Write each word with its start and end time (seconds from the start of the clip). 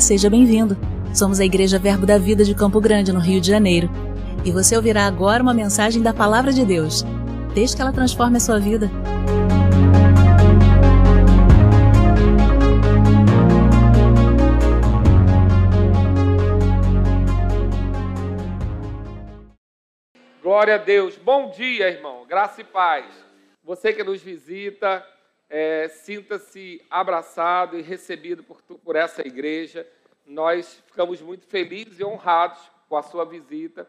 Seja 0.00 0.28
bem-vindo. 0.28 0.76
Somos 1.14 1.40
a 1.40 1.44
Igreja 1.44 1.78
Verbo 1.78 2.04
da 2.04 2.18
Vida 2.18 2.44
de 2.44 2.54
Campo 2.54 2.80
Grande, 2.80 3.12
no 3.12 3.18
Rio 3.18 3.40
de 3.40 3.48
Janeiro. 3.48 3.88
E 4.44 4.52
você 4.52 4.76
ouvirá 4.76 5.06
agora 5.06 5.42
uma 5.42 5.54
mensagem 5.54 6.02
da 6.02 6.12
Palavra 6.12 6.52
de 6.52 6.64
Deus. 6.64 7.02
Desde 7.54 7.74
que 7.74 7.82
ela 7.82 7.92
transforme 7.92 8.36
a 8.36 8.40
sua 8.40 8.60
vida. 8.60 8.90
Glória 20.42 20.74
a 20.74 20.78
Deus. 20.78 21.16
Bom 21.16 21.50
dia, 21.50 21.88
irmão. 21.88 22.26
Graça 22.28 22.60
e 22.60 22.64
paz. 22.64 23.06
Você 23.64 23.92
que 23.92 24.04
nos 24.04 24.22
visita, 24.22 25.04
é, 25.48 25.88
sinta-se 25.88 26.84
abraçado 26.90 27.78
e 27.78 27.82
recebido 27.82 28.42
por, 28.42 28.62
por 28.62 28.96
essa 28.96 29.26
igreja. 29.26 29.86
Nós 30.26 30.82
ficamos 30.86 31.20
muito 31.20 31.46
felizes 31.46 32.00
e 32.00 32.04
honrados 32.04 32.60
com 32.88 32.96
a 32.96 33.02
sua 33.02 33.24
visita, 33.24 33.88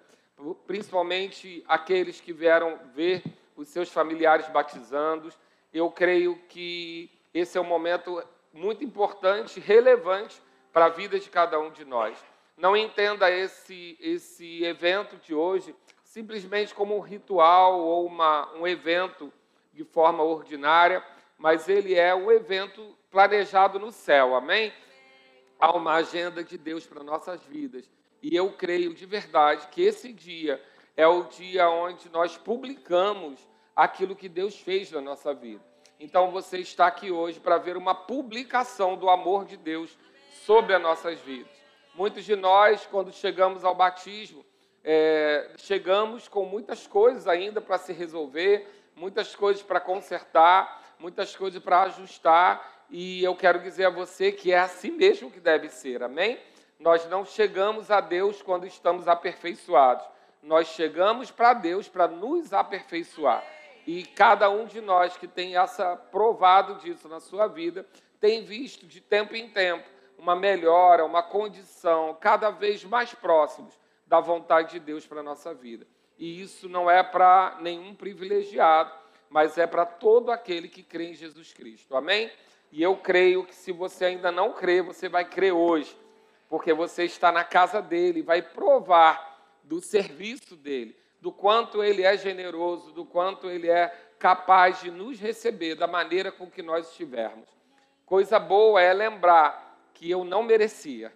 principalmente 0.66 1.64
aqueles 1.68 2.22
que 2.22 2.32
vieram 2.32 2.80
ver 2.94 3.24
os 3.56 3.68
seus 3.70 3.90
familiares 3.92 4.48
batizando. 4.50 5.32
Eu 5.74 5.90
creio 5.90 6.38
que 6.48 7.10
esse 7.34 7.58
é 7.58 7.62
um 7.62 7.66
momento 7.66 8.24
muito 8.54 8.84
importante, 8.84 9.60
relevante 9.60 10.42
para 10.72 10.86
a 10.86 10.90
vida 10.90 11.20
de 11.20 11.30
cada 11.30 11.60
um 11.60 11.72
de 11.72 11.86
nós. 11.86 12.18
Não 12.56 12.76
entenda 12.76 13.32
esse, 13.32 13.98
esse 14.00 14.64
evento 14.64 15.18
de 15.18 15.34
hoje 15.34 15.76
simplesmente 16.04 16.74
como 16.74 16.96
um 16.96 17.00
ritual 17.00 17.80
ou 17.80 18.06
uma, 18.06 18.52
um 18.54 18.66
evento 18.66 19.32
de 19.74 19.84
forma 19.84 20.24
ordinária 20.24 21.04
mas 21.38 21.70
ele 21.70 21.94
é 21.96 22.14
um 22.16 22.32
evento 22.32 22.98
planejado 23.12 23.78
no 23.78 23.92
céu, 23.92 24.36
amém? 24.36 24.74
Há 25.60 25.76
uma 25.76 25.94
agenda 25.96 26.44
de 26.44 26.58
Deus 26.58 26.86
para 26.86 27.04
nossas 27.04 27.44
vidas. 27.46 27.90
E 28.22 28.36
eu 28.36 28.52
creio 28.52 28.94
de 28.94 29.06
verdade 29.06 29.68
que 29.68 29.82
esse 29.82 30.12
dia 30.12 30.62
é 30.96 31.08
o 31.08 31.24
dia 31.24 31.70
onde 31.70 32.10
nós 32.10 32.38
publicamos 32.38 33.48
aquilo 33.76 34.16
que 34.16 34.28
Deus 34.28 34.60
fez 34.60 34.92
na 34.92 35.00
nossa 35.00 35.34
vida. 35.34 35.64
Então 36.00 36.32
você 36.32 36.58
está 36.58 36.88
aqui 36.88 37.12
hoje 37.12 37.40
para 37.40 37.58
ver 37.58 37.78
uma 37.78 37.94
publicação 37.94 38.96
do 38.96 39.10
amor 39.10 39.46
de 39.46 39.58
Deus 39.58 39.98
sobre 40.46 40.74
as 40.74 40.82
nossas 40.82 41.20
vidas. 41.22 41.52
Muitos 41.94 42.26
de 42.26 42.36
nós, 42.36 42.86
quando 42.86 43.12
chegamos 43.12 43.64
ao 43.64 43.74
batismo, 43.74 44.46
é, 44.84 45.52
chegamos 45.58 46.28
com 46.28 46.46
muitas 46.46 46.86
coisas 46.86 47.28
ainda 47.28 47.60
para 47.60 47.78
se 47.78 47.92
resolver, 47.92 48.68
muitas 48.96 49.36
coisas 49.36 49.64
para 49.64 49.80
consertar, 49.80 50.87
muitas 51.00 51.36
coisas 51.36 51.62
para 51.62 51.84
ajustar, 51.84 52.86
e 52.90 53.24
eu 53.24 53.36
quero 53.36 53.60
dizer 53.60 53.86
a 53.86 53.90
você 53.90 54.32
que 54.32 54.52
é 54.52 54.60
assim 54.60 54.92
mesmo 54.92 55.30
que 55.30 55.40
deve 55.40 55.70
ser, 55.70 56.04
amém? 56.04 56.40
Nós 56.80 57.08
não 57.10 57.26
chegamos 57.26 57.92
a 57.92 58.00
Deus 58.00 58.42
quando 58.42 58.66
estamos 58.66 59.08
aperfeiçoados, 59.08 60.06
nós 60.42 60.68
chegamos 60.68 61.32
para 61.32 61.54
Deus 61.54 61.90
para 61.90 62.08
nos 62.08 62.54
aperfeiçoar. 62.54 63.44
E 63.86 64.06
cada 64.06 64.50
um 64.50 64.66
de 64.66 64.82
nós 64.82 65.18
que 65.18 65.28
tem 65.28 65.58
essa 65.58 65.96
provado 65.96 66.76
disso 66.76 67.08
na 67.08 67.20
sua 67.20 67.48
vida, 67.48 67.86
tem 68.20 68.44
visto 68.44 68.86
de 68.86 69.00
tempo 69.00 69.36
em 69.36 69.50
tempo 69.50 69.88
uma 70.18 70.36
melhora, 70.36 71.06
uma 71.06 71.24
condição 71.24 72.18
cada 72.20 72.50
vez 72.50 72.84
mais 72.84 73.14
próximos 73.14 73.80
da 74.06 74.20
vontade 74.20 74.72
de 74.72 74.80
Deus 74.80 75.06
para 75.06 75.20
a 75.20 75.24
nossa 75.24 75.54
vida. 75.54 75.86
E 76.18 76.42
isso 76.42 76.68
não 76.68 76.90
é 76.90 77.04
para 77.04 77.58
nenhum 77.62 77.94
privilegiado, 77.94 78.92
mas 79.30 79.58
é 79.58 79.68
para 79.68 79.86
todo 79.86 80.32
aquele 80.32 80.68
que 80.68 80.84
crê 80.84 81.10
em 81.10 81.14
Jesus 81.14 81.54
Cristo. 81.54 81.96
Amém? 81.96 82.32
E 82.72 82.82
eu 82.82 82.98
creio 82.98 83.46
que 83.46 83.56
se 83.56 83.72
você 83.72 84.06
ainda 84.06 84.32
não 84.32 84.54
crê, 84.54 84.82
você 84.82 85.08
vai 85.08 85.26
crer 85.26 85.54
hoje, 85.54 85.96
porque 86.50 86.74
você 86.74 87.04
está 87.06 87.32
na 87.32 87.44
casa 87.44 87.82
dele, 87.82 88.22
vai 88.22 88.42
provar 88.42 89.38
do 89.64 89.82
serviço 89.82 90.56
dele, 90.56 90.96
do 91.22 91.32
quanto 91.32 91.84
ele 91.84 92.04
é 92.04 92.18
generoso, 92.18 92.92
do 92.92 93.06
quanto 93.06 93.50
ele 93.50 93.70
é 93.70 93.88
capaz 94.20 94.82
de 94.82 94.92
nos 94.92 95.20
receber 95.20 95.76
da 95.76 95.88
maneira 95.88 96.32
com 96.32 96.50
que 96.50 96.62
nós 96.62 96.90
estivermos. 96.90 97.48
Coisa 98.06 98.40
boa 98.40 98.82
é 98.82 98.94
lembrar 98.94 99.90
que 99.94 100.10
eu 100.10 100.24
não 100.24 100.44
merecia 100.44 101.12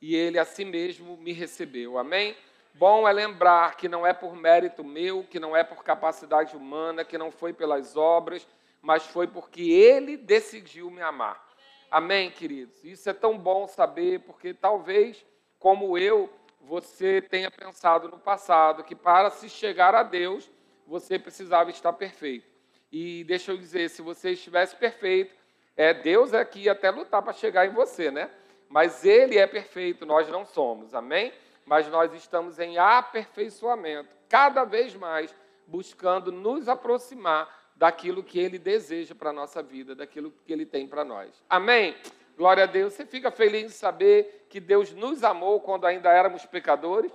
e 0.00 0.14
ele 0.14 0.38
a 0.38 0.44
si 0.44 0.64
mesmo 0.64 1.16
me 1.16 1.32
recebeu. 1.32 1.98
Amém? 1.98 2.36
Bom 2.76 3.06
é 3.06 3.12
lembrar 3.12 3.76
que 3.76 3.88
não 3.88 4.04
é 4.04 4.12
por 4.12 4.34
mérito 4.34 4.82
meu, 4.82 5.22
que 5.22 5.38
não 5.38 5.56
é 5.56 5.62
por 5.62 5.84
capacidade 5.84 6.56
humana, 6.56 7.04
que 7.04 7.16
não 7.16 7.30
foi 7.30 7.52
pelas 7.52 7.96
obras, 7.96 8.44
mas 8.82 9.06
foi 9.06 9.28
porque 9.28 9.62
Ele 9.62 10.16
decidiu 10.16 10.90
me 10.90 11.00
amar. 11.00 11.40
Amém, 11.88 12.32
queridos? 12.32 12.82
Isso 12.82 13.08
é 13.08 13.12
tão 13.12 13.38
bom 13.38 13.68
saber, 13.68 14.22
porque 14.22 14.52
talvez, 14.52 15.24
como 15.56 15.96
eu, 15.96 16.28
você 16.60 17.22
tenha 17.22 17.48
pensado 17.48 18.08
no 18.08 18.18
passado 18.18 18.82
que 18.82 18.96
para 18.96 19.30
se 19.30 19.48
chegar 19.48 19.94
a 19.94 20.02
Deus, 20.02 20.50
você 20.84 21.16
precisava 21.16 21.70
estar 21.70 21.92
perfeito. 21.92 22.52
E 22.90 23.22
deixa 23.22 23.52
eu 23.52 23.56
dizer, 23.56 23.88
se 23.88 24.02
você 24.02 24.32
estivesse 24.32 24.74
perfeito, 24.74 25.32
é, 25.76 25.94
Deus 25.94 26.32
é 26.32 26.44
que 26.44 26.62
ia 26.62 26.72
até 26.72 26.90
lutar 26.90 27.22
para 27.22 27.32
chegar 27.32 27.66
em 27.66 27.72
você, 27.72 28.10
né? 28.10 28.28
Mas 28.68 29.04
Ele 29.04 29.38
é 29.38 29.46
perfeito, 29.46 30.04
nós 30.04 30.28
não 30.28 30.44
somos. 30.44 30.92
Amém? 30.92 31.32
Mas 31.66 31.88
nós 31.88 32.12
estamos 32.12 32.58
em 32.58 32.78
aperfeiçoamento, 32.78 34.16
cada 34.28 34.64
vez 34.64 34.94
mais 34.94 35.34
buscando 35.66 36.30
nos 36.30 36.68
aproximar 36.68 37.72
daquilo 37.74 38.22
que 38.22 38.38
Ele 38.38 38.58
deseja 38.58 39.14
para 39.14 39.30
a 39.30 39.32
nossa 39.32 39.62
vida, 39.62 39.94
daquilo 39.94 40.32
que 40.44 40.52
Ele 40.52 40.66
tem 40.66 40.86
para 40.86 41.04
nós. 41.04 41.42
Amém? 41.48 41.96
Glória 42.36 42.64
a 42.64 42.66
Deus. 42.66 42.92
Você 42.92 43.06
fica 43.06 43.30
feliz 43.30 43.72
de 43.72 43.78
saber 43.78 44.46
que 44.48 44.60
Deus 44.60 44.92
nos 44.92 45.24
amou 45.24 45.60
quando 45.60 45.86
ainda 45.86 46.10
éramos 46.10 46.44
pecadores? 46.46 47.12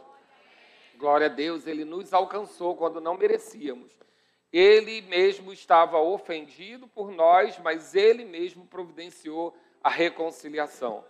Glória 0.98 1.28
a 1.28 1.30
Deus, 1.30 1.66
Ele 1.66 1.86
nos 1.86 2.14
alcançou 2.14 2.76
quando 2.76 3.00
não 3.00 3.18
merecíamos. 3.18 3.98
Ele 4.52 5.02
mesmo 5.04 5.54
estava 5.54 6.00
ofendido 6.00 6.88
por 6.88 7.12
nós, 7.12 7.58
mas 7.60 7.96
Ele 7.96 8.26
mesmo 8.26 8.66
providenciou 8.66 9.56
a 9.84 9.90
reconciliação. 9.90 11.06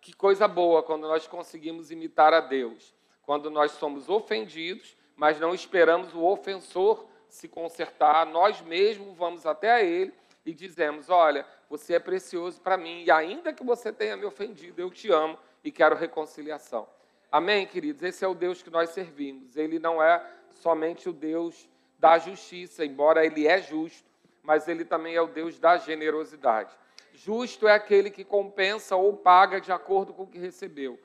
Que 0.00 0.12
coisa 0.12 0.48
boa 0.48 0.82
quando 0.82 1.02
nós 1.02 1.26
conseguimos 1.26 1.90
imitar 1.90 2.32
a 2.32 2.40
Deus. 2.40 2.94
Quando 3.22 3.50
nós 3.50 3.72
somos 3.72 4.08
ofendidos, 4.08 4.96
mas 5.14 5.38
não 5.38 5.54
esperamos 5.54 6.14
o 6.14 6.24
ofensor 6.24 7.06
se 7.28 7.46
consertar, 7.46 8.26
nós 8.26 8.60
mesmos 8.60 9.16
vamos 9.16 9.46
até 9.46 9.70
a 9.70 9.82
ele 9.82 10.12
e 10.44 10.52
dizemos: 10.52 11.10
Olha, 11.10 11.46
você 11.68 11.94
é 11.94 11.98
precioso 11.98 12.60
para 12.60 12.76
mim, 12.76 13.04
e 13.04 13.10
ainda 13.10 13.52
que 13.52 13.62
você 13.62 13.92
tenha 13.92 14.16
me 14.16 14.24
ofendido, 14.24 14.80
eu 14.80 14.90
te 14.90 15.12
amo 15.12 15.38
e 15.62 15.70
quero 15.70 15.94
reconciliação. 15.94 16.88
Amém, 17.30 17.66
queridos? 17.66 18.02
Esse 18.02 18.24
é 18.24 18.28
o 18.28 18.34
Deus 18.34 18.60
que 18.62 18.70
nós 18.70 18.90
servimos. 18.90 19.56
Ele 19.56 19.78
não 19.78 20.02
é 20.02 20.24
somente 20.50 21.08
o 21.08 21.12
Deus 21.12 21.68
da 21.98 22.18
justiça, 22.18 22.84
embora 22.84 23.24
ele 23.24 23.46
é 23.46 23.62
justo, 23.62 24.10
mas 24.42 24.66
ele 24.66 24.84
também 24.84 25.14
é 25.14 25.22
o 25.22 25.28
Deus 25.28 25.58
da 25.58 25.76
generosidade. 25.76 26.74
Justo 27.22 27.68
é 27.68 27.74
aquele 27.74 28.10
que 28.10 28.24
compensa 28.24 28.96
ou 28.96 29.14
paga 29.14 29.60
de 29.60 29.70
acordo 29.70 30.14
com 30.14 30.22
o 30.22 30.26
que 30.26 30.38
recebeu. 30.38 30.98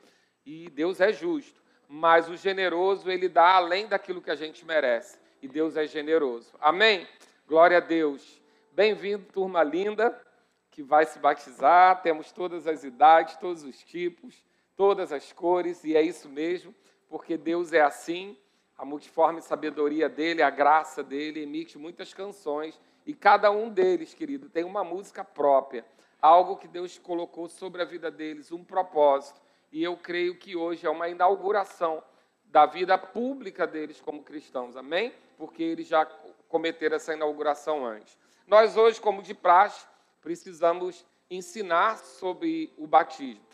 E 0.46 0.70
Deus 0.70 0.98
é 0.98 1.12
justo. 1.12 1.60
Mas 1.86 2.26
o 2.26 2.36
generoso, 2.38 3.10
ele 3.10 3.28
dá 3.28 3.56
além 3.56 3.86
daquilo 3.86 4.22
que 4.22 4.30
a 4.30 4.34
gente 4.34 4.64
merece. 4.64 5.18
E 5.42 5.46
Deus 5.46 5.76
é 5.76 5.86
generoso. 5.86 6.54
Amém? 6.58 7.06
Glória 7.46 7.76
a 7.76 7.80
Deus. 7.80 8.40
Bem-vindo, 8.72 9.26
turma 9.30 9.62
linda, 9.62 10.18
que 10.70 10.82
vai 10.82 11.04
se 11.04 11.18
batizar. 11.18 12.00
Temos 12.00 12.32
todas 12.32 12.66
as 12.66 12.82
idades, 12.82 13.36
todos 13.36 13.62
os 13.62 13.82
tipos, 13.82 14.42
todas 14.74 15.12
as 15.12 15.34
cores, 15.34 15.84
e 15.84 15.94
é 15.94 16.00
isso 16.00 16.30
mesmo, 16.30 16.74
porque 17.10 17.36
Deus 17.36 17.74
é 17.74 17.82
assim. 17.82 18.38
A 18.78 18.86
multiforme 18.86 19.42
sabedoria 19.42 20.08
dele, 20.08 20.42
a 20.42 20.48
graça 20.48 21.02
dele, 21.02 21.42
emite 21.42 21.76
muitas 21.76 22.14
canções. 22.14 22.80
E 23.04 23.12
cada 23.12 23.50
um 23.50 23.68
deles, 23.68 24.14
querido, 24.14 24.48
tem 24.48 24.64
uma 24.64 24.82
música 24.82 25.22
própria 25.22 25.84
algo 26.20 26.56
que 26.56 26.68
Deus 26.68 26.98
colocou 26.98 27.48
sobre 27.48 27.82
a 27.82 27.84
vida 27.84 28.10
deles, 28.10 28.52
um 28.52 28.64
propósito. 28.64 29.40
E 29.70 29.82
eu 29.82 29.96
creio 29.96 30.36
que 30.38 30.56
hoje 30.56 30.86
é 30.86 30.90
uma 30.90 31.08
inauguração 31.08 32.02
da 32.44 32.66
vida 32.66 32.96
pública 32.96 33.66
deles 33.66 34.00
como 34.00 34.22
cristãos, 34.22 34.76
amém? 34.76 35.12
Porque 35.36 35.62
eles 35.62 35.86
já 35.86 36.06
cometeram 36.48 36.96
essa 36.96 37.12
inauguração 37.12 37.84
antes. 37.84 38.16
Nós 38.46 38.76
hoje, 38.76 39.00
como 39.00 39.22
de 39.22 39.34
praxe, 39.34 39.86
precisamos 40.20 41.04
ensinar 41.28 41.98
sobre 41.98 42.72
o 42.78 42.86
batismo. 42.86 43.44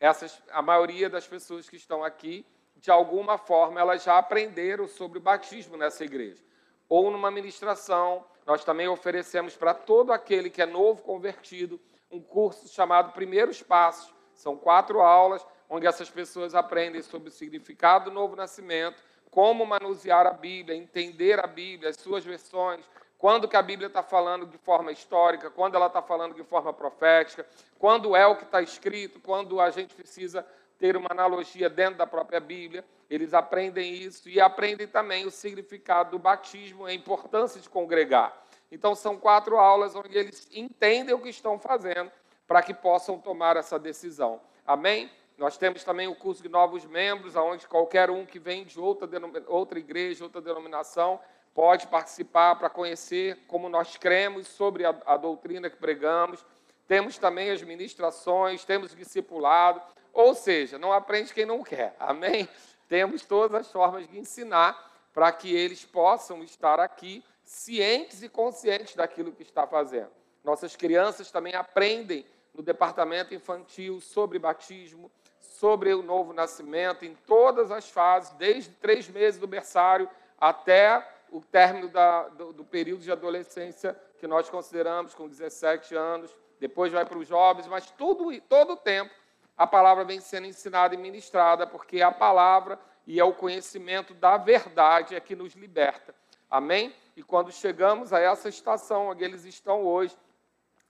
Essas, 0.00 0.40
a 0.50 0.62
maioria 0.62 1.10
das 1.10 1.26
pessoas 1.26 1.68
que 1.68 1.76
estão 1.76 2.04
aqui, 2.04 2.46
de 2.76 2.90
alguma 2.90 3.36
forma, 3.36 3.80
elas 3.80 4.04
já 4.04 4.16
aprenderam 4.16 4.86
sobre 4.86 5.18
o 5.18 5.20
batismo 5.20 5.76
nessa 5.76 6.04
igreja. 6.04 6.42
Ou 6.88 7.10
numa 7.10 7.30
ministração, 7.30 8.24
nós 8.46 8.64
também 8.64 8.88
oferecemos 8.88 9.56
para 9.56 9.74
todo 9.74 10.12
aquele 10.12 10.48
que 10.48 10.62
é 10.62 10.66
novo 10.66 11.02
convertido 11.02 11.80
um 12.10 12.20
curso 12.20 12.68
chamado 12.68 13.12
Primeiros 13.12 13.62
Passos. 13.62 14.14
São 14.34 14.56
quatro 14.56 15.00
aulas 15.00 15.46
onde 15.68 15.86
essas 15.86 16.08
pessoas 16.08 16.54
aprendem 16.54 17.02
sobre 17.02 17.28
o 17.28 17.32
significado 17.32 18.06
do 18.06 18.10
novo 18.10 18.34
nascimento, 18.34 19.02
como 19.30 19.66
manusear 19.66 20.26
a 20.26 20.32
Bíblia, 20.32 20.76
entender 20.76 21.38
a 21.38 21.46
Bíblia, 21.46 21.90
as 21.90 21.96
suas 21.96 22.24
versões, 22.24 22.84
quando 23.18 23.48
que 23.48 23.56
a 23.56 23.62
Bíblia 23.62 23.88
está 23.88 24.02
falando 24.02 24.46
de 24.46 24.56
forma 24.56 24.92
histórica, 24.92 25.50
quando 25.50 25.74
ela 25.74 25.88
está 25.88 26.00
falando 26.00 26.34
de 26.34 26.44
forma 26.44 26.72
profética, 26.72 27.44
quando 27.78 28.16
é 28.16 28.26
o 28.26 28.36
que 28.36 28.44
está 28.44 28.62
escrito, 28.62 29.20
quando 29.20 29.60
a 29.60 29.70
gente 29.70 29.94
precisa 29.94 30.46
ter 30.78 30.96
uma 30.96 31.08
analogia 31.10 31.68
dentro 31.68 31.98
da 31.98 32.06
própria 32.06 32.38
Bíblia. 32.38 32.84
Eles 33.10 33.34
aprendem 33.34 33.92
isso 33.94 34.28
e 34.28 34.40
aprendem 34.40 34.86
também 34.86 35.26
o 35.26 35.30
significado 35.30 36.12
do 36.12 36.18
batismo, 36.18 36.86
a 36.86 36.94
importância 36.94 37.60
de 37.60 37.68
congregar. 37.68 38.32
Então, 38.70 38.94
são 38.94 39.16
quatro 39.16 39.56
aulas 39.58 39.94
onde 39.94 40.16
eles 40.16 40.48
entendem 40.52 41.14
o 41.14 41.20
que 41.20 41.28
estão 41.28 41.58
fazendo 41.58 42.10
para 42.46 42.62
que 42.62 42.74
possam 42.74 43.18
tomar 43.18 43.56
essa 43.56 43.78
decisão. 43.78 44.40
Amém? 44.66 45.10
Nós 45.36 45.56
temos 45.56 45.84
também 45.84 46.08
o 46.08 46.16
curso 46.16 46.42
de 46.42 46.48
novos 46.48 46.84
membros, 46.84 47.36
onde 47.36 47.68
qualquer 47.68 48.10
um 48.10 48.26
que 48.26 48.38
vem 48.38 48.64
de 48.64 48.80
outra, 48.80 49.08
outra 49.46 49.78
igreja, 49.78 50.24
outra 50.24 50.40
denominação, 50.40 51.20
pode 51.54 51.86
participar 51.86 52.56
para 52.56 52.68
conhecer 52.68 53.44
como 53.46 53.68
nós 53.68 53.96
cremos 53.96 54.48
sobre 54.48 54.84
a, 54.84 54.94
a 55.06 55.16
doutrina 55.16 55.70
que 55.70 55.76
pregamos. 55.76 56.44
Temos 56.86 57.18
também 57.18 57.50
as 57.50 57.62
ministrações, 57.62 58.64
temos 58.64 58.94
discipulado, 58.94 59.80
ou 60.12 60.34
seja, 60.34 60.78
não 60.78 60.92
aprende 60.92 61.32
quem 61.32 61.46
não 61.46 61.62
quer. 61.62 61.94
Amém? 62.00 62.48
Temos 62.88 63.24
todas 63.24 63.54
as 63.54 63.70
formas 63.70 64.08
de 64.08 64.18
ensinar 64.18 64.90
para 65.12 65.30
que 65.30 65.54
eles 65.54 65.84
possam 65.84 66.42
estar 66.42 66.80
aqui 66.80 67.22
cientes 67.48 68.22
e 68.22 68.28
conscientes 68.28 68.94
daquilo 68.94 69.32
que 69.32 69.42
está 69.42 69.66
fazendo. 69.66 70.10
Nossas 70.44 70.76
crianças 70.76 71.30
também 71.30 71.54
aprendem 71.54 72.26
no 72.52 72.62
departamento 72.62 73.34
infantil 73.34 74.02
sobre 74.02 74.38
batismo, 74.38 75.10
sobre 75.40 75.94
o 75.94 76.02
novo 76.02 76.34
nascimento, 76.34 77.06
em 77.06 77.14
todas 77.26 77.70
as 77.70 77.88
fases, 77.88 78.30
desde 78.32 78.70
três 78.72 79.08
meses 79.08 79.40
do 79.40 79.46
berçário 79.46 80.10
até 80.38 81.02
o 81.30 81.40
término 81.40 81.88
da, 81.88 82.28
do, 82.28 82.52
do, 82.52 82.64
período 82.64 83.00
de 83.00 83.10
adolescência 83.10 83.98
que 84.18 84.26
nós 84.26 84.50
consideramos 84.50 85.14
com 85.14 85.26
17 85.26 85.94
anos, 85.94 86.30
depois 86.60 86.92
vai 86.92 87.06
para 87.06 87.18
os 87.18 87.26
jovens, 87.26 87.66
mas 87.66 87.90
todo, 87.92 88.38
todo 88.42 88.74
o 88.74 88.76
tempo 88.76 89.12
a 89.56 89.66
palavra 89.66 90.04
vem 90.04 90.20
sendo 90.20 90.46
ensinada 90.46 90.94
e 90.94 90.98
ministrada, 90.98 91.66
porque 91.66 91.98
é 91.98 92.02
a 92.02 92.12
palavra 92.12 92.78
e 93.06 93.18
é 93.18 93.24
o 93.24 93.32
conhecimento 93.32 94.12
da 94.12 94.36
verdade 94.36 95.14
é 95.14 95.20
que 95.20 95.34
nos 95.34 95.54
liberta. 95.54 96.14
Amém? 96.50 96.94
E 97.16 97.22
quando 97.22 97.52
chegamos 97.52 98.12
a 98.12 98.20
essa 98.20 98.48
estação 98.48 99.08
onde 99.08 99.24
eles 99.24 99.44
estão 99.44 99.82
hoje, 99.82 100.16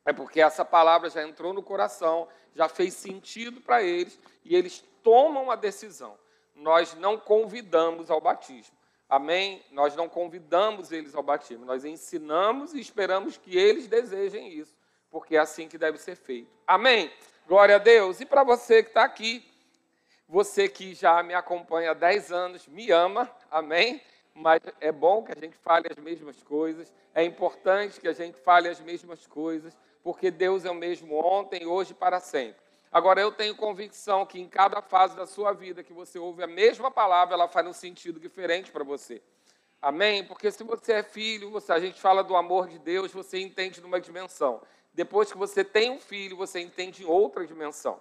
é 0.04 0.12
porque 0.12 0.40
essa 0.40 0.64
palavra 0.64 1.10
já 1.10 1.22
entrou 1.22 1.52
no 1.52 1.62
coração, 1.62 2.28
já 2.54 2.68
fez 2.68 2.94
sentido 2.94 3.60
para 3.60 3.82
eles 3.82 4.18
e 4.44 4.54
eles 4.54 4.84
tomam 5.02 5.50
a 5.50 5.56
decisão. 5.56 6.18
Nós 6.54 6.94
não 6.94 7.18
convidamos 7.18 8.10
ao 8.10 8.20
batismo. 8.20 8.76
Amém? 9.08 9.64
Nós 9.70 9.96
não 9.96 10.08
convidamos 10.08 10.92
eles 10.92 11.14
ao 11.14 11.22
batismo, 11.22 11.64
nós 11.64 11.84
ensinamos 11.84 12.74
e 12.74 12.80
esperamos 12.80 13.38
que 13.38 13.56
eles 13.56 13.88
desejem 13.88 14.48
isso, 14.48 14.76
porque 15.10 15.34
é 15.34 15.38
assim 15.38 15.66
que 15.66 15.78
deve 15.78 15.96
ser 15.96 16.14
feito. 16.14 16.50
Amém? 16.66 17.10
Glória 17.46 17.76
a 17.76 17.78
Deus. 17.78 18.20
E 18.20 18.26
para 18.26 18.44
você 18.44 18.82
que 18.82 18.90
está 18.90 19.04
aqui, 19.04 19.42
você 20.28 20.68
que 20.68 20.94
já 20.94 21.22
me 21.22 21.32
acompanha 21.32 21.92
há 21.92 21.94
10 21.94 22.30
anos, 22.30 22.66
me 22.66 22.90
ama, 22.90 23.30
amém? 23.50 24.02
Mas 24.38 24.62
é 24.80 24.92
bom 24.92 25.22
que 25.22 25.32
a 25.32 25.40
gente 25.40 25.56
fale 25.56 25.88
as 25.90 25.98
mesmas 25.98 26.42
coisas, 26.42 26.92
é 27.14 27.24
importante 27.24 28.00
que 28.00 28.06
a 28.06 28.12
gente 28.12 28.38
fale 28.38 28.68
as 28.68 28.80
mesmas 28.80 29.26
coisas, 29.26 29.76
porque 30.02 30.30
Deus 30.30 30.64
é 30.64 30.70
o 30.70 30.74
mesmo 30.74 31.16
ontem, 31.16 31.66
hoje 31.66 31.90
e 31.90 31.94
para 31.94 32.20
sempre. 32.20 32.62
Agora, 32.90 33.20
eu 33.20 33.32
tenho 33.32 33.54
convicção 33.56 34.24
que 34.24 34.40
em 34.40 34.48
cada 34.48 34.80
fase 34.80 35.16
da 35.16 35.26
sua 35.26 35.52
vida 35.52 35.82
que 35.82 35.92
você 35.92 36.18
ouve 36.18 36.42
a 36.42 36.46
mesma 36.46 36.90
palavra, 36.90 37.34
ela 37.34 37.48
faz 37.48 37.66
um 37.66 37.72
sentido 37.72 38.18
diferente 38.18 38.70
para 38.70 38.84
você. 38.84 39.20
Amém? 39.82 40.24
Porque 40.24 40.50
se 40.50 40.62
você 40.64 40.94
é 40.94 41.02
filho, 41.02 41.50
você, 41.50 41.72
a 41.72 41.80
gente 41.80 42.00
fala 42.00 42.22
do 42.22 42.34
amor 42.36 42.68
de 42.68 42.78
Deus, 42.78 43.12
você 43.12 43.38
entende 43.38 43.80
numa 43.80 44.00
dimensão. 44.00 44.62
Depois 44.94 45.30
que 45.30 45.38
você 45.38 45.62
tem 45.64 45.90
um 45.90 46.00
filho, 46.00 46.36
você 46.36 46.60
entende 46.60 47.02
em 47.02 47.06
outra 47.06 47.46
dimensão. 47.46 48.00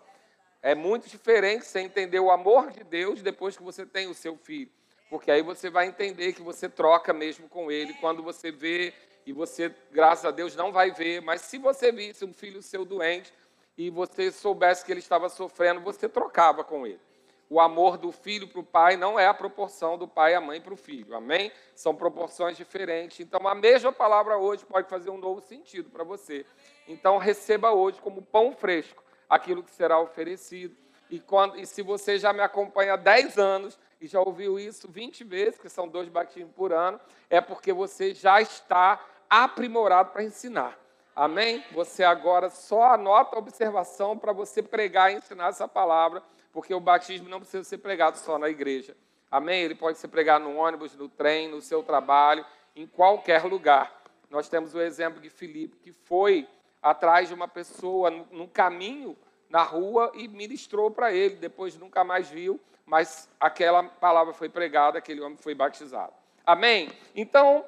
É 0.62 0.74
muito 0.74 1.10
diferente 1.10 1.66
você 1.66 1.80
entender 1.80 2.20
o 2.20 2.32
amor 2.32 2.72
de 2.72 2.84
Deus 2.84 3.22
depois 3.22 3.58
que 3.58 3.64
você 3.64 3.86
tem 3.86 4.08
o 4.08 4.14
seu 4.14 4.38
filho. 4.38 4.72
Porque 5.10 5.32
aí 5.32 5.42
você 5.42 5.70
vai 5.70 5.88
entender 5.88 6.34
que 6.34 6.42
você 6.42 6.68
troca 6.68 7.14
mesmo 7.14 7.48
com 7.48 7.72
ele 7.72 7.94
quando 7.96 8.22
você 8.22 8.52
vê, 8.52 8.94
e 9.28 9.34
você, 9.34 9.74
graças 9.92 10.24
a 10.24 10.32
Deus, 10.32 10.56
não 10.56 10.72
vai 10.72 10.90
ver, 10.90 11.22
mas 11.22 11.42
se 11.42 11.58
você 11.58 11.92
visse 11.92 12.24
um 12.24 12.34
filho 12.34 12.62
seu 12.62 12.86
doente 12.86 13.34
e 13.78 13.90
você 13.90 14.32
soubesse 14.32 14.86
que 14.86 14.92
ele 14.92 15.02
estava 15.02 15.28
sofrendo, 15.28 15.82
você 15.82 16.08
trocava 16.08 16.64
com 16.64 16.88
ele. 16.88 17.02
O 17.50 17.60
amor 17.60 17.98
do 17.98 18.12
filho 18.12 18.48
para 18.48 18.60
o 18.60 18.64
pai 18.64 18.96
não 18.96 19.20
é 19.20 19.28
a 19.28 19.34
proporção 19.34 19.98
do 19.98 20.08
pai 20.08 20.32
e 20.32 20.36
a 20.36 20.42
mãe 20.42 20.62
para 20.62 20.74
o 20.74 20.78
filho, 20.78 21.14
amém? 21.14 21.52
São 21.76 21.94
proporções 21.94 22.56
diferentes. 22.56 23.20
Então, 23.20 23.46
a 23.48 23.56
mesma 23.56 23.92
palavra 23.92 24.38
hoje 24.38 24.66
pode 24.66 24.90
fazer 24.90 25.10
um 25.10 25.18
novo 25.18 25.42
sentido 25.42 25.90
para 25.90 26.04
você. 26.04 26.46
Então, 26.88 27.18
receba 27.18 27.72
hoje 27.72 28.00
como 28.02 28.22
pão 28.22 28.54
fresco 28.54 29.04
aquilo 29.30 29.62
que 29.62 29.72
será 29.72 30.00
oferecido. 30.00 30.76
E, 31.10 31.20
quando, 31.20 31.58
e 31.58 31.66
se 31.66 31.82
você 31.82 32.20
já 32.20 32.34
me 32.34 32.42
acompanha 32.42 32.94
há 32.94 32.98
10 32.98 33.38
anos, 33.38 33.80
e 34.00 34.08
já 34.08 34.20
ouviu 34.20 34.60
isso 34.60 34.90
20 34.90 35.24
vezes, 35.24 35.60
que 35.60 35.70
são 35.70 35.88
dois 35.88 36.08
batismos 36.08 36.54
por 36.54 36.72
ano, 36.72 37.00
é 37.30 37.42
porque 37.42 37.74
você 37.74 38.14
já 38.14 38.42
está 38.42 39.04
aprimorado 39.30 40.12
para 40.12 40.24
ensinar. 40.24 40.78
Amém? 41.16 41.64
Você 41.72 42.04
agora 42.04 42.50
só 42.50 42.94
anota 42.94 43.36
a 43.36 43.40
observação 43.40 44.18
para 44.18 44.32
você 44.32 44.62
pregar 44.62 45.12
e 45.12 45.16
ensinar 45.16 45.48
essa 45.48 45.68
palavra, 45.68 46.22
porque 46.54 46.74
o 46.74 46.80
batismo 46.80 47.28
não 47.28 47.40
precisa 47.40 47.64
ser 47.64 47.80
pregado 47.80 48.18
só 48.18 48.38
na 48.38 48.50
igreja. 48.50 48.96
Amém? 49.30 49.64
Ele 49.64 49.76
pode 49.76 49.98
ser 49.98 50.10
pregado 50.10 50.46
no 50.46 50.56
ônibus, 50.56 50.96
no 50.96 51.10
trem, 51.10 51.50
no 51.50 51.60
seu 51.60 51.82
trabalho, 51.82 52.46
em 52.76 52.86
qualquer 52.86 53.44
lugar. 53.46 53.92
Nós 54.30 54.48
temos 54.48 54.76
o 54.76 54.80
exemplo 54.80 55.20
de 55.20 55.30
Filipe, 55.30 55.78
que 55.78 55.92
foi 55.92 56.48
atrás 56.82 57.28
de 57.28 57.34
uma 57.34 57.48
pessoa 57.48 58.12
no 58.12 58.48
caminho, 58.48 59.18
na 59.50 59.64
rua, 59.64 60.12
e 60.16 60.28
ministrou 60.28 60.92
para 60.92 61.14
ele. 61.14 61.36
Depois 61.36 61.78
nunca 61.78 62.04
mais 62.04 62.30
viu, 62.30 62.60
mas 62.86 63.30
aquela 63.40 63.84
palavra 63.84 64.34
foi 64.34 64.50
pregada, 64.50 64.98
aquele 64.98 65.22
homem 65.22 65.38
foi 65.38 65.54
batizado. 65.54 66.14
Amém? 66.46 66.90
Então, 67.16 67.66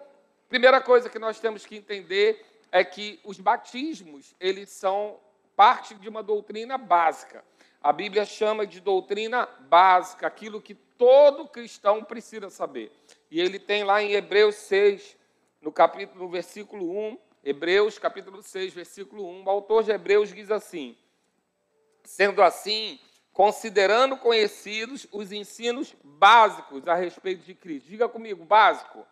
primeira 0.47 0.81
coisa 0.81 1.09
que 1.09 1.19
nós 1.19 1.39
temos 1.39 1.65
que 1.65 1.75
entender 1.75 2.45
é 2.71 2.83
que 2.83 3.19
os 3.23 3.39
batismos, 3.39 4.35
eles 4.39 4.69
são 4.69 5.19
parte 5.55 5.95
de 5.95 6.07
uma 6.07 6.23
doutrina 6.23 6.77
básica. 6.77 7.43
A 7.81 7.91
Bíblia 7.91 8.25
chama 8.25 8.65
de 8.65 8.79
doutrina 8.79 9.47
básica, 9.61 10.27
aquilo 10.27 10.61
que 10.61 10.75
todo 10.75 11.47
cristão 11.47 12.03
precisa 12.03 12.49
saber. 12.49 12.91
E 13.31 13.39
ele 13.39 13.57
tem 13.59 13.83
lá 13.83 14.01
em 14.01 14.11
Hebreus 14.11 14.55
6, 14.55 15.17
no 15.61 15.71
capítulo, 15.71 16.25
no 16.25 16.29
versículo 16.29 16.89
1, 16.97 17.17
Hebreus 17.43 17.97
capítulo 17.97 18.43
6, 18.43 18.73
versículo 18.73 19.25
1, 19.25 19.43
o 19.45 19.49
autor 19.49 19.83
de 19.83 19.91
Hebreus 19.91 20.33
diz 20.33 20.51
assim: 20.51 20.97
Sendo 22.09 22.41
assim, 22.41 22.99
considerando 23.31 24.17
conhecidos 24.17 25.05
os 25.11 25.31
ensinos 25.31 25.95
básicos 26.03 26.87
a 26.87 26.95
respeito 26.95 27.45
de 27.45 27.53
Cristo. 27.53 27.87
Diga 27.87 28.09
comigo, 28.09 28.43
básico, 28.43 29.05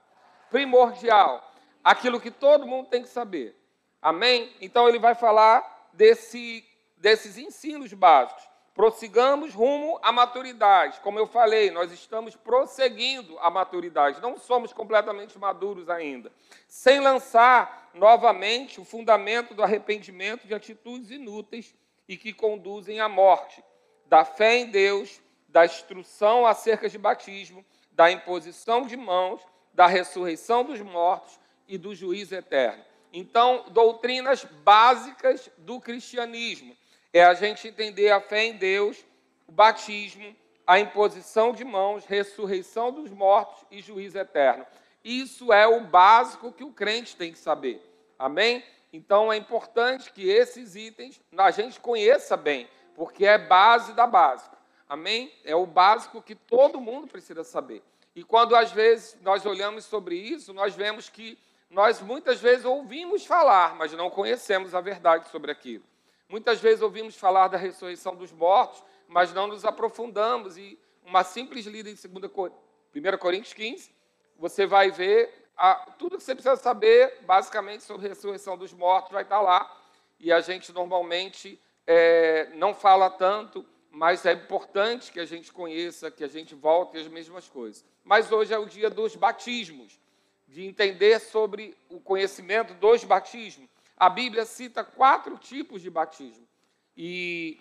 primordial, 0.50 1.54
aquilo 1.84 2.20
que 2.20 2.32
todo 2.32 2.66
mundo 2.66 2.90
tem 2.90 3.04
que 3.04 3.08
saber. 3.08 3.56
Amém? 4.02 4.52
Então 4.60 4.90
ele 4.90 4.98
vai 4.98 5.14
falar 5.14 5.90
desse, 5.94 6.66
desses 6.98 7.38
ensinos 7.38 7.94
básicos. 7.94 8.44
Prossigamos 8.74 9.54
rumo 9.54 10.00
à 10.02 10.12
maturidade. 10.12 11.00
Como 11.02 11.20
eu 11.20 11.28
falei, 11.28 11.70
nós 11.70 11.92
estamos 11.92 12.36
prosseguindo 12.36 13.38
a 13.40 13.52
maturidade. 13.52 14.20
Não 14.22 14.38
somos 14.38 14.74
completamente 14.74 15.38
maduros 15.38 15.88
ainda. 15.88 16.32
Sem 16.68 17.00
lançar 17.00 17.92
novamente 17.94 18.82
o 18.82 18.84
fundamento 18.84 19.54
do 19.54 19.62
arrependimento 19.62 20.48
de 20.48 20.56
atitudes 20.56 21.12
inúteis 21.12 21.76
e 22.08 22.18
que 22.18 22.34
conduzem 22.34 23.00
à 23.00 23.10
morte 23.10 23.64
da 24.06 24.24
fé 24.24 24.58
em 24.58 24.68
Deus, 24.68 25.22
da 25.48 25.66
instrução 25.66 26.46
acerca 26.46 26.90
de 26.90 26.98
batismo, 26.98 27.66
da 27.92 28.12
imposição 28.12 28.86
de 28.86 28.96
mãos, 28.96 29.42
da 29.74 29.88
ressurreição 29.88 30.64
dos 30.64 30.82
mortos 30.82 31.40
e 31.68 31.78
do 31.78 31.94
juízo 31.94 32.36
eterno. 32.36 32.84
Então, 33.12 33.66
doutrinas 33.70 34.44
básicas 34.64 35.50
do 35.58 35.80
cristianismo 35.80 36.76
é 37.14 37.24
a 37.24 37.34
gente 37.34 37.68
entender 37.68 38.12
a 38.12 38.22
fé 38.22 38.46
em 38.46 38.54
Deus, 38.58 39.04
o 39.48 39.52
batismo, 39.52 40.36
a 40.66 40.80
imposição 40.80 41.54
de 41.54 41.64
mãos, 41.64 42.06
ressurreição 42.06 42.92
dos 42.92 43.10
mortos 43.10 43.64
e 43.72 43.82
juízo 43.82 44.18
eterno. 44.18 44.66
Isso 45.04 45.54
é 45.54 45.66
o 45.66 45.82
básico 45.82 46.52
que 46.52 46.64
o 46.64 46.74
crente 46.74 47.16
tem 47.16 47.32
que 47.32 47.40
saber. 47.40 47.82
Amém? 48.20 48.64
Então 48.98 49.32
é 49.32 49.38
importante 49.38 50.12
que 50.12 50.28
esses 50.28 50.76
itens 50.76 51.22
a 51.38 51.52
gente 51.52 51.80
conheça 51.80 52.36
bem 52.36 52.68
porque 52.96 53.28
é 53.28 53.38
base 53.38 53.94
da 53.94 54.08
básica. 54.08 54.58
Amém? 54.90 55.32
É 55.44 55.56
o 55.56 55.68
básico 55.68 56.20
que 56.20 56.34
todo 56.34 56.82
mundo 56.82 57.06
precisa 57.06 57.44
saber. 57.44 57.84
E 58.16 58.24
quando 58.24 58.56
às 58.56 58.72
vezes 58.72 59.16
nós 59.22 59.46
olhamos 59.46 59.86
sobre 59.86 60.16
isso, 60.16 60.52
nós 60.52 60.74
vemos 60.74 61.10
que 61.10 61.38
nós 61.70 62.02
muitas 62.02 62.42
vezes 62.42 62.66
ouvimos 62.66 63.24
falar, 63.24 63.76
mas 63.76 63.94
não 63.94 64.10
conhecemos 64.10 64.74
a 64.74 64.82
verdade 64.82 65.30
sobre 65.30 65.52
aquilo. 65.52 65.84
Muitas 66.28 66.60
vezes 66.60 66.82
ouvimos 66.82 67.16
falar 67.16 67.50
da 67.50 67.58
ressurreição 67.58 68.16
dos 68.16 68.32
mortos, 68.32 68.84
mas 69.08 69.32
não 69.32 69.46
nos 69.46 69.64
aprofundamos. 69.64 70.58
E 70.58 70.80
uma 71.06 71.24
simples 71.24 71.68
lida 71.68 71.88
em 71.88 71.94
2 71.94 72.52
1 72.96 73.18
Coríntios 73.20 73.54
15, 73.54 73.92
você 74.40 74.66
vai 74.66 74.90
ver 74.90 75.47
a, 75.58 75.76
tudo 75.98 76.18
que 76.18 76.24
você 76.24 76.36
precisa 76.36 76.56
saber, 76.56 77.22
basicamente, 77.22 77.84
sobre 77.84 78.06
a 78.06 78.10
ressurreição 78.10 78.58
dos 78.58 78.72
mortos 78.74 79.12
vai 79.12 79.24
estar 79.24 79.42
lá. 79.42 79.76
E 80.20 80.32
a 80.32 80.40
gente 80.40 80.72
normalmente 80.72 81.60
é, 81.86 82.50
não 82.56 82.74
fala 82.74 83.10
tanto, 83.10 83.66
mas 83.90 84.26
é 84.26 84.34
importante 84.34 85.12
que 85.12 85.20
a 85.20 85.26
gente 85.26 85.52
conheça, 85.52 86.12
que 86.12 86.24
a 86.24 86.28
gente 86.28 86.54
volte 86.54 86.98
às 86.98 87.08
mesmas 87.08 87.50
coisas. 87.50 87.84
Mas 88.04 88.32
hoje 88.32 88.54
é 88.54 88.58
o 88.58 88.66
dia 88.66 88.90
dos 88.90 89.16
batismos, 89.16 90.00
de 90.48 90.66
entender 90.66 91.20
sobre 91.20 91.76
o 91.90 92.00
conhecimento 92.00 92.74
dos 92.76 93.04
batismos. 93.04 93.68
A 93.98 94.10
Bíblia 94.10 94.46
cita 94.46 94.84
quatro 94.84 95.38
tipos 95.38 95.82
de 95.82 95.90
batismo. 95.90 96.48
E 96.96 97.60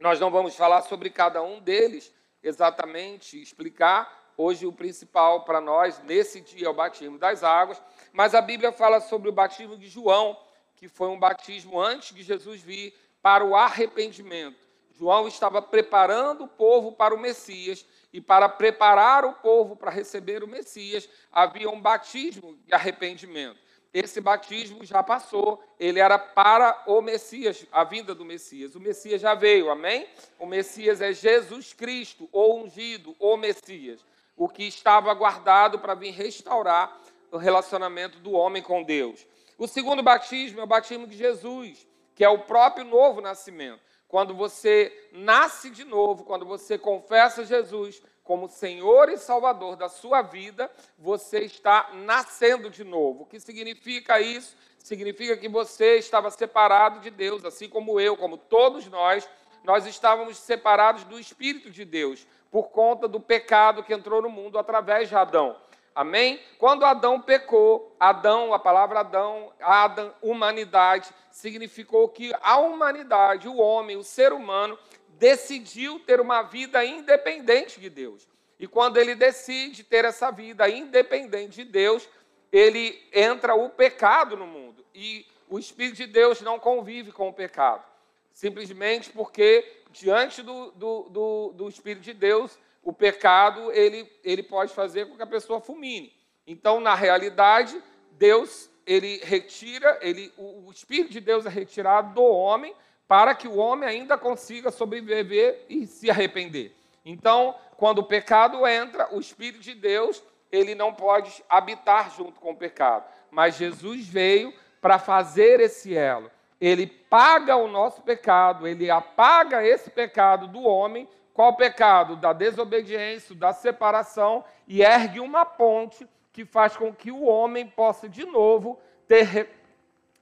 nós 0.00 0.18
não 0.18 0.30
vamos 0.30 0.56
falar 0.56 0.82
sobre 0.82 1.10
cada 1.10 1.42
um 1.42 1.60
deles 1.60 2.12
exatamente, 2.42 3.40
explicar. 3.40 4.27
Hoje 4.40 4.64
o 4.66 4.72
principal 4.72 5.44
para 5.44 5.60
nós 5.60 6.00
nesse 6.04 6.40
dia 6.40 6.68
é 6.68 6.70
o 6.70 6.74
batismo 6.74 7.18
das 7.18 7.42
águas, 7.42 7.82
mas 8.12 8.36
a 8.36 8.40
Bíblia 8.40 8.70
fala 8.70 9.00
sobre 9.00 9.28
o 9.28 9.32
batismo 9.32 9.76
de 9.76 9.88
João, 9.88 10.38
que 10.76 10.86
foi 10.86 11.08
um 11.08 11.18
batismo 11.18 11.80
antes 11.80 12.14
de 12.14 12.22
Jesus 12.22 12.62
vir 12.62 12.94
para 13.20 13.44
o 13.44 13.56
arrependimento. 13.56 14.56
João 14.96 15.26
estava 15.26 15.60
preparando 15.60 16.44
o 16.44 16.48
povo 16.48 16.92
para 16.92 17.12
o 17.12 17.18
Messias, 17.18 17.84
e 18.12 18.20
para 18.20 18.48
preparar 18.48 19.24
o 19.24 19.32
povo 19.34 19.74
para 19.74 19.90
receber 19.90 20.44
o 20.44 20.48
Messias, 20.48 21.08
havia 21.32 21.68
um 21.68 21.80
batismo 21.80 22.56
de 22.64 22.72
arrependimento. 22.72 23.58
Esse 23.92 24.20
batismo 24.20 24.84
já 24.84 25.02
passou, 25.02 25.62
ele 25.80 25.98
era 25.98 26.18
para 26.18 26.84
o 26.86 27.00
Messias, 27.00 27.66
a 27.72 27.84
vinda 27.84 28.14
do 28.14 28.24
Messias. 28.24 28.74
O 28.74 28.80
Messias 28.80 29.20
já 29.20 29.34
veio, 29.34 29.70
amém? 29.70 30.06
O 30.38 30.46
Messias 30.46 31.00
é 31.00 31.12
Jesus 31.12 31.72
Cristo, 31.72 32.28
o 32.30 32.54
ungido, 32.54 33.16
o 33.18 33.36
Messias, 33.36 34.04
o 34.38 34.48
que 34.48 34.62
estava 34.62 35.12
guardado 35.12 35.80
para 35.80 35.94
vir 35.94 36.12
restaurar 36.12 36.96
o 37.30 37.36
relacionamento 37.36 38.20
do 38.20 38.32
homem 38.32 38.62
com 38.62 38.82
Deus. 38.82 39.26
O 39.58 39.66
segundo 39.66 40.02
batismo 40.02 40.60
é 40.60 40.62
o 40.62 40.66
batismo 40.66 41.06
de 41.06 41.16
Jesus, 41.16 41.86
que 42.14 42.24
é 42.24 42.28
o 42.28 42.38
próprio 42.38 42.84
novo 42.84 43.20
nascimento. 43.20 43.80
Quando 44.06 44.34
você 44.34 45.10
nasce 45.12 45.68
de 45.68 45.84
novo, 45.84 46.24
quando 46.24 46.46
você 46.46 46.78
confessa 46.78 47.44
Jesus 47.44 48.00
como 48.22 48.48
Senhor 48.48 49.08
e 49.08 49.18
Salvador 49.18 49.76
da 49.76 49.88
sua 49.88 50.22
vida, 50.22 50.70
você 50.96 51.40
está 51.40 51.90
nascendo 51.92 52.70
de 52.70 52.84
novo. 52.84 53.22
O 53.22 53.26
que 53.26 53.40
significa 53.40 54.20
isso? 54.20 54.56
Significa 54.78 55.36
que 55.36 55.48
você 55.48 55.96
estava 55.96 56.30
separado 56.30 57.00
de 57.00 57.10
Deus, 57.10 57.44
assim 57.44 57.68
como 57.68 58.00
eu, 58.00 58.16
como 58.16 58.38
todos 58.38 58.86
nós, 58.86 59.28
nós 59.64 59.84
estávamos 59.86 60.38
separados 60.38 61.04
do 61.04 61.18
Espírito 61.18 61.70
de 61.70 61.84
Deus 61.84 62.26
por 62.50 62.70
conta 62.70 63.06
do 63.06 63.20
pecado 63.20 63.82
que 63.82 63.92
entrou 63.92 64.22
no 64.22 64.30
mundo 64.30 64.58
através 64.58 65.08
de 65.08 65.16
Adão. 65.16 65.56
Amém? 65.94 66.40
Quando 66.58 66.84
Adão 66.84 67.20
pecou, 67.20 67.94
Adão, 67.98 68.54
a 68.54 68.58
palavra 68.58 69.00
Adão, 69.00 69.52
Adam, 69.60 70.14
humanidade, 70.22 71.10
significou 71.30 72.08
que 72.08 72.32
a 72.40 72.56
humanidade, 72.58 73.48
o 73.48 73.56
homem, 73.56 73.96
o 73.96 74.04
ser 74.04 74.32
humano, 74.32 74.78
decidiu 75.18 75.98
ter 76.00 76.20
uma 76.20 76.42
vida 76.42 76.84
independente 76.84 77.80
de 77.80 77.90
Deus. 77.90 78.28
E 78.58 78.66
quando 78.66 78.96
ele 78.96 79.14
decide 79.14 79.84
ter 79.84 80.04
essa 80.04 80.30
vida 80.30 80.68
independente 80.68 81.64
de 81.64 81.64
Deus, 81.64 82.08
ele 82.52 83.00
entra 83.12 83.54
o 83.54 83.68
pecado 83.68 84.36
no 84.36 84.46
mundo. 84.46 84.84
E 84.94 85.26
o 85.48 85.58
Espírito 85.58 85.96
de 85.96 86.06
Deus 86.06 86.40
não 86.40 86.58
convive 86.58 87.12
com 87.12 87.28
o 87.28 87.32
pecado. 87.32 87.84
Simplesmente 88.32 89.10
porque, 89.10 89.77
diante 89.98 90.42
do, 90.42 90.70
do, 90.72 91.08
do, 91.08 91.52
do 91.54 91.68
Espírito 91.68 92.02
de 92.02 92.12
Deus, 92.12 92.58
o 92.82 92.92
pecado 92.92 93.70
ele, 93.72 94.10
ele 94.22 94.42
pode 94.42 94.72
fazer 94.72 95.06
com 95.06 95.16
que 95.16 95.22
a 95.22 95.26
pessoa 95.26 95.60
fulmine. 95.60 96.12
Então, 96.46 96.80
na 96.80 96.94
realidade, 96.94 97.80
Deus 98.12 98.70
ele 98.86 99.20
retira, 99.22 99.98
ele, 100.00 100.32
o 100.38 100.70
Espírito 100.72 101.12
de 101.12 101.20
Deus 101.20 101.44
é 101.44 101.50
retirado 101.50 102.14
do 102.14 102.22
homem 102.22 102.74
para 103.06 103.34
que 103.34 103.46
o 103.46 103.56
homem 103.56 103.86
ainda 103.86 104.16
consiga 104.16 104.70
sobreviver 104.70 105.66
e 105.68 105.86
se 105.86 106.10
arrepender. 106.10 106.74
Então, 107.04 107.54
quando 107.76 107.98
o 107.98 108.04
pecado 108.04 108.66
entra, 108.66 109.14
o 109.14 109.20
Espírito 109.20 109.60
de 109.60 109.74
Deus 109.74 110.22
ele 110.50 110.74
não 110.74 110.94
pode 110.94 111.44
habitar 111.48 112.10
junto 112.14 112.40
com 112.40 112.52
o 112.52 112.56
pecado. 112.56 113.04
Mas 113.30 113.56
Jesus 113.56 114.06
veio 114.06 114.54
para 114.80 114.98
fazer 114.98 115.60
esse 115.60 115.94
elo. 115.94 116.30
Ele 116.60 116.86
paga 116.86 117.56
o 117.56 117.68
nosso 117.68 118.02
pecado, 118.02 118.66
ele 118.66 118.90
apaga 118.90 119.64
esse 119.64 119.90
pecado 119.90 120.48
do 120.48 120.62
homem 120.62 121.08
qual 121.38 121.54
pecado? 121.54 122.16
Da 122.16 122.32
desobediência, 122.32 123.32
da 123.32 123.52
separação, 123.52 124.44
e 124.66 124.82
ergue 124.82 125.20
uma 125.20 125.46
ponte 125.46 126.04
que 126.32 126.44
faz 126.44 126.76
com 126.76 126.92
que 126.92 127.12
o 127.12 127.22
homem 127.22 127.64
possa 127.64 128.08
de 128.08 128.26
novo 128.26 128.76
ter 129.06 129.48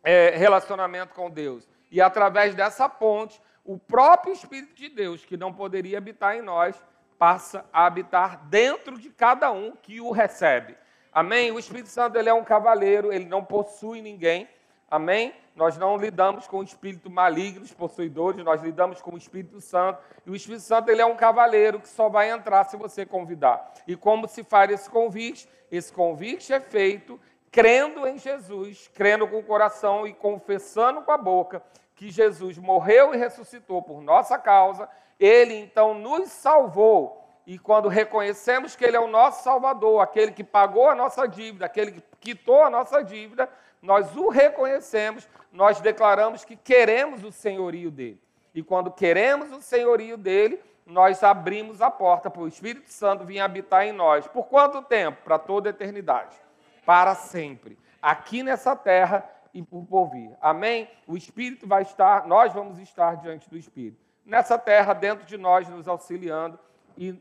é, 0.05 0.37
relacionamento 0.37 1.15
com 1.15 1.31
Deus. 1.31 1.67
E 1.91 2.03
através 2.03 2.55
dessa 2.55 2.87
ponte, 2.87 3.41
o 3.65 3.79
próprio 3.79 4.35
Espírito 4.35 4.75
de 4.75 4.91
Deus, 4.91 5.25
que 5.25 5.39
não 5.39 5.55
poderia 5.55 5.97
habitar 5.97 6.37
em 6.37 6.43
nós, 6.43 6.77
passa 7.19 7.65
a 7.73 7.87
habitar 7.87 8.45
dentro 8.49 8.99
de 8.99 9.09
cada 9.09 9.51
um 9.51 9.73
que 9.73 10.03
o 10.03 10.11
recebe. 10.11 10.77
Amém? 11.11 11.51
O 11.51 11.59
Espírito 11.59 11.89
Santo 11.89 12.19
ele 12.19 12.29
é 12.29 12.35
um 12.35 12.45
cavaleiro, 12.45 13.11
ele 13.11 13.25
não 13.25 13.43
possui 13.43 14.03
ninguém. 14.03 14.47
Amém? 14.91 15.33
Nós 15.57 15.79
não 15.79 15.97
lidamos 15.97 16.47
com 16.47 16.63
espíritos 16.63 17.11
malignos, 17.11 17.73
possuidores, 17.73 18.45
nós 18.45 18.63
lidamos 18.63 19.01
com 19.01 19.15
o 19.15 19.17
Espírito 19.17 19.59
Santo. 19.59 19.99
E 20.27 20.31
o 20.31 20.37
Espírito 20.37 20.63
Santo 20.63 20.91
ele 20.91 21.01
é 21.01 21.07
um 21.07 21.17
cavaleiro 21.17 21.81
que 21.81 21.89
só 21.89 22.11
vai 22.11 22.31
entrar 22.31 22.65
se 22.65 22.77
você 22.77 23.07
convidar. 23.07 23.73
E 23.89 23.97
como 23.97 24.29
se 24.29 24.45
faz 24.45 24.71
esse 24.71 24.91
convite? 24.91 25.49
Esse 25.73 25.91
convite 25.91 26.53
é 26.53 26.61
feito 26.61 27.19
crendo 27.51 28.07
em 28.07 28.19
Jesus, 28.19 28.91
crendo 28.93 29.27
com 29.27 29.39
o 29.39 29.43
coração 29.43 30.07
e 30.07 30.13
confessando 30.13 31.01
com 31.01 31.11
a 31.11 31.17
boca 31.17 31.63
que 31.95 32.11
Jesus 32.11 32.59
morreu 32.59 33.15
e 33.15 33.17
ressuscitou 33.17 33.81
por 33.81 34.03
nossa 34.03 34.39
causa. 34.39 34.87
Ele 35.19 35.55
então 35.55 35.95
nos 35.95 36.29
salvou. 36.29 37.25
E 37.47 37.59
quando 37.59 37.89
reconhecemos 37.89 38.77
que 38.77 38.85
Ele 38.85 38.97
é 38.97 39.01
o 39.01 39.07
nosso 39.07 39.43
Salvador, 39.43 40.03
aquele 40.03 40.33
que 40.33 40.45
pagou 40.45 40.91
a 40.91 40.95
nossa 40.95 41.27
dívida, 41.27 41.65
aquele 41.65 41.93
que 41.93 42.03
quitou 42.21 42.63
a 42.63 42.69
nossa 42.69 43.03
dívida, 43.03 43.49
nós 43.87 44.17
o 44.17 44.29
reconhecemos, 44.29 45.29
nós 45.53 45.81
declaramos 45.81 46.45
que 46.45 46.57
queremos 46.57 47.23
o 47.23 47.31
senhorio 47.31 47.89
dele. 47.89 48.21
E 48.53 48.61
quando 48.61 48.91
queremos 48.91 49.53
o 49.53 49.63
senhorio 49.63 50.17
dele, 50.17 50.61
nós 50.85 51.23
abrimos 51.23 51.81
a 51.81 51.89
porta 51.89 52.29
para 52.29 52.43
o 52.43 52.49
Espírito 52.49 52.91
Santo 52.91 53.25
vir 53.25 53.39
habitar 53.39 53.87
em 53.87 53.93
nós. 53.93 54.27
Por 54.27 54.47
quanto 54.47 54.83
tempo? 54.83 55.23
Para 55.23 55.39
toda 55.39 55.69
a 55.69 55.71
eternidade. 55.71 56.37
Para 56.85 57.15
sempre. 57.15 57.79
Aqui 58.03 58.43
nessa 58.43 58.75
terra 58.75 59.25
e 59.55 59.63
por 59.63 60.11
vir. 60.11 60.37
Amém? 60.41 60.91
O 61.07 61.17
Espírito 61.17 61.67
vai 61.67 61.83
estar, 61.83 62.27
nós 62.27 62.53
vamos 62.53 62.81
estar 62.81 63.17
diante 63.19 63.49
do 63.49 63.57
Espírito. 63.57 64.05
Nessa 64.25 64.59
terra, 64.59 64.95
dentro 64.95 65.25
de 65.25 65.37
nós, 65.37 65.69
nos 65.69 65.87
auxiliando 65.87 66.59
e 66.99 67.17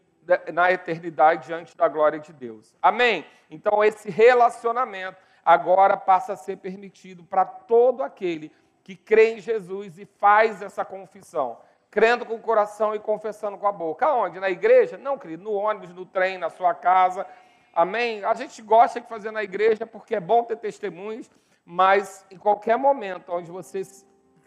na 0.51 0.71
eternidade 0.71 1.45
diante 1.45 1.77
da 1.77 1.87
glória 1.87 2.19
de 2.19 2.33
Deus. 2.33 2.75
Amém? 2.81 3.23
Então, 3.51 3.83
esse 3.83 4.09
relacionamento 4.09 5.24
agora 5.45 5.95
passa 5.95 6.33
a 6.33 6.35
ser 6.35 6.57
permitido 6.57 7.23
para 7.23 7.45
todo 7.45 8.01
aquele 8.01 8.51
que 8.83 8.95
crê 8.95 9.35
em 9.35 9.39
Jesus 9.39 9.97
e 9.99 10.05
faz 10.05 10.61
essa 10.61 10.83
confissão, 10.83 11.57
crendo 11.91 12.25
com 12.25 12.35
o 12.35 12.41
coração 12.41 12.95
e 12.95 12.99
confessando 12.99 13.57
com 13.57 13.67
a 13.67 13.71
boca. 13.71 14.05
Aonde? 14.05 14.39
Na 14.39 14.49
igreja? 14.49 14.97
Não, 14.97 15.17
querido, 15.17 15.43
no 15.43 15.53
ônibus, 15.53 15.93
no 15.93 16.05
trem, 16.05 16.37
na 16.37 16.49
sua 16.49 16.73
casa. 16.73 17.25
Amém? 17.73 18.23
A 18.23 18.33
gente 18.33 18.61
gosta 18.61 18.99
de 18.99 19.07
fazer 19.07 19.31
na 19.31 19.43
igreja 19.43 19.85
porque 19.85 20.15
é 20.15 20.19
bom 20.19 20.43
ter 20.43 20.57
testemunhos, 20.57 21.29
mas 21.63 22.25
em 22.31 22.37
qualquer 22.37 22.77
momento 22.77 23.31
onde 23.31 23.51
você 23.51 23.83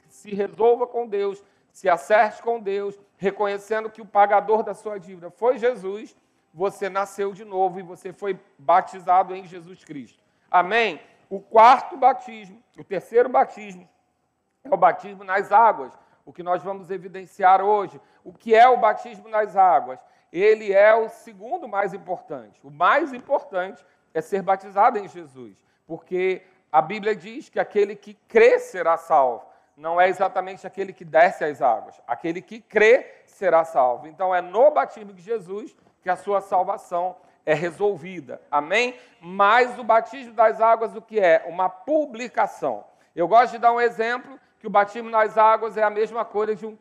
se 0.08 0.34
resolva 0.34 0.86
com 0.86 1.06
Deus, 1.06 1.42
se 1.72 1.88
acerte 1.88 2.42
com 2.42 2.60
Deus, 2.60 2.98
reconhecendo 3.16 3.90
que 3.90 4.00
o 4.00 4.06
pagador 4.06 4.62
da 4.62 4.74
sua 4.74 4.98
dívida 4.98 5.30
foi 5.30 5.58
Jesus, 5.58 6.16
você 6.52 6.88
nasceu 6.88 7.32
de 7.32 7.44
novo 7.44 7.78
e 7.78 7.82
você 7.82 8.12
foi 8.12 8.38
batizado 8.58 9.34
em 9.34 9.44
Jesus 9.44 9.84
Cristo. 9.84 10.27
Amém? 10.50 11.00
O 11.28 11.40
quarto 11.40 11.96
batismo, 11.96 12.62
o 12.78 12.84
terceiro 12.84 13.28
batismo, 13.28 13.88
é 14.64 14.74
o 14.74 14.76
batismo 14.76 15.24
nas 15.24 15.52
águas, 15.52 15.92
o 16.24 16.32
que 16.32 16.42
nós 16.42 16.62
vamos 16.62 16.90
evidenciar 16.90 17.62
hoje. 17.62 18.00
O 18.24 18.32
que 18.32 18.54
é 18.54 18.68
o 18.68 18.76
batismo 18.76 19.28
nas 19.28 19.56
águas? 19.56 19.98
Ele 20.32 20.72
é 20.72 20.94
o 20.94 21.08
segundo 21.08 21.66
mais 21.66 21.94
importante. 21.94 22.60
O 22.62 22.70
mais 22.70 23.12
importante 23.12 23.84
é 24.12 24.20
ser 24.20 24.42
batizado 24.42 24.98
em 24.98 25.08
Jesus, 25.08 25.56
porque 25.86 26.42
a 26.70 26.82
Bíblia 26.82 27.16
diz 27.16 27.48
que 27.48 27.58
aquele 27.58 27.96
que 27.96 28.14
crê 28.28 28.58
será 28.58 28.96
salvo. 28.96 29.46
Não 29.76 30.00
é 30.00 30.08
exatamente 30.08 30.66
aquele 30.66 30.92
que 30.92 31.04
desce 31.04 31.44
as 31.44 31.62
águas. 31.62 32.00
Aquele 32.06 32.42
que 32.42 32.60
crê 32.60 33.22
será 33.26 33.64
salvo. 33.64 34.06
Então 34.06 34.34
é 34.34 34.42
no 34.42 34.70
batismo 34.70 35.12
de 35.12 35.22
Jesus 35.22 35.74
que 36.02 36.10
a 36.10 36.16
sua 36.16 36.40
salvação 36.40 37.16
é 37.48 37.54
resolvida. 37.54 38.42
Amém? 38.50 38.94
Mas 39.22 39.78
o 39.78 39.82
batismo 39.82 40.34
das 40.34 40.60
águas, 40.60 40.94
o 40.94 41.00
que 41.00 41.18
é? 41.18 41.46
Uma 41.48 41.70
publicação. 41.70 42.84
Eu 43.16 43.26
gosto 43.26 43.52
de 43.52 43.58
dar 43.58 43.72
um 43.72 43.80
exemplo 43.80 44.38
que 44.60 44.66
o 44.66 44.70
batismo 44.70 45.08
nas 45.08 45.38
águas 45.38 45.78
é 45.78 45.82
a 45.82 45.88
mesma 45.88 46.26
coisa 46.26 46.54
de, 46.54 46.66
um, 46.66 46.76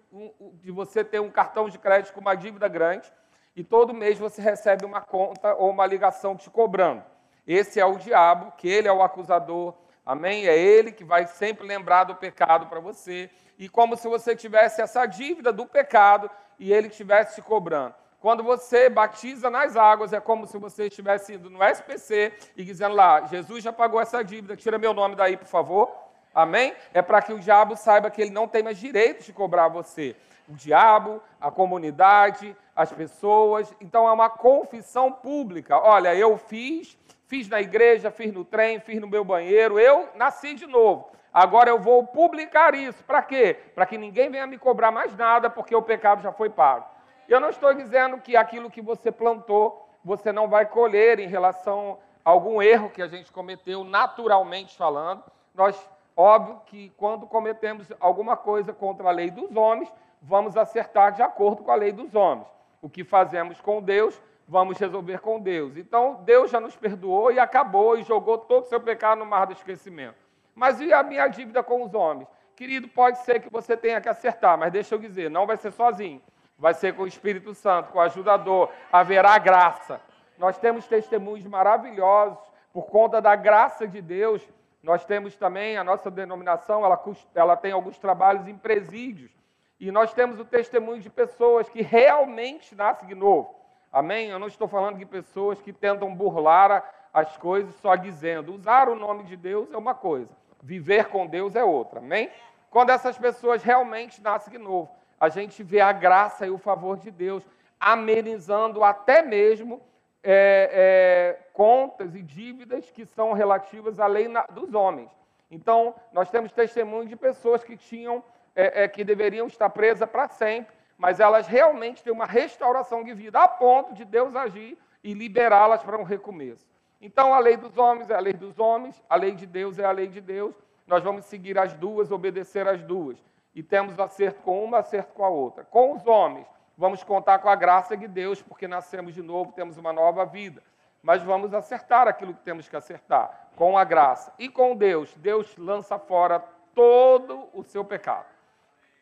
de 0.56 0.70
você 0.70 1.06
ter 1.06 1.22
um 1.22 1.32
cartão 1.32 1.70
de 1.70 1.80
crédito 1.80 2.14
com 2.14 2.20
uma 2.20 2.36
dívida 2.36 2.68
grande 2.68 3.10
e 3.56 3.64
todo 3.64 3.94
mês 3.94 4.20
você 4.20 4.42
recebe 4.42 4.84
uma 4.84 5.00
conta 5.00 5.56
ou 5.56 5.70
uma 5.70 5.86
ligação 5.86 6.36
te 6.36 6.50
cobrando. 6.50 7.02
Esse 7.48 7.80
é 7.80 7.86
o 7.86 7.98
diabo, 7.98 8.52
que 8.58 8.68
ele 8.68 8.90
é 8.90 8.92
o 8.92 9.02
acusador. 9.02 9.74
Amém? 10.06 10.48
É 10.48 10.58
ele 10.58 10.92
que 10.92 11.06
vai 11.06 11.28
sempre 11.28 11.66
lembrar 11.66 12.04
do 12.04 12.16
pecado 12.16 12.68
para 12.68 12.82
você. 12.82 13.30
E 13.58 13.70
como 13.70 13.96
se 13.96 14.10
você 14.10 14.36
tivesse 14.36 14.82
essa 14.82 15.06
dívida 15.06 15.54
do 15.54 15.66
pecado 15.66 16.30
e 16.60 16.74
ele 16.74 16.88
estivesse 16.88 17.36
te 17.36 17.42
cobrando. 17.42 17.96
Quando 18.20 18.44
você 18.44 18.90
batiza 18.90 19.50
nas 19.50 19.76
águas, 19.76 20.12
é 20.12 20.20
como 20.20 20.48
se 20.48 20.58
você 20.58 20.88
estivesse 20.88 21.36
indo 21.36 21.50
no 21.50 21.64
SPC 21.64 22.34
e 22.56 22.64
dizendo 22.64 22.96
lá: 22.96 23.22
Jesus 23.26 23.64
já 23.64 23.72
pagou 23.72 24.02
essa 24.02 24.24
dívida, 24.24 24.56
tira 24.56 24.80
meu 24.80 24.94
nome 24.94 25.16
daí, 25.16 25.38
por 25.38 25.48
favor. 25.48 25.92
Amém? 26.34 26.74
É 26.94 27.02
para 27.02 27.22
que 27.22 27.34
o 27.34 27.40
diabo 27.40 27.76
saiba 27.76 28.10
que 28.10 28.22
ele 28.22 28.32
não 28.32 28.48
tem 28.48 28.64
mais 28.64 28.78
direito 28.78 29.24
de 29.24 29.34
cobrar 29.34 29.68
você. 29.68 30.16
O 30.48 30.54
diabo, 30.54 31.22
a 31.42 31.52
comunidade, 31.52 32.56
as 32.76 32.92
pessoas. 32.92 33.74
Então 33.82 34.08
é 34.08 34.12
uma 34.12 34.30
confissão 34.30 35.12
pública. 35.12 35.78
Olha, 35.80 36.16
eu 36.16 36.38
fiz, 36.38 36.98
fiz 37.28 37.48
na 37.48 37.62
igreja, 37.62 38.12
fiz 38.12 38.34
no 38.34 38.46
trem, 38.46 38.80
fiz 38.80 39.00
no 39.00 39.08
meu 39.08 39.24
banheiro, 39.24 39.80
eu 39.80 40.10
nasci 40.16 40.54
de 40.54 40.66
novo. 40.66 41.10
Agora 41.34 41.70
eu 41.70 41.80
vou 41.80 42.06
publicar 42.06 42.74
isso. 42.74 43.04
Para 43.04 43.22
quê? 43.22 43.56
Para 43.76 43.86
que 43.86 43.98
ninguém 43.98 44.30
venha 44.30 44.48
me 44.48 44.58
cobrar 44.58 44.92
mais 44.92 45.16
nada, 45.16 45.50
porque 45.50 45.76
o 45.76 45.82
pecado 45.82 46.22
já 46.22 46.32
foi 46.32 46.50
pago. 46.50 46.97
Eu 47.28 47.42
não 47.42 47.50
estou 47.50 47.74
dizendo 47.74 48.20
que 48.20 48.38
aquilo 48.38 48.72
que 48.72 48.82
você 48.82 49.12
plantou, 49.12 49.90
você 50.04 50.32
não 50.32 50.48
vai 50.48 50.66
colher 50.66 51.20
em 51.20 51.28
relação 51.28 52.00
a 52.24 52.30
algum 52.30 52.62
erro 52.62 52.90
que 52.90 53.02
a 53.02 53.08
gente 53.08 53.32
cometeu, 53.34 53.84
naturalmente 53.84 54.78
falando. 54.78 55.22
Nós, 55.54 55.78
óbvio 56.16 56.62
que 56.66 56.90
quando 56.96 57.28
cometemos 57.28 57.92
alguma 58.00 58.38
coisa 58.38 58.72
contra 58.72 59.10
a 59.10 59.12
lei 59.12 59.30
dos 59.30 59.54
homens, 59.58 59.92
vamos 60.22 60.56
acertar 60.56 61.12
de 61.12 61.22
acordo 61.22 61.64
com 61.64 61.72
a 61.72 61.76
lei 61.76 61.92
dos 61.92 62.16
homens. 62.16 62.48
O 62.82 62.90
que 62.90 63.04
fazemos 63.04 63.60
com 63.60 63.82
Deus, 63.82 64.22
vamos 64.48 64.78
resolver 64.78 65.20
com 65.20 65.38
Deus. 65.38 65.76
Então, 65.76 66.22
Deus 66.24 66.50
já 66.50 66.62
nos 66.62 66.78
perdoou 66.78 67.30
e 67.30 67.40
acabou 67.40 67.98
e 67.98 68.04
jogou 68.04 68.38
todo 68.38 68.64
o 68.64 68.68
seu 68.68 68.80
pecado 68.80 69.20
no 69.20 69.26
mar 69.26 69.48
do 69.48 69.54
esquecimento. 69.54 70.16
Mas 70.56 70.80
e 70.80 70.94
a 70.94 71.04
minha 71.04 71.28
dívida 71.28 71.62
com 71.62 71.84
os 71.84 71.94
homens? 71.94 72.30
Querido, 72.56 72.88
pode 72.88 73.18
ser 73.20 73.42
que 73.42 73.50
você 73.50 73.76
tenha 73.76 74.00
que 74.00 74.08
acertar, 74.08 74.58
mas 74.58 74.72
deixa 74.72 74.96
eu 74.96 75.00
dizer, 75.00 75.30
não 75.30 75.46
vai 75.46 75.58
ser 75.58 75.74
sozinho 75.74 76.22
vai 76.58 76.74
ser 76.74 76.96
com 76.96 77.04
o 77.04 77.08
Espírito 77.08 77.54
Santo, 77.54 77.92
com 77.92 78.00
o 78.00 78.02
ajudador, 78.02 78.70
haverá 78.92 79.38
graça. 79.38 80.02
Nós 80.38 80.58
temos 80.58 80.88
testemunhos 80.88 81.46
maravilhosos 81.46 82.40
por 82.74 82.88
conta 82.88 83.22
da 83.22 83.36
graça 83.36 83.88
de 83.88 84.02
Deus. 84.02 84.42
Nós 84.82 85.06
temos 85.06 85.36
também 85.36 85.78
a 85.78 85.84
nossa 85.84 86.10
denominação, 86.10 86.84
ela, 86.84 87.02
ela 87.36 87.58
tem 87.58 87.72
alguns 87.72 87.98
trabalhos 87.98 88.48
em 88.48 88.58
presídios. 88.58 89.32
E 89.80 89.92
nós 89.92 90.14
temos 90.14 90.40
o 90.40 90.46
testemunho 90.46 91.02
de 91.02 91.10
pessoas 91.10 91.70
que 91.70 91.82
realmente 91.82 92.76
nascem 92.76 93.08
de 93.08 93.16
novo. 93.16 93.54
Amém? 93.92 94.30
Eu 94.30 94.40
não 94.40 94.48
estou 94.48 94.68
falando 94.68 94.98
de 94.98 95.06
pessoas 95.06 95.62
que 95.62 95.72
tentam 95.72 96.14
burlar 96.14 96.94
as 97.14 97.38
coisas 97.38 97.74
só 97.76 97.96
dizendo. 97.96 98.54
Usar 98.54 98.90
o 98.90 98.96
nome 98.96 99.24
de 99.24 99.36
Deus 99.36 99.72
é 99.72 99.78
uma 99.78 99.94
coisa, 99.94 100.30
viver 100.62 101.06
com 101.06 101.28
Deus 101.28 101.56
é 101.56 101.64
outra. 101.64 102.00
Amém? 102.00 102.30
Quando 102.70 102.90
essas 102.90 103.18
pessoas 103.18 103.64
realmente 103.64 104.22
nascem 104.22 104.52
de 104.52 104.60
novo 104.60 104.90
a 105.20 105.30
gente 105.30 105.64
vê 105.64 105.82
a 105.82 105.92
graça 105.92 106.46
e 106.46 106.50
o 106.50 106.58
favor 106.58 106.98
de 106.98 107.10
Deus 107.10 107.44
amenizando 107.80 108.84
até 108.84 109.22
mesmo 109.22 109.82
é, 110.24 111.38
é, 111.40 111.48
contas 111.54 112.16
e 112.16 112.22
dívidas 112.22 112.90
que 112.92 113.06
são 113.06 113.34
relativas 113.34 114.00
à 114.00 114.08
lei 114.08 114.28
na, 114.28 114.44
dos 114.44 114.74
homens. 114.74 115.10
Então, 115.50 115.96
nós 116.12 116.30
temos 116.30 116.52
testemunho 116.52 117.08
de 117.08 117.16
pessoas 117.16 117.64
que 117.64 117.78
tinham, 117.78 118.24
é, 118.56 118.84
é 118.84 118.88
que 118.88 119.04
deveriam 119.04 119.48
estar 119.48 119.70
presas 119.70 120.10
para 120.10 120.28
sempre, 120.28 120.76
mas 120.98 121.20
elas 121.20 121.48
realmente 121.48 122.04
têm 122.04 122.12
uma 122.12 122.26
restauração 122.26 123.04
de 123.04 123.14
vida 123.14 123.40
a 123.40 123.48
ponto 123.48 123.94
de 123.94 124.04
Deus 124.04 124.36
agir 124.36 124.78
e 125.04 125.14
liberá-las 125.14 125.84
para 125.84 125.98
um 125.98 126.04
recomeço. 126.04 126.68
Então, 127.00 127.34
a 127.34 127.40
lei 127.40 127.56
dos 127.56 127.78
homens 127.78 128.10
é 128.10 128.16
a 128.16 128.20
lei 128.20 128.34
dos 128.34 128.60
homens, 128.60 129.02
a 129.08 129.16
lei 129.16 129.32
de 129.32 129.46
Deus 129.46 129.78
é 129.78 129.86
a 129.86 129.92
lei 129.92 130.08
de 130.08 130.20
Deus. 130.20 130.56
Nós 130.86 131.04
vamos 131.04 131.26
seguir 131.26 131.58
as 131.58 131.74
duas, 131.74 132.12
obedecer 132.12 132.68
as 132.68 132.82
duas 132.82 133.18
e 133.58 133.64
temos 133.64 134.00
acerto 134.00 134.44
com 134.44 134.64
uma, 134.64 134.78
acerto 134.78 135.16
com 135.16 135.26
a 135.26 135.30
outra. 135.30 135.64
Com 135.64 135.96
os 135.96 136.06
homens, 136.06 136.46
vamos 136.78 137.04
contar 137.04 137.40
com 137.40 137.50
a 137.50 137.56
graça 137.56 137.98
de 137.98 138.08
Deus, 138.08 138.40
porque 138.40 138.68
nascemos 138.68 139.16
de 139.16 139.24
novo, 139.24 139.52
temos 139.52 139.80
uma 139.80 139.92
nova 139.92 140.24
vida. 140.28 140.62
Mas 141.02 141.24
vamos 141.24 141.52
acertar 141.56 142.08
aquilo 142.08 142.36
que 142.36 142.44
temos 142.44 142.70
que 142.70 142.76
acertar, 142.76 143.50
com 143.56 143.76
a 143.76 143.84
graça. 143.84 144.32
E 144.38 144.48
com 144.48 144.76
Deus, 144.76 145.12
Deus 145.16 145.58
lança 145.58 145.98
fora 145.98 146.40
todo 146.76 147.50
o 147.52 147.64
seu 147.64 147.84
pecado. 147.84 148.28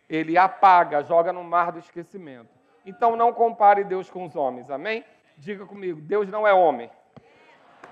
Ele 0.09 0.37
apaga, 0.37 1.03
joga 1.03 1.33
no 1.33 1.43
mar 1.43 1.73
do 1.73 1.79
esquecimento. 1.79 2.47
Então 2.85 3.17
não 3.17 3.33
compare 3.33 3.83
Deus 3.83 4.09
com 4.09 4.23
os 4.23 4.37
homens, 4.37 4.69
amém? 4.69 5.03
Diga 5.37 5.65
comigo, 5.65 5.99
Deus 5.99 6.29
não 6.29 6.47
é 6.47 6.53
homem. 6.53 6.89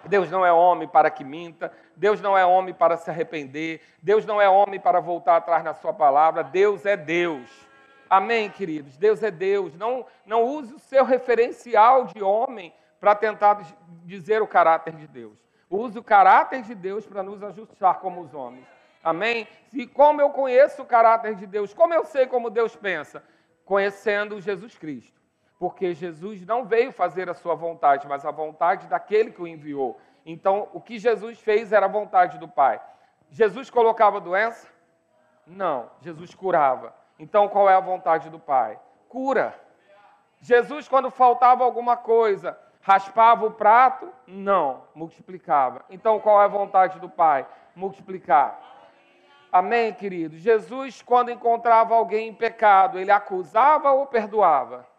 Deus 0.06 0.30
não 0.30 0.46
é 0.46 0.52
homem 0.52 0.88
para 0.88 1.10
que 1.10 1.24
minta, 1.24 1.72
Deus 1.96 2.22
não 2.22 2.38
é 2.38 2.46
homem 2.46 2.74
para 2.74 2.98
se 2.98 3.10
arrepender, 3.10 3.82
Deus 4.02 4.26
não 4.26 4.42
é 4.42 4.50
homem 4.50 4.80
para 4.80 5.00
voltar 5.00 5.38
atrás 5.38 5.63
na 5.63 5.74
sua 5.74 5.94
palavra, 5.94 6.44
Deus 6.44 6.86
é 6.86 6.98
Deus. 6.98 7.50
Amém, 8.10 8.50
queridos? 8.50 8.98
Deus 8.98 9.24
é 9.24 9.32
Deus. 9.32 9.76
Não, 9.76 10.06
não 10.26 10.44
use 10.44 10.74
o 10.74 10.80
seu 10.80 11.04
referencial 11.04 12.06
de 12.06 12.22
homem 12.22 12.74
para 13.00 13.16
tentar 13.16 13.62
dizer 14.04 14.42
o 14.42 14.48
caráter 14.48 14.94
de 14.94 15.08
Deus. 15.08 15.38
Use 15.70 15.98
o 15.98 16.04
caráter 16.04 16.62
de 16.62 16.76
Deus 16.76 17.08
para 17.08 17.24
nos 17.24 17.42
ajustar 17.42 18.00
como 18.00 18.22
os 18.22 18.34
homens. 18.34 18.68
Amém? 19.04 19.48
E 19.74 19.88
como 19.88 20.22
eu 20.22 20.30
conheço 20.30 20.84
o 20.84 20.86
caráter 20.86 21.36
de 21.36 21.48
Deus, 21.48 21.74
como 21.74 21.94
eu 21.94 22.06
sei 22.06 22.28
como 22.28 22.50
Deus 22.50 22.76
pensa? 22.76 23.24
Conhecendo 23.66 24.39
Jesus 24.39 24.78
Cristo 24.78 25.23
porque 25.63 25.93
Jesus 25.93 26.45
não 26.45 26.65
veio 26.65 26.91
fazer 26.91 27.30
a 27.30 27.34
sua 27.34 27.56
vontade, 27.56 28.06
mas 28.06 28.26
a 28.26 28.32
vontade 28.32 28.86
daquele 28.86 29.32
que 29.32 29.41
o 29.41 29.47
enviou. 29.47 29.97
Então, 30.26 30.67
o 30.73 30.82
que 30.82 30.99
Jesus 30.99 31.39
fez 31.39 31.71
era 31.71 31.86
a 31.86 31.89
vontade 31.89 32.38
do 32.38 32.49
Pai. 32.49 32.82
Jesus 33.30 33.69
colocava 33.69 34.19
doença? 34.19 34.67
Não, 35.47 35.89
Jesus 36.02 36.36
curava. 36.36 36.93
Então, 37.17 37.47
qual 37.47 37.69
é 37.69 37.76
a 37.76 37.80
vontade 37.80 38.30
do 38.30 38.38
Pai? 38.38 38.78
Cura. 39.08 39.58
Jesus, 40.41 40.89
quando 40.89 41.10
faltava 41.10 41.63
alguma 41.63 41.95
coisa, 41.95 42.60
raspava 42.82 43.45
o 43.45 43.52
prato? 43.52 44.12
Não, 44.28 44.82
multiplicava. 44.93 45.86
Então, 45.89 46.19
qual 46.19 46.41
é 46.41 46.43
a 46.43 46.49
vontade 46.49 46.99
do 46.99 47.08
Pai? 47.08 47.47
Multiplicar. 47.73 48.60
Amém, 49.49 49.93
querido? 49.93 50.38
Jesus, 50.38 51.02
quando 51.02 51.32
encontrava 51.32 51.95
alguém 51.95 52.28
em 52.28 52.34
pecado, 52.34 52.99
ele 52.99 53.12
acusava 53.12 53.91
ou 53.91 54.06
perdoava? 54.06 54.91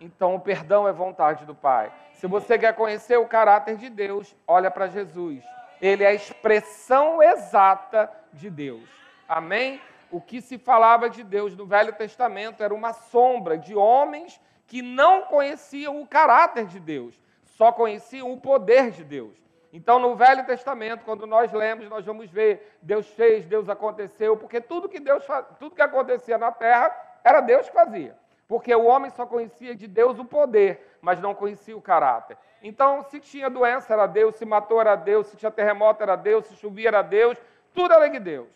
Então, 0.00 0.34
o 0.34 0.40
perdão 0.40 0.86
é 0.88 0.92
vontade 0.92 1.44
do 1.44 1.54
Pai. 1.54 1.92
Se 2.12 2.26
você 2.26 2.58
quer 2.58 2.74
conhecer 2.74 3.16
o 3.16 3.26
caráter 3.26 3.76
de 3.76 3.88
Deus, 3.88 4.34
olha 4.46 4.70
para 4.70 4.88
Jesus. 4.88 5.44
Ele 5.80 6.04
é 6.04 6.08
a 6.08 6.14
expressão 6.14 7.22
exata 7.22 8.10
de 8.32 8.48
Deus. 8.50 8.88
Amém? 9.28 9.80
O 10.10 10.20
que 10.20 10.40
se 10.40 10.58
falava 10.58 11.10
de 11.10 11.22
Deus 11.22 11.56
no 11.56 11.66
Velho 11.66 11.92
Testamento 11.92 12.62
era 12.62 12.72
uma 12.72 12.92
sombra 12.92 13.58
de 13.58 13.74
homens 13.74 14.40
que 14.66 14.80
não 14.80 15.22
conheciam 15.22 16.00
o 16.00 16.06
caráter 16.06 16.66
de 16.66 16.80
Deus, 16.80 17.20
só 17.44 17.72
conheciam 17.72 18.32
o 18.32 18.40
poder 18.40 18.90
de 18.90 19.04
Deus. 19.04 19.34
Então, 19.72 19.98
no 19.98 20.14
Velho 20.14 20.46
Testamento, 20.46 21.04
quando 21.04 21.26
nós 21.26 21.52
lemos, 21.52 21.88
nós 21.88 22.04
vamos 22.04 22.30
ver 22.30 22.78
Deus 22.80 23.08
fez, 23.08 23.44
Deus 23.44 23.68
aconteceu, 23.68 24.36
porque 24.36 24.60
tudo 24.60 24.88
que 24.88 25.00
Deus 25.00 25.24
tudo 25.58 25.74
que 25.74 25.82
acontecia 25.82 26.38
na 26.38 26.52
terra 26.52 26.96
era 27.24 27.40
Deus 27.40 27.68
que 27.68 27.74
fazia. 27.74 28.16
Porque 28.46 28.74
o 28.74 28.84
homem 28.84 29.10
só 29.10 29.24
conhecia 29.26 29.74
de 29.74 29.86
Deus 29.86 30.18
o 30.18 30.24
poder, 30.24 30.98
mas 31.00 31.20
não 31.20 31.34
conhecia 31.34 31.76
o 31.76 31.82
caráter. 31.82 32.36
Então, 32.62 33.02
se 33.04 33.20
tinha 33.20 33.50
doença, 33.50 33.92
era 33.92 34.06
Deus, 34.06 34.36
se 34.36 34.44
matou, 34.44 34.80
era 34.80 34.96
Deus, 34.96 35.26
se 35.26 35.36
tinha 35.36 35.50
terremoto, 35.50 36.02
era 36.02 36.16
Deus, 36.16 36.46
se 36.46 36.56
chovia, 36.56 36.88
era 36.88 37.02
Deus, 37.02 37.38
tudo 37.72 37.92
era 37.94 38.08
de 38.08 38.18
Deus. 38.18 38.48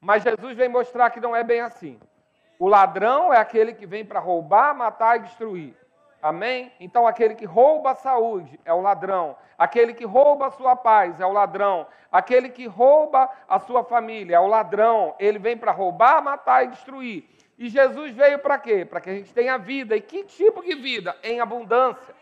Mas 0.00 0.22
Jesus 0.22 0.56
vem 0.56 0.68
mostrar 0.68 1.10
que 1.10 1.20
não 1.20 1.34
é 1.34 1.44
bem 1.44 1.60
assim. 1.60 1.98
O 2.58 2.68
ladrão 2.68 3.32
é 3.32 3.38
aquele 3.38 3.72
que 3.72 3.86
vem 3.86 4.04
para 4.04 4.20
roubar, 4.20 4.74
matar 4.74 5.16
e 5.16 5.20
destruir. 5.20 5.74
Amém? 6.22 6.72
Então, 6.78 7.04
aquele 7.04 7.34
que 7.34 7.44
rouba 7.44 7.90
a 7.90 7.94
saúde 7.96 8.58
é 8.64 8.72
o 8.72 8.80
ladrão. 8.80 9.36
Aquele 9.58 9.92
que 9.92 10.04
rouba 10.04 10.46
a 10.46 10.50
sua 10.52 10.76
paz 10.76 11.18
é 11.18 11.26
o 11.26 11.32
ladrão. 11.32 11.86
Aquele 12.12 12.48
que 12.48 12.66
rouba 12.66 13.28
a 13.48 13.58
sua 13.58 13.82
família 13.82 14.36
é 14.36 14.40
o 14.40 14.46
ladrão. 14.46 15.16
Ele 15.18 15.40
vem 15.40 15.56
para 15.56 15.72
roubar, 15.72 16.22
matar 16.22 16.64
e 16.64 16.68
destruir. 16.68 17.28
E 17.58 17.68
Jesus 17.68 18.12
veio 18.14 18.38
para 18.38 18.58
quê? 18.58 18.84
Para 18.84 19.00
que 19.00 19.10
a 19.10 19.14
gente 19.14 19.32
tenha 19.32 19.56
vida. 19.58 19.96
E 19.96 20.00
que 20.00 20.24
tipo 20.24 20.62
de 20.62 20.74
vida? 20.74 21.16
Em 21.22 21.40
abundância. 21.40 22.14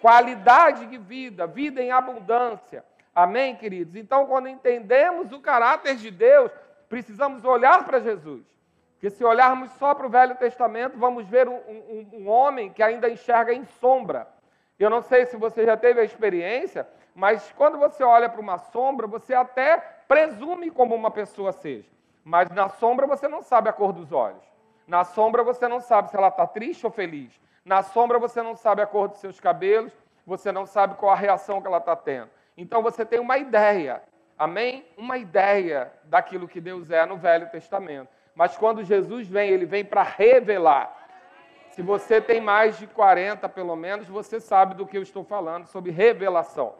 Qualidade 0.00 0.86
de 0.86 0.96
vida, 0.96 1.46
vida 1.46 1.82
em 1.82 1.90
abundância. 1.90 2.84
Amém, 3.14 3.56
queridos? 3.56 3.96
Então, 3.96 4.26
quando 4.26 4.48
entendemos 4.48 5.32
o 5.32 5.40
caráter 5.40 5.96
de 5.96 6.10
Deus, 6.10 6.52
precisamos 6.88 7.44
olhar 7.44 7.84
para 7.84 7.98
Jesus. 7.98 8.44
Porque 8.92 9.10
se 9.10 9.24
olharmos 9.24 9.70
só 9.72 9.94
para 9.94 10.06
o 10.06 10.10
Velho 10.10 10.36
Testamento, 10.36 10.96
vamos 10.96 11.26
ver 11.26 11.48
um, 11.48 11.56
um, 11.56 12.08
um 12.12 12.28
homem 12.28 12.72
que 12.72 12.82
ainda 12.82 13.08
enxerga 13.08 13.52
em 13.52 13.64
sombra. 13.64 14.28
Eu 14.78 14.88
não 14.88 15.02
sei 15.02 15.26
se 15.26 15.36
você 15.36 15.64
já 15.64 15.76
teve 15.76 16.00
a 16.00 16.04
experiência, 16.04 16.88
mas 17.14 17.52
quando 17.56 17.78
você 17.78 18.04
olha 18.04 18.28
para 18.28 18.40
uma 18.40 18.58
sombra, 18.58 19.06
você 19.06 19.34
até 19.34 19.76
presume 20.06 20.70
como 20.70 20.94
uma 20.94 21.10
pessoa 21.10 21.52
seja. 21.52 21.88
Mas 22.24 22.48
na 22.50 22.68
sombra 22.68 23.06
você 23.06 23.26
não 23.26 23.42
sabe 23.42 23.68
a 23.68 23.72
cor 23.72 23.92
dos 23.92 24.12
olhos. 24.12 24.47
Na 24.88 25.04
sombra 25.04 25.42
você 25.44 25.68
não 25.68 25.80
sabe 25.80 26.08
se 26.08 26.16
ela 26.16 26.28
está 26.28 26.46
triste 26.46 26.86
ou 26.86 26.90
feliz. 26.90 27.38
Na 27.62 27.82
sombra 27.82 28.18
você 28.18 28.40
não 28.40 28.56
sabe 28.56 28.80
a 28.80 28.86
cor 28.86 29.08
dos 29.08 29.18
seus 29.18 29.38
cabelos, 29.38 29.92
você 30.26 30.50
não 30.50 30.64
sabe 30.64 30.94
qual 30.94 31.12
a 31.12 31.14
reação 31.14 31.60
que 31.60 31.66
ela 31.66 31.76
está 31.76 31.94
tendo. 31.94 32.30
Então 32.56 32.82
você 32.82 33.04
tem 33.04 33.20
uma 33.20 33.36
ideia, 33.36 34.02
amém? 34.38 34.86
Uma 34.96 35.18
ideia 35.18 35.92
daquilo 36.04 36.48
que 36.48 36.58
Deus 36.58 36.90
é 36.90 37.04
no 37.04 37.18
Velho 37.18 37.50
Testamento. 37.50 38.08
Mas 38.34 38.56
quando 38.56 38.82
Jesus 38.82 39.28
vem, 39.28 39.50
ele 39.50 39.66
vem 39.66 39.84
para 39.84 40.02
revelar. 40.02 40.96
Se 41.72 41.82
você 41.82 42.18
tem 42.18 42.40
mais 42.40 42.78
de 42.78 42.86
40, 42.86 43.46
pelo 43.50 43.76
menos, 43.76 44.08
você 44.08 44.40
sabe 44.40 44.74
do 44.74 44.86
que 44.86 44.96
eu 44.96 45.02
estou 45.02 45.22
falando 45.22 45.66
sobre 45.66 45.90
revelação. 45.90 46.74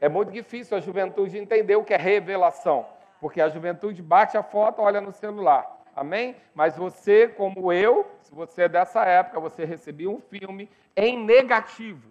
É 0.00 0.08
muito 0.08 0.32
difícil 0.32 0.76
a 0.76 0.80
juventude 0.80 1.38
entender 1.38 1.76
o 1.76 1.84
que 1.84 1.94
é 1.94 1.96
revelação, 1.96 2.84
porque 3.20 3.40
a 3.40 3.48
juventude 3.48 4.02
bate 4.02 4.36
a 4.36 4.42
foto, 4.42 4.82
olha 4.82 5.00
no 5.00 5.12
celular. 5.12 5.81
Amém? 5.94 6.36
Mas 6.54 6.76
você, 6.76 7.28
como 7.28 7.72
eu, 7.72 8.06
se 8.22 8.34
você 8.34 8.62
é 8.62 8.68
dessa 8.68 9.04
época, 9.04 9.38
você 9.40 9.64
recebia 9.64 10.08
um 10.08 10.20
filme 10.20 10.70
em 10.96 11.18
negativo. 11.22 12.10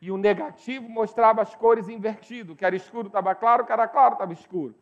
E 0.00 0.10
o 0.10 0.18
negativo 0.18 0.88
mostrava 0.88 1.40
as 1.40 1.54
cores 1.54 1.88
invertidas. 1.88 2.56
Que 2.56 2.64
era 2.64 2.76
escuro, 2.76 3.06
estava 3.06 3.34
claro, 3.34 3.64
que 3.64 3.72
era 3.72 3.88
claro, 3.88 4.14
estava 4.14 4.32
escuro. 4.32 4.74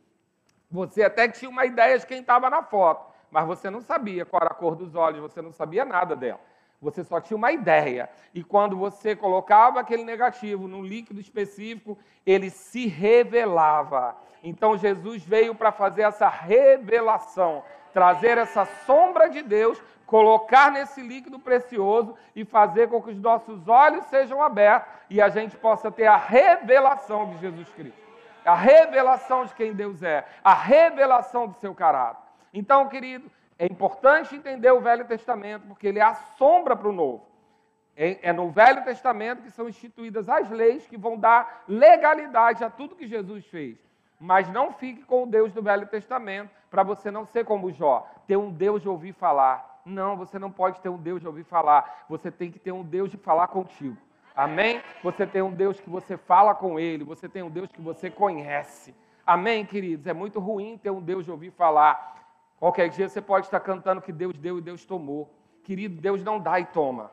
Você 0.70 1.04
até 1.04 1.28
tinha 1.28 1.48
uma 1.48 1.64
ideia 1.64 1.98
de 1.98 2.06
quem 2.06 2.20
estava 2.20 2.48
na 2.48 2.62
foto, 2.62 3.12
mas 3.30 3.46
você 3.46 3.68
não 3.70 3.80
sabia 3.80 4.24
qual 4.24 4.42
era 4.42 4.50
a 4.50 4.54
cor 4.54 4.74
dos 4.74 4.94
olhos, 4.94 5.20
você 5.20 5.42
não 5.42 5.52
sabia 5.52 5.84
nada 5.84 6.16
dela. 6.16 6.40
Você 6.80 7.04
só 7.04 7.20
tinha 7.20 7.36
uma 7.36 7.52
ideia. 7.52 8.10
E 8.34 8.42
quando 8.42 8.76
você 8.76 9.14
colocava 9.14 9.78
aquele 9.78 10.02
negativo 10.02 10.66
num 10.66 10.82
líquido 10.82 11.20
específico, 11.20 11.96
ele 12.26 12.50
se 12.50 12.88
revelava. 12.88 14.16
Então 14.42 14.76
Jesus 14.76 15.22
veio 15.22 15.54
para 15.54 15.70
fazer 15.70 16.02
essa 16.02 16.28
revelação 16.28 17.62
trazer 17.92 18.38
essa 18.38 18.64
sombra 18.64 19.28
de 19.28 19.42
Deus, 19.42 19.82
colocar 20.06 20.70
nesse 20.70 21.00
líquido 21.00 21.38
precioso 21.38 22.14
e 22.34 22.44
fazer 22.44 22.88
com 22.88 23.02
que 23.02 23.10
os 23.10 23.18
nossos 23.18 23.66
olhos 23.68 24.04
sejam 24.06 24.42
abertos 24.42 24.92
e 25.08 25.20
a 25.20 25.28
gente 25.28 25.56
possa 25.56 25.90
ter 25.90 26.06
a 26.06 26.16
revelação 26.16 27.30
de 27.30 27.38
Jesus 27.38 27.68
Cristo. 27.70 28.00
A 28.44 28.54
revelação 28.54 29.44
de 29.44 29.54
quem 29.54 29.72
Deus 29.72 30.02
é, 30.02 30.26
a 30.42 30.52
revelação 30.52 31.46
do 31.46 31.54
seu 31.54 31.74
caráter. 31.74 32.22
Então, 32.52 32.88
querido, 32.88 33.30
é 33.58 33.66
importante 33.66 34.34
entender 34.34 34.70
o 34.72 34.80
Velho 34.80 35.04
Testamento, 35.04 35.66
porque 35.68 35.86
ele 35.86 36.00
é 36.00 36.02
a 36.02 36.14
sombra 36.14 36.74
para 36.74 36.88
o 36.88 36.92
Novo. 36.92 37.26
É, 37.96 38.30
é 38.30 38.32
no 38.32 38.50
Velho 38.50 38.82
Testamento 38.84 39.42
que 39.42 39.50
são 39.50 39.68
instituídas 39.68 40.28
as 40.28 40.50
leis 40.50 40.86
que 40.86 40.96
vão 40.96 41.16
dar 41.18 41.62
legalidade 41.68 42.64
a 42.64 42.70
tudo 42.70 42.96
que 42.96 43.06
Jesus 43.06 43.46
fez. 43.46 43.78
Mas 44.22 44.48
não 44.48 44.70
fique 44.70 45.02
com 45.02 45.24
o 45.24 45.26
Deus 45.26 45.52
do 45.52 45.60
Velho 45.60 45.84
Testamento 45.84 46.48
para 46.70 46.84
você 46.84 47.10
não 47.10 47.26
ser 47.26 47.44
como 47.44 47.72
Jó, 47.72 48.08
ter 48.24 48.36
um 48.36 48.52
Deus 48.52 48.80
de 48.80 48.88
ouvir 48.88 49.12
falar. 49.12 49.80
Não, 49.84 50.16
você 50.16 50.38
não 50.38 50.48
pode 50.48 50.80
ter 50.80 50.88
um 50.88 50.96
Deus 50.96 51.20
de 51.20 51.26
ouvir 51.26 51.42
falar. 51.42 52.04
Você 52.08 52.30
tem 52.30 52.48
que 52.48 52.60
ter 52.60 52.70
um 52.70 52.84
Deus 52.84 53.10
de 53.10 53.16
falar 53.16 53.48
contigo. 53.48 53.96
Amém? 54.32 54.80
Você 55.02 55.26
tem 55.26 55.42
um 55.42 55.50
Deus 55.50 55.80
que 55.80 55.90
você 55.90 56.16
fala 56.16 56.54
com 56.54 56.78
ele, 56.78 57.02
você 57.02 57.28
tem 57.28 57.42
um 57.42 57.50
Deus 57.50 57.72
que 57.72 57.82
você 57.82 58.08
conhece. 58.10 58.94
Amém, 59.26 59.66
queridos? 59.66 60.06
É 60.06 60.12
muito 60.12 60.38
ruim 60.38 60.78
ter 60.78 60.90
um 60.90 61.02
Deus 61.02 61.24
de 61.24 61.32
ouvir 61.32 61.50
falar. 61.50 62.14
Qualquer 62.60 62.90
dia 62.90 63.08
você 63.08 63.20
pode 63.20 63.46
estar 63.46 63.58
cantando 63.58 64.00
que 64.00 64.12
Deus 64.12 64.38
deu 64.38 64.56
e 64.56 64.62
Deus 64.62 64.84
tomou. 64.84 65.34
Querido, 65.64 66.00
Deus 66.00 66.22
não 66.22 66.38
dá 66.38 66.60
e 66.60 66.64
toma. 66.66 67.10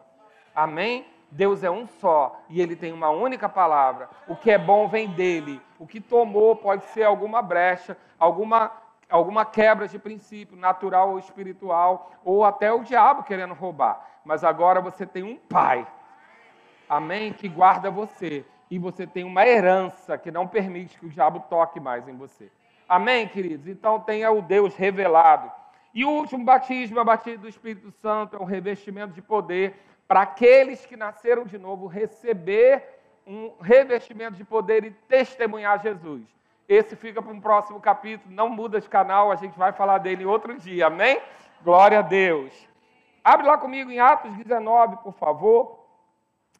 Amém? 0.53 1.07
Deus 1.31 1.63
é 1.63 1.69
um 1.69 1.85
só 1.85 2.41
e 2.49 2.61
ele 2.61 2.75
tem 2.75 2.91
uma 2.91 3.09
única 3.09 3.47
palavra. 3.47 4.09
O 4.27 4.35
que 4.35 4.49
é 4.49 4.57
bom 4.57 4.87
vem 4.87 5.07
dele. 5.09 5.61
O 5.77 5.85
que 5.85 6.01
tomou 6.01 6.55
pode 6.55 6.83
ser 6.85 7.03
alguma 7.03 7.41
brecha, 7.41 7.97
alguma, 8.17 8.71
alguma 9.09 9.45
quebra 9.45 9.87
de 9.87 9.99
princípio, 9.99 10.57
natural 10.57 11.11
ou 11.11 11.19
espiritual, 11.19 12.11
ou 12.25 12.43
até 12.43 12.71
o 12.71 12.83
diabo 12.83 13.23
querendo 13.23 13.53
roubar. 13.53 14.05
Mas 14.25 14.43
agora 14.43 14.81
você 14.81 15.05
tem 15.05 15.23
um 15.23 15.37
pai, 15.37 15.87
amém, 16.87 17.31
que 17.31 17.47
guarda 17.47 17.89
você. 17.91 18.45
E 18.71 18.77
você 18.77 19.07
tem 19.07 19.23
uma 19.23 19.45
herança 19.45 20.17
que 20.17 20.29
não 20.29 20.47
permite 20.47 20.99
que 20.99 21.05
o 21.05 21.09
diabo 21.09 21.43
toque 21.49 21.79
mais 21.79 22.07
em 22.07 22.15
você. 22.15 22.51
Amém, 22.87 23.27
queridos? 23.27 23.67
Então 23.67 23.99
tenha 23.99 24.31
o 24.31 24.41
Deus 24.41 24.75
revelado. 24.75 25.51
E 25.93 26.05
o 26.05 26.09
último 26.09 26.43
batismo, 26.43 26.99
a 26.99 27.03
batismo 27.03 27.41
do 27.41 27.49
Espírito 27.49 27.91
Santo, 27.91 28.35
é 28.35 28.39
um 28.39 28.45
revestimento 28.45 29.13
de 29.13 29.21
poder 29.21 29.75
para 30.09 30.23
aqueles 30.23 30.87
que 30.87 30.97
nasceram 30.97 31.45
de 31.45 31.59
novo 31.59 31.85
receber 31.85 32.83
um 33.27 33.53
revestimento 33.61 34.35
de 34.35 34.43
poder 34.43 34.83
e 34.83 34.89
testemunhar 34.89 35.79
Jesus. 35.83 36.23
Esse 36.67 36.95
fica 36.95 37.21
para 37.21 37.31
um 37.31 37.39
próximo 37.39 37.79
capítulo, 37.79 38.33
não 38.33 38.49
muda 38.49 38.81
de 38.81 38.89
canal, 38.89 39.31
a 39.31 39.35
gente 39.35 39.55
vai 39.55 39.71
falar 39.71 39.99
dele 39.99 40.25
outro 40.25 40.57
dia, 40.57 40.87
amém? 40.87 41.21
Glória 41.61 41.99
a 41.99 42.01
Deus. 42.01 42.51
Abre 43.23 43.45
lá 43.45 43.55
comigo 43.55 43.91
em 43.91 43.99
Atos 43.99 44.35
19, 44.35 44.97
por 45.03 45.13
favor. 45.13 45.79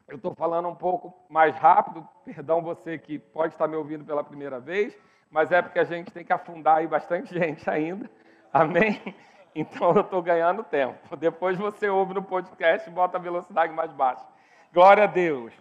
Eu 0.06 0.14
estou 0.14 0.32
falando 0.32 0.68
um 0.68 0.76
pouco 0.76 1.12
mais 1.28 1.56
rápido, 1.56 2.06
perdão 2.24 2.62
você 2.62 2.98
que 2.98 3.18
pode 3.18 3.54
estar 3.54 3.66
me 3.66 3.74
ouvindo 3.74 4.04
pela 4.04 4.22
primeira 4.22 4.60
vez, 4.60 4.96
mas 5.28 5.50
é 5.50 5.60
porque 5.60 5.80
a 5.80 5.84
gente 5.84 6.12
tem 6.12 6.24
que 6.24 6.32
afundar 6.32 6.76
aí 6.76 6.86
bastante 6.86 7.34
gente 7.36 7.68
ainda, 7.68 8.08
amém? 8.52 9.02
Então 9.54 9.92
eu 9.92 10.02
estou 10.02 10.22
ganhando 10.22 10.62
tempo. 10.62 11.16
Depois 11.16 11.56
você 11.56 11.88
ouve 11.88 12.14
no 12.14 12.22
podcast 12.22 12.88
e 12.88 12.92
bota 12.92 13.18
a 13.18 13.20
velocidade 13.20 13.72
mais 13.72 13.92
baixa. 13.92 14.24
Glória 14.72 15.04
a 15.04 15.06
Deus. 15.06 15.52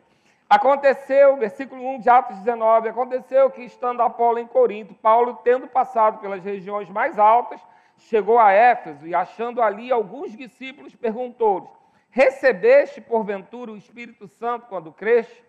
Aconteceu, 0.49 1.37
versículo 1.37 1.83
1 1.95 1.99
de 1.99 2.09
Atos 2.09 2.37
19, 2.39 2.89
aconteceu 2.89 3.51
que 3.51 3.61
estando 3.61 4.01
Apolo 4.01 4.39
em 4.39 4.47
Corinto, 4.47 4.95
Paulo, 4.95 5.39
tendo 5.43 5.67
passado 5.67 6.19
pelas 6.19 6.43
regiões 6.43 6.89
mais 6.89 7.19
altas, 7.19 7.61
chegou 7.97 8.39
a 8.39 8.51
Éfeso 8.51 9.05
e, 9.05 9.13
achando 9.13 9.61
ali 9.61 9.91
alguns 9.91 10.35
discípulos, 10.35 10.95
perguntou-lhes: 10.95 11.69
Recebeste, 12.09 12.99
porventura, 12.99 13.71
o 13.71 13.77
Espírito 13.77 14.27
Santo 14.27 14.65
quando 14.67 14.91
cresce? 14.91 15.43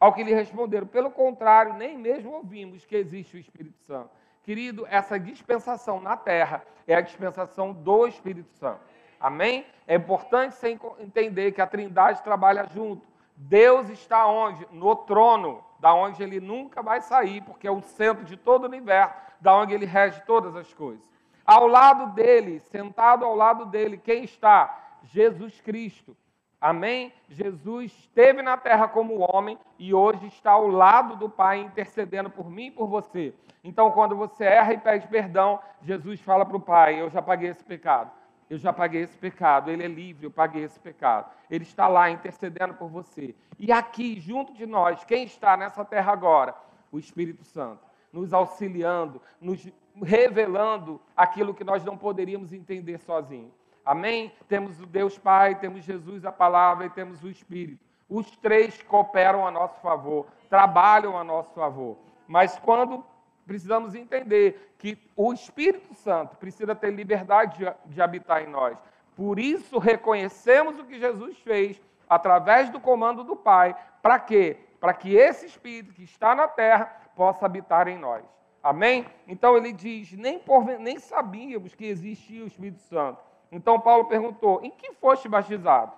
Ao 0.00 0.12
que 0.12 0.22
lhe 0.22 0.32
responderam: 0.32 0.86
Pelo 0.86 1.10
contrário, 1.10 1.74
nem 1.74 1.96
mesmo 1.98 2.32
ouvimos 2.32 2.84
que 2.86 2.96
existe 2.96 3.36
o 3.36 3.40
Espírito 3.40 3.78
Santo. 3.80 4.10
Querido, 4.46 4.86
essa 4.88 5.18
dispensação 5.18 6.00
na 6.00 6.16
terra 6.16 6.62
é 6.86 6.94
a 6.94 7.00
dispensação 7.00 7.72
do 7.72 8.06
Espírito 8.06 8.48
Santo. 8.52 8.78
Amém? 9.18 9.66
É 9.88 9.96
importante 9.96 10.54
você 10.54 10.78
entender 11.00 11.50
que 11.50 11.60
a 11.60 11.66
Trindade 11.66 12.22
trabalha 12.22 12.64
junto. 12.72 13.04
Deus 13.34 13.88
está 13.88 14.24
onde? 14.24 14.64
No 14.70 14.94
trono, 14.94 15.64
da 15.80 15.92
onde 15.92 16.22
ele 16.22 16.38
nunca 16.38 16.80
vai 16.80 17.00
sair, 17.00 17.42
porque 17.42 17.66
é 17.66 17.70
o 17.72 17.82
centro 17.82 18.24
de 18.24 18.36
todo 18.36 18.62
o 18.62 18.68
universo, 18.68 19.16
da 19.40 19.52
onde 19.52 19.74
ele 19.74 19.84
rege 19.84 20.22
todas 20.24 20.54
as 20.54 20.72
coisas. 20.72 21.04
Ao 21.44 21.66
lado 21.66 22.14
dele, 22.14 22.60
sentado 22.60 23.24
ao 23.24 23.34
lado 23.34 23.66
dele, 23.66 23.98
quem 23.98 24.22
está? 24.22 24.96
Jesus 25.02 25.60
Cristo. 25.60 26.16
Amém? 26.60 27.12
Jesus 27.28 27.92
esteve 27.92 28.40
na 28.42 28.56
terra 28.56 28.88
como 28.88 29.20
homem 29.20 29.58
e 29.78 29.92
hoje 29.92 30.26
está 30.26 30.52
ao 30.52 30.66
lado 30.66 31.16
do 31.16 31.28
Pai 31.28 31.60
intercedendo 31.60 32.30
por 32.30 32.50
mim 32.50 32.66
e 32.66 32.70
por 32.70 32.86
você. 32.86 33.34
Então, 33.62 33.90
quando 33.90 34.16
você 34.16 34.44
erra 34.44 34.72
e 34.72 34.78
pede 34.78 35.06
perdão, 35.08 35.60
Jesus 35.82 36.20
fala 36.20 36.46
para 36.46 36.56
o 36.56 36.60
Pai: 36.60 37.00
Eu 37.00 37.10
já 37.10 37.20
paguei 37.20 37.50
esse 37.50 37.64
pecado. 37.64 38.10
Eu 38.48 38.58
já 38.58 38.72
paguei 38.72 39.02
esse 39.02 39.18
pecado. 39.18 39.70
Ele 39.70 39.84
é 39.84 39.88
livre, 39.88 40.26
eu 40.26 40.30
paguei 40.30 40.62
esse 40.62 40.78
pecado. 40.78 41.30
Ele 41.50 41.64
está 41.64 41.88
lá 41.88 42.10
intercedendo 42.10 42.74
por 42.74 42.88
você. 42.88 43.34
E 43.58 43.72
aqui, 43.72 44.18
junto 44.20 44.54
de 44.54 44.64
nós, 44.66 45.04
quem 45.04 45.24
está 45.24 45.56
nessa 45.56 45.84
terra 45.84 46.12
agora? 46.12 46.54
O 46.92 46.98
Espírito 46.98 47.44
Santo, 47.44 47.84
nos 48.12 48.32
auxiliando, 48.32 49.20
nos 49.40 49.68
revelando 50.02 51.00
aquilo 51.16 51.52
que 51.52 51.64
nós 51.64 51.84
não 51.84 51.98
poderíamos 51.98 52.52
entender 52.52 52.98
sozinhos. 52.98 53.52
Amém? 53.86 54.32
Temos 54.48 54.80
o 54.80 54.86
Deus 54.86 55.16
Pai, 55.16 55.54
temos 55.54 55.84
Jesus, 55.84 56.24
a 56.24 56.32
palavra 56.32 56.86
e 56.86 56.90
temos 56.90 57.22
o 57.22 57.28
Espírito. 57.30 57.86
Os 58.08 58.28
três 58.36 58.82
cooperam 58.82 59.46
a 59.46 59.50
nosso 59.50 59.80
favor, 59.80 60.26
trabalham 60.50 61.16
a 61.16 61.22
nosso 61.22 61.54
favor. 61.54 61.96
Mas 62.26 62.58
quando 62.58 63.04
precisamos 63.46 63.94
entender 63.94 64.74
que 64.76 64.98
o 65.16 65.32
Espírito 65.32 65.94
Santo 65.94 66.36
precisa 66.36 66.74
ter 66.74 66.90
liberdade 66.90 67.64
de, 67.86 68.02
habitar 68.02 68.42
em 68.42 68.48
nós. 68.48 68.76
Por 69.14 69.38
isso 69.38 69.78
reconhecemos 69.78 70.78
o 70.78 70.84
que 70.84 70.98
Jesus 70.98 71.38
fez 71.38 71.80
através 72.08 72.68
do 72.68 72.80
comando 72.80 73.24
do 73.24 73.36
Pai. 73.36 73.74
Para 74.02 74.18
quê? 74.18 74.58
Para 74.80 74.92
que 74.92 75.14
esse 75.14 75.46
Espírito 75.46 75.94
que 75.94 76.02
está 76.02 76.34
na 76.34 76.48
terra 76.48 76.86
possa 77.14 77.46
habitar 77.46 77.88
em 77.88 77.96
nós. 77.96 78.24
Amém? 78.62 79.06
Então 79.28 79.56
ele 79.56 79.72
diz: 79.72 80.12
nem, 80.12 80.38
por, 80.38 80.64
nem 80.64 80.98
sabíamos 80.98 81.74
que 81.74 81.86
existia 81.86 82.42
o 82.42 82.48
Espírito 82.48 82.80
Santo. 82.80 83.22
Então 83.50 83.80
Paulo 83.80 84.06
perguntou: 84.06 84.60
Em 84.62 84.70
que 84.70 84.92
foste 84.94 85.28
batizado? 85.28 85.92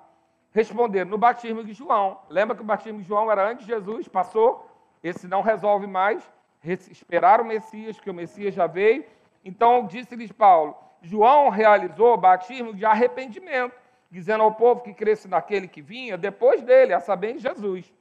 Responderam: 0.53 1.11
No 1.11 1.19
batismo 1.19 1.65
de 1.65 1.73
João. 1.73 2.19
Lembra 2.29 2.57
que 2.57 2.63
o 2.63 2.67
batismo 2.67 3.01
de 3.01 3.07
João 3.07 3.31
era 3.31 3.51
antes 3.51 3.67
de 3.67 3.73
Jesus? 3.73 4.09
Passou? 4.09 4.69
Esse 5.03 5.27
não 5.27 5.43
resolve 5.43 5.87
mais. 5.87 6.23
Esperar 6.65 7.41
o 7.41 7.45
Messias, 7.45 8.01
que 8.01 8.11
o 8.11 8.15
Messias 8.15 8.55
já 8.55 8.67
veio. 8.67 9.05
Então 9.45 9.87
disse-lhes 9.87 10.33
Paulo: 10.33 10.77
João 11.01 11.49
realizou 11.49 12.15
o 12.15 12.19
batismo 12.19 12.75
de 12.75 12.85
arrependimento, 12.85 13.75
dizendo 14.11 14.43
ao 14.43 14.53
povo 14.53 14.83
que 14.83 14.93
cresce 14.93 15.29
naquele 15.29 15.69
que 15.69 15.81
vinha 15.81 16.19
depois 16.19 16.63
dele, 16.63 16.93
a 16.93 17.01
saber, 17.01 17.39
Jesus. 17.39 17.93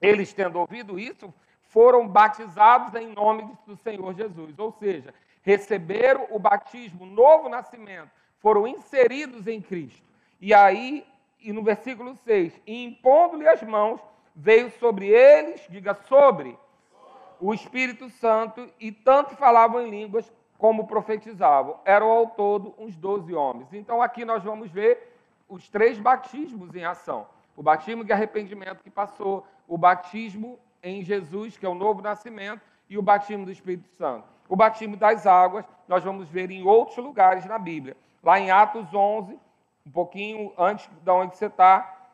Eles, 0.00 0.32
tendo 0.32 0.58
ouvido 0.58 0.98
isso, 0.98 1.32
foram 1.62 2.06
batizados 2.06 2.94
em 2.94 3.08
nome 3.08 3.50
do 3.66 3.74
Senhor 3.76 4.14
Jesus. 4.14 4.58
Ou 4.58 4.70
seja, 4.72 5.12
receberam 5.42 6.26
o 6.30 6.38
batismo, 6.38 7.04
novo 7.04 7.48
nascimento 7.48 8.10
foram 8.44 8.66
inseridos 8.66 9.46
em 9.46 9.58
Cristo. 9.58 10.02
E 10.38 10.52
aí, 10.52 11.06
e 11.40 11.50
no 11.50 11.62
versículo 11.62 12.14
6, 12.14 12.52
e 12.66 12.84
impondo-lhe 12.84 13.48
as 13.48 13.62
mãos, 13.62 13.98
veio 14.36 14.70
sobre 14.72 15.08
eles, 15.08 15.66
diga 15.70 15.94
sobre, 15.94 16.54
o 17.40 17.54
Espírito 17.54 18.10
Santo 18.10 18.68
e 18.78 18.92
tanto 18.92 19.34
falavam 19.34 19.80
em 19.80 19.88
línguas 19.88 20.30
como 20.58 20.86
profetizavam. 20.86 21.80
Eram 21.86 22.10
ao 22.10 22.26
todo 22.26 22.74
uns 22.76 22.94
12 22.96 23.32
homens. 23.32 23.72
Então 23.72 24.02
aqui 24.02 24.26
nós 24.26 24.44
vamos 24.44 24.70
ver 24.70 25.16
os 25.48 25.66
três 25.70 25.98
batismos 25.98 26.74
em 26.74 26.84
ação: 26.84 27.26
o 27.56 27.62
batismo 27.62 28.04
de 28.04 28.12
arrependimento 28.12 28.82
que 28.82 28.90
passou, 28.90 29.46
o 29.66 29.78
batismo 29.78 30.58
em 30.82 31.02
Jesus, 31.02 31.56
que 31.56 31.64
é 31.64 31.68
o 31.68 31.74
novo 31.74 32.02
nascimento, 32.02 32.60
e 32.90 32.98
o 32.98 33.02
batismo 33.02 33.46
do 33.46 33.52
Espírito 33.52 33.88
Santo. 33.96 34.28
O 34.50 34.54
batismo 34.54 34.98
das 34.98 35.26
águas, 35.26 35.64
nós 35.88 36.04
vamos 36.04 36.28
ver 36.28 36.50
em 36.50 36.62
outros 36.62 36.98
lugares 36.98 37.46
na 37.46 37.58
Bíblia. 37.58 37.96
Lá 38.24 38.40
em 38.40 38.50
Atos 38.50 38.92
11, 38.94 39.38
um 39.86 39.90
pouquinho 39.90 40.52
antes 40.56 40.88
de 41.02 41.10
onde 41.10 41.36
você 41.36 41.46
está, 41.46 42.08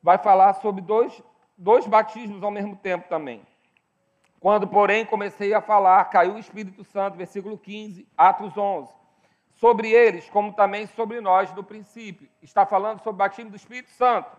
vai 0.00 0.16
falar 0.16 0.54
sobre 0.54 0.80
dois, 0.80 1.20
dois 1.56 1.84
batismos 1.84 2.42
ao 2.44 2.50
mesmo 2.50 2.76
tempo 2.76 3.08
também. 3.08 3.42
Quando, 4.38 4.68
porém, 4.68 5.04
comecei 5.04 5.52
a 5.52 5.60
falar, 5.60 6.04
caiu 6.04 6.34
o 6.34 6.38
Espírito 6.38 6.84
Santo, 6.84 7.16
versículo 7.16 7.58
15, 7.58 8.06
Atos 8.16 8.56
11. 8.56 8.88
Sobre 9.56 9.90
eles, 9.90 10.30
como 10.30 10.52
também 10.52 10.86
sobre 10.86 11.20
nós 11.20 11.52
no 11.52 11.64
princípio. 11.64 12.28
Está 12.40 12.64
falando 12.64 12.98
sobre 12.98 13.16
o 13.16 13.24
batismo 13.24 13.50
do 13.50 13.56
Espírito 13.56 13.90
Santo. 13.90 14.30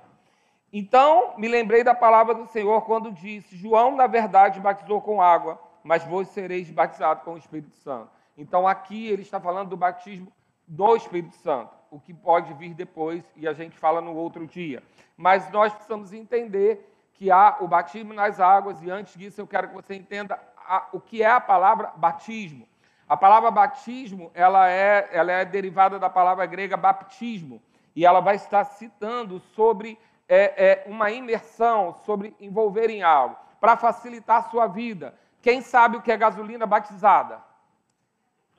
Então 0.72 1.34
me 1.38 1.50
lembrei 1.50 1.84
da 1.84 1.94
palavra 1.94 2.34
do 2.34 2.48
Senhor 2.48 2.82
quando 2.84 3.12
disse: 3.12 3.58
João, 3.58 3.94
na 3.98 4.08
verdade, 4.08 4.62
batizou 4.62 5.02
com 5.02 5.22
água, 5.22 5.60
mas 5.84 6.06
vós 6.06 6.30
sereis 6.30 6.70
batizados 6.72 7.24
com 7.24 7.34
o 7.34 7.38
Espírito 7.38 7.76
Santo. 7.76 8.10
Então 8.38 8.66
aqui 8.66 9.10
ele 9.10 9.24
está 9.24 9.38
falando 9.38 9.72
do 9.72 9.76
batismo 9.76 10.32
do 10.70 10.96
Espírito 10.96 11.36
Santo, 11.38 11.76
o 11.90 12.00
que 12.00 12.14
pode 12.14 12.54
vir 12.54 12.76
depois 12.76 13.24
e 13.36 13.48
a 13.48 13.54
gente 13.54 13.76
fala 13.76 14.00
no 14.00 14.14
outro 14.14 14.46
dia. 14.46 14.84
Mas 15.18 15.52
nós 15.52 15.74
precisamos 15.74 16.14
entender 16.14 16.94
que 17.16 17.32
há 17.32 17.58
o 17.60 17.68
batismo 17.68 18.14
nas 18.14 18.40
águas 18.40 18.82
e 18.84 18.90
antes 18.90 19.16
disso 19.18 19.42
eu 19.42 19.48
quero 19.48 19.70
que 19.70 19.74
você 19.74 19.96
entenda 19.96 20.40
a, 20.56 20.88
o 20.94 21.02
que 21.02 21.24
é 21.24 21.30
a 21.30 21.42
palavra 21.42 21.92
batismo. 21.96 22.68
A 23.08 23.18
palavra 23.18 23.50
batismo 23.50 24.30
ela 24.36 24.70
é, 24.70 25.10
ela 25.12 25.32
é 25.32 25.44
derivada 25.44 25.98
da 25.98 26.10
palavra 26.10 26.46
grega 26.46 26.78
baptismo 26.78 27.60
e 27.96 28.06
ela 28.06 28.20
vai 28.20 28.36
estar 28.36 28.64
citando 28.66 29.40
sobre 29.40 29.98
é, 30.28 30.84
é, 30.84 30.84
uma 30.86 31.10
imersão, 31.10 31.96
sobre 32.06 32.36
envolver 32.40 32.92
em 32.92 33.02
algo, 33.02 33.36
para 33.60 33.76
facilitar 33.76 34.38
a 34.38 34.50
sua 34.50 34.68
vida. 34.68 35.16
Quem 35.42 35.62
sabe 35.62 35.98
o 35.98 36.02
que 36.02 36.12
é 36.12 36.18
gasolina 36.18 36.68
batizada? 36.68 37.49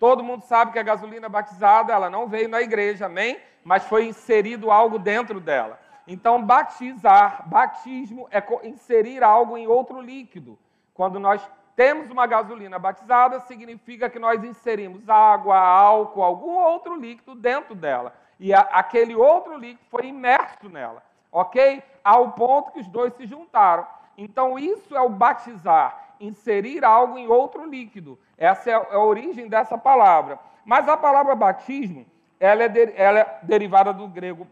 Todo 0.01 0.25
mundo 0.25 0.43
sabe 0.43 0.73
que 0.73 0.79
a 0.81 0.83
gasolina 0.83 1.29
batizada, 1.29 1.93
ela 1.93 2.11
não 2.11 2.27
veio 2.27 2.49
na 2.49 2.61
igreja, 2.61 3.07
amém? 3.07 3.39
Mas 3.63 3.85
foi 3.85 4.07
inserido 4.07 4.73
algo 4.73 4.99
dentro 4.99 5.39
dela. 5.39 5.79
Então, 6.09 6.43
batizar, 6.43 7.49
batismo 7.49 8.27
é 8.33 8.43
inserir 8.67 9.23
algo 9.23 9.57
em 9.57 9.69
outro 9.69 10.01
líquido. 10.01 10.59
Quando 10.93 11.21
nós 11.21 11.41
temos 11.77 12.11
uma 12.11 12.27
gasolina 12.27 12.81
batizada, 12.81 13.39
significa 13.41 14.11
que 14.11 14.19
nós 14.19 14.43
inserimos 14.43 15.09
água, 15.09 15.57
álcool, 15.57 16.25
algum 16.25 16.57
outro 16.57 16.97
líquido 16.97 17.37
dentro 17.37 17.77
dela. 17.77 18.13
E 18.41 18.53
a, 18.53 18.61
aquele 18.61 19.15
outro 19.15 19.57
líquido 19.57 19.85
foi 19.89 20.07
imerso 20.07 20.69
nela 20.69 21.09
ok? 21.33 21.83
Ao 22.03 22.33
ponto 22.33 22.73
que 22.73 22.81
os 22.81 22.89
dois 22.89 23.15
se 23.15 23.27
juntaram. 23.27 23.87
Então, 24.17 24.59
isso 24.59 24.97
é 24.97 25.01
o 25.01 25.09
batizar, 25.09 26.15
inserir 26.21 26.85
algo 26.85 27.17
em 27.17 27.29
outro 27.29 27.65
líquido. 27.65 28.19
Essa 28.41 28.71
é 28.71 28.75
a 28.75 28.99
origem 28.99 29.47
dessa 29.47 29.79
palavra. 29.79 30.41
Mas 30.65 30.89
a 30.89 30.97
palavra 30.97 31.37
batismo, 31.37 32.05
ela 32.41 32.65
é, 32.65 32.69
de, 32.69 32.93
ela 32.97 33.21
é 33.21 33.39
derivada 33.43 33.93
do 33.93 34.09
grego 34.09 34.45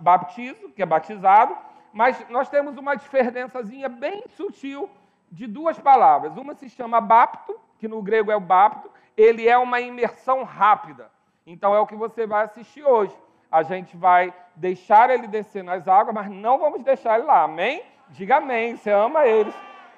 baptizo, 0.00 0.70
que 0.70 0.82
é 0.82 0.86
batizado, 0.86 1.56
mas 1.92 2.28
nós 2.28 2.48
temos 2.48 2.76
uma 2.76 2.96
diferençazinha 2.96 3.88
bem 3.88 4.24
sutil 4.36 4.90
de 5.30 5.46
duas 5.46 5.78
palavras. 5.78 6.36
Uma 6.36 6.54
se 6.54 6.68
chama 6.68 7.00
bapto, 7.00 7.54
que 7.78 7.86
no 7.86 8.02
grego 8.02 8.32
é 8.32 8.36
o 8.36 8.40
bapto, 8.40 8.90
ele 9.16 9.46
é 9.46 9.56
uma 9.56 9.80
imersão 9.80 10.42
rápida. 10.42 11.08
Então 11.46 11.72
é 11.72 11.78
o 11.78 11.86
que 11.86 11.94
você 11.94 12.26
vai 12.26 12.44
assistir 12.46 12.82
hoje 12.82 13.14
a 13.54 13.62
gente 13.62 13.96
vai 13.96 14.34
deixar 14.56 15.10
ele 15.10 15.28
descer 15.28 15.62
nas 15.62 15.86
águas, 15.86 16.12
mas 16.12 16.28
não 16.28 16.58
vamos 16.58 16.82
deixar 16.82 17.16
ele 17.16 17.28
lá. 17.28 17.44
Amém? 17.44 17.84
Diga 18.08 18.38
amém. 18.38 18.76
Você 18.76 18.90
ama 18.90 19.28
eles. 19.28 19.54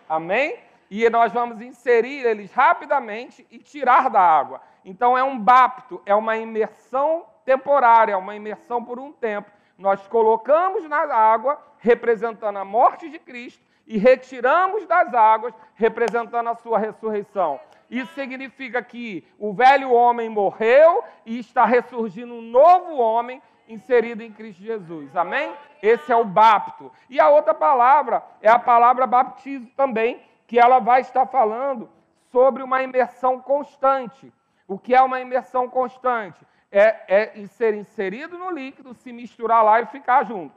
Amém? 0.07 0.59
E 0.91 1.09
nós 1.11 1.33
vamos 1.33 1.61
inserir 1.61 2.25
eles 2.25 2.53
rapidamente 2.53 3.47
e 3.51 3.59
tirar 3.59 4.09
da 4.09 4.21
água. 4.21 4.61
Então 4.85 5.17
é 5.19 5.25
um 5.25 5.39
bapto, 5.39 6.01
é 6.07 6.15
uma 6.15 6.37
imersão 6.37 7.25
temporária, 7.45 8.13
é 8.13 8.17
uma 8.17 8.37
imersão 8.37 8.85
por 8.85 8.99
um 8.99 9.13
tempo. 9.13 9.51
Nós 9.79 10.07
colocamos 10.07 10.89
na 10.89 11.13
água, 11.13 11.61
representando 11.79 12.57
a 12.57 12.65
morte 12.65 13.09
de 13.09 13.19
Cristo, 13.19 13.65
e 13.87 13.99
retiramos 13.99 14.85
das 14.87 15.15
águas, 15.15 15.55
representando 15.75 16.49
a 16.49 16.57
sua 16.57 16.79
ressurreição. 16.79 17.61
Isso 17.89 18.13
significa 18.15 18.83
que 18.83 19.25
o 19.39 19.53
velho 19.53 19.93
homem 19.93 20.29
morreu 20.29 21.05
e 21.25 21.39
está 21.39 21.65
ressurgindo 21.65 22.35
um 22.35 22.43
novo 22.43 22.97
homem 22.97 23.41
inserido 23.69 24.23
em 24.23 24.33
Cristo 24.33 24.63
Jesus. 24.63 25.15
Amém? 25.17 25.53
Esse 25.83 26.11
é 26.11 26.17
o 26.17 26.25
bapto. 26.25 26.91
E 27.09 27.21
a 27.21 27.29
outra 27.29 27.55
palavra 27.55 28.25
é 28.43 28.49
a 28.49 28.59
palavra 28.59 29.07
baptismo 29.07 29.71
também, 29.77 30.21
que 30.47 30.59
ela 30.59 30.79
vai 30.79 31.01
estar 31.01 31.27
falando 31.27 31.89
sobre 32.31 32.63
uma 32.63 32.83
imersão 32.83 33.41
constante. 33.41 34.33
O 34.69 34.79
que 34.79 34.95
é 34.95 35.03
uma 35.03 35.21
imersão 35.21 35.69
constante? 35.69 36.45
É, 36.71 37.33
é 37.37 37.47
ser 37.47 37.75
inserido 37.75 38.37
no 38.37 38.51
líquido, 38.51 38.95
se 38.95 39.13
misturar 39.13 39.65
lá 39.65 39.81
e 39.81 39.87
ficar 39.87 40.25
junto. 40.25 40.55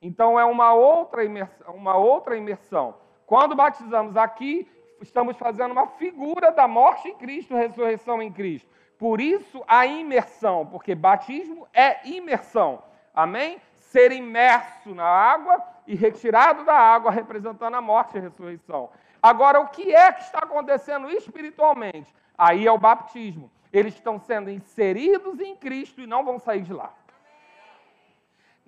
Então 0.00 0.38
é 0.38 0.44
uma 0.44 0.72
outra 0.72 1.24
imersão. 1.24 1.74
Uma 1.74 1.96
outra 1.96 2.36
imersão. 2.36 2.94
Quando 3.26 3.54
batizamos 3.54 4.16
aqui, 4.16 4.68
estamos 5.00 5.36
fazendo 5.36 5.72
uma 5.72 5.86
figura 5.86 6.50
da 6.50 6.66
morte 6.66 7.08
em 7.08 7.14
Cristo, 7.14 7.54
ressurreição 7.54 8.22
em 8.22 8.32
Cristo. 8.32 8.68
Por 8.98 9.20
isso 9.20 9.62
a 9.66 9.86
imersão, 9.86 10.66
porque 10.66 10.94
batismo 10.94 11.66
é 11.72 12.06
imersão. 12.08 12.82
Amém? 13.14 13.60
Ser 13.74 14.12
imerso 14.12 14.94
na 14.94 15.04
água 15.04 15.62
e 15.86 15.94
retirado 15.94 16.64
da 16.64 16.74
água, 16.74 17.10
representando 17.10 17.74
a 17.74 17.80
morte 17.80 18.14
e 18.14 18.18
a 18.18 18.22
ressurreição. 18.22 18.90
Agora, 19.22 19.60
o 19.60 19.68
que 19.68 19.94
é 19.94 20.12
que 20.12 20.22
está 20.22 20.38
acontecendo 20.38 21.10
espiritualmente? 21.10 22.12
Aí 22.36 22.66
é 22.66 22.72
o 22.72 22.78
batismo. 22.78 23.50
Eles 23.72 23.94
estão 23.94 24.18
sendo 24.18 24.50
inseridos 24.50 25.38
em 25.40 25.54
Cristo 25.54 26.00
e 26.00 26.06
não 26.06 26.24
vão 26.24 26.38
sair 26.38 26.62
de 26.62 26.72
lá. 26.72 26.92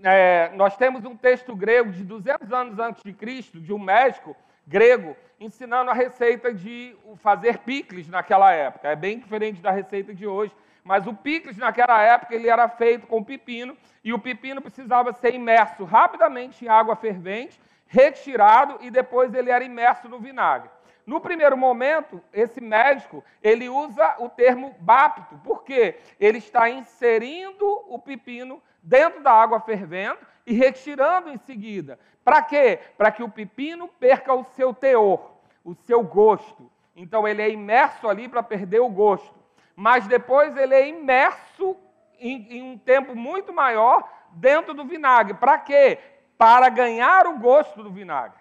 É, 0.03 0.51
nós 0.55 0.77
temos 0.77 1.05
um 1.05 1.17
texto 1.17 1.55
grego 1.55 1.91
de 1.91 2.05
200 2.05 2.53
anos 2.53 2.79
antes 2.79 3.03
de 3.03 3.13
Cristo, 3.13 3.61
de 3.61 3.73
um 3.73 3.79
médico 3.79 4.37
grego, 4.67 5.17
ensinando 5.41 5.91
a 5.91 5.95
receita 5.95 6.53
de 6.53 6.97
fazer 7.17 7.59
picles 7.59 8.09
naquela 8.09 8.53
época. 8.53 8.89
É 8.89 8.97
bem 8.97 9.19
diferente 9.19 9.61
da 9.61 9.71
receita 9.71 10.15
de 10.15 10.27
hoje, 10.27 10.55
mas 10.85 11.07
o 11.07 11.15
picles 11.15 11.57
naquela 11.57 12.01
época 12.03 12.35
ele 12.35 12.49
era 12.49 12.69
feito 12.69 13.07
com 13.07 13.23
pepino 13.23 13.77
e 14.05 14.13
o 14.13 14.19
pepino 14.19 14.61
precisava 14.61 15.13
ser 15.13 15.35
imerso 15.35 15.85
rapidamente 15.85 16.65
em 16.65 16.69
água 16.69 16.97
fervente, 16.97 17.61
retirado 17.93 18.79
e 18.81 18.91
depois 18.91 19.35
ele 19.35 19.51
era 19.51 19.63
imerso 19.63 20.09
no 20.09 20.19
vinagre. 20.19 20.71
No 21.05 21.21
primeiro 21.21 21.59
momento, 21.59 22.23
esse 22.33 22.59
médico, 22.59 23.23
ele 23.43 23.69
usa 23.69 24.17
o 24.19 24.31
termo 24.31 24.75
bapto, 24.79 25.39
porque 25.45 25.99
ele 26.19 26.39
está 26.39 26.71
inserindo 26.71 27.67
o 27.89 27.99
pepino 27.99 28.63
dentro 28.83 29.23
da 29.23 29.31
água 29.31 29.61
fervendo 29.61 30.19
e 30.47 30.55
retirando 30.55 31.29
em 31.29 31.37
seguida. 31.37 31.99
Para 32.25 32.41
quê? 32.41 32.79
Para 32.97 33.13
que 33.13 33.23
o 33.23 33.29
pepino 33.29 33.89
perca 33.89 34.33
o 34.33 34.45
seu 34.45 34.73
teor, 34.73 35.33
o 35.63 35.75
seu 35.75 36.03
gosto. 36.03 36.71
Então 36.97 37.29
ele 37.29 37.43
é 37.43 37.51
imerso 37.51 38.09
ali 38.09 38.27
para 38.27 38.43
perder 38.43 38.81
o 38.81 38.89
gosto. 38.89 39.35
Mas 39.77 40.07
depois 40.07 40.57
ele 40.57 40.75
é 40.75 40.89
imerso 40.89 41.77
em, 42.19 42.57
em 42.57 42.63
um 42.63 42.79
tempo 42.79 43.15
muito 43.15 43.53
maior 43.53 44.09
dentro 44.31 44.73
do 44.73 44.85
vinagre. 44.85 45.35
Para 45.35 45.59
quê? 45.59 45.99
Para 46.43 46.69
ganhar 46.71 47.29
o 47.29 47.39
gosto 47.39 47.85
do 47.85 47.93
vinagre. 47.93 48.37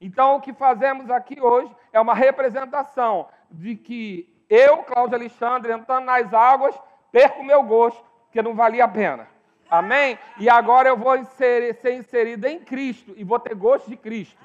Então 0.00 0.36
o 0.36 0.40
que 0.40 0.54
fazemos 0.54 1.10
aqui 1.10 1.38
hoje 1.38 1.70
é 1.92 2.00
uma 2.00 2.14
representação 2.14 3.28
de 3.50 3.76
que 3.76 4.26
eu, 4.48 4.78
Cláudio 4.78 5.16
Alexandre, 5.16 5.70
entrando 5.70 6.06
nas 6.06 6.32
águas, 6.32 6.74
perco 7.12 7.42
o 7.42 7.44
meu 7.44 7.62
gosto, 7.62 8.02
que 8.32 8.40
não 8.40 8.54
valia 8.54 8.86
a 8.86 8.88
pena. 8.88 9.28
Amém? 9.70 10.18
E 10.38 10.48
agora 10.48 10.88
eu 10.88 10.96
vou 10.96 11.22
ser, 11.24 11.74
ser 11.74 11.98
inserido 11.98 12.46
em 12.46 12.58
Cristo 12.58 13.12
e 13.18 13.22
vou 13.22 13.38
ter 13.38 13.54
gosto 13.54 13.90
de 13.90 13.98
Cristo. 13.98 14.42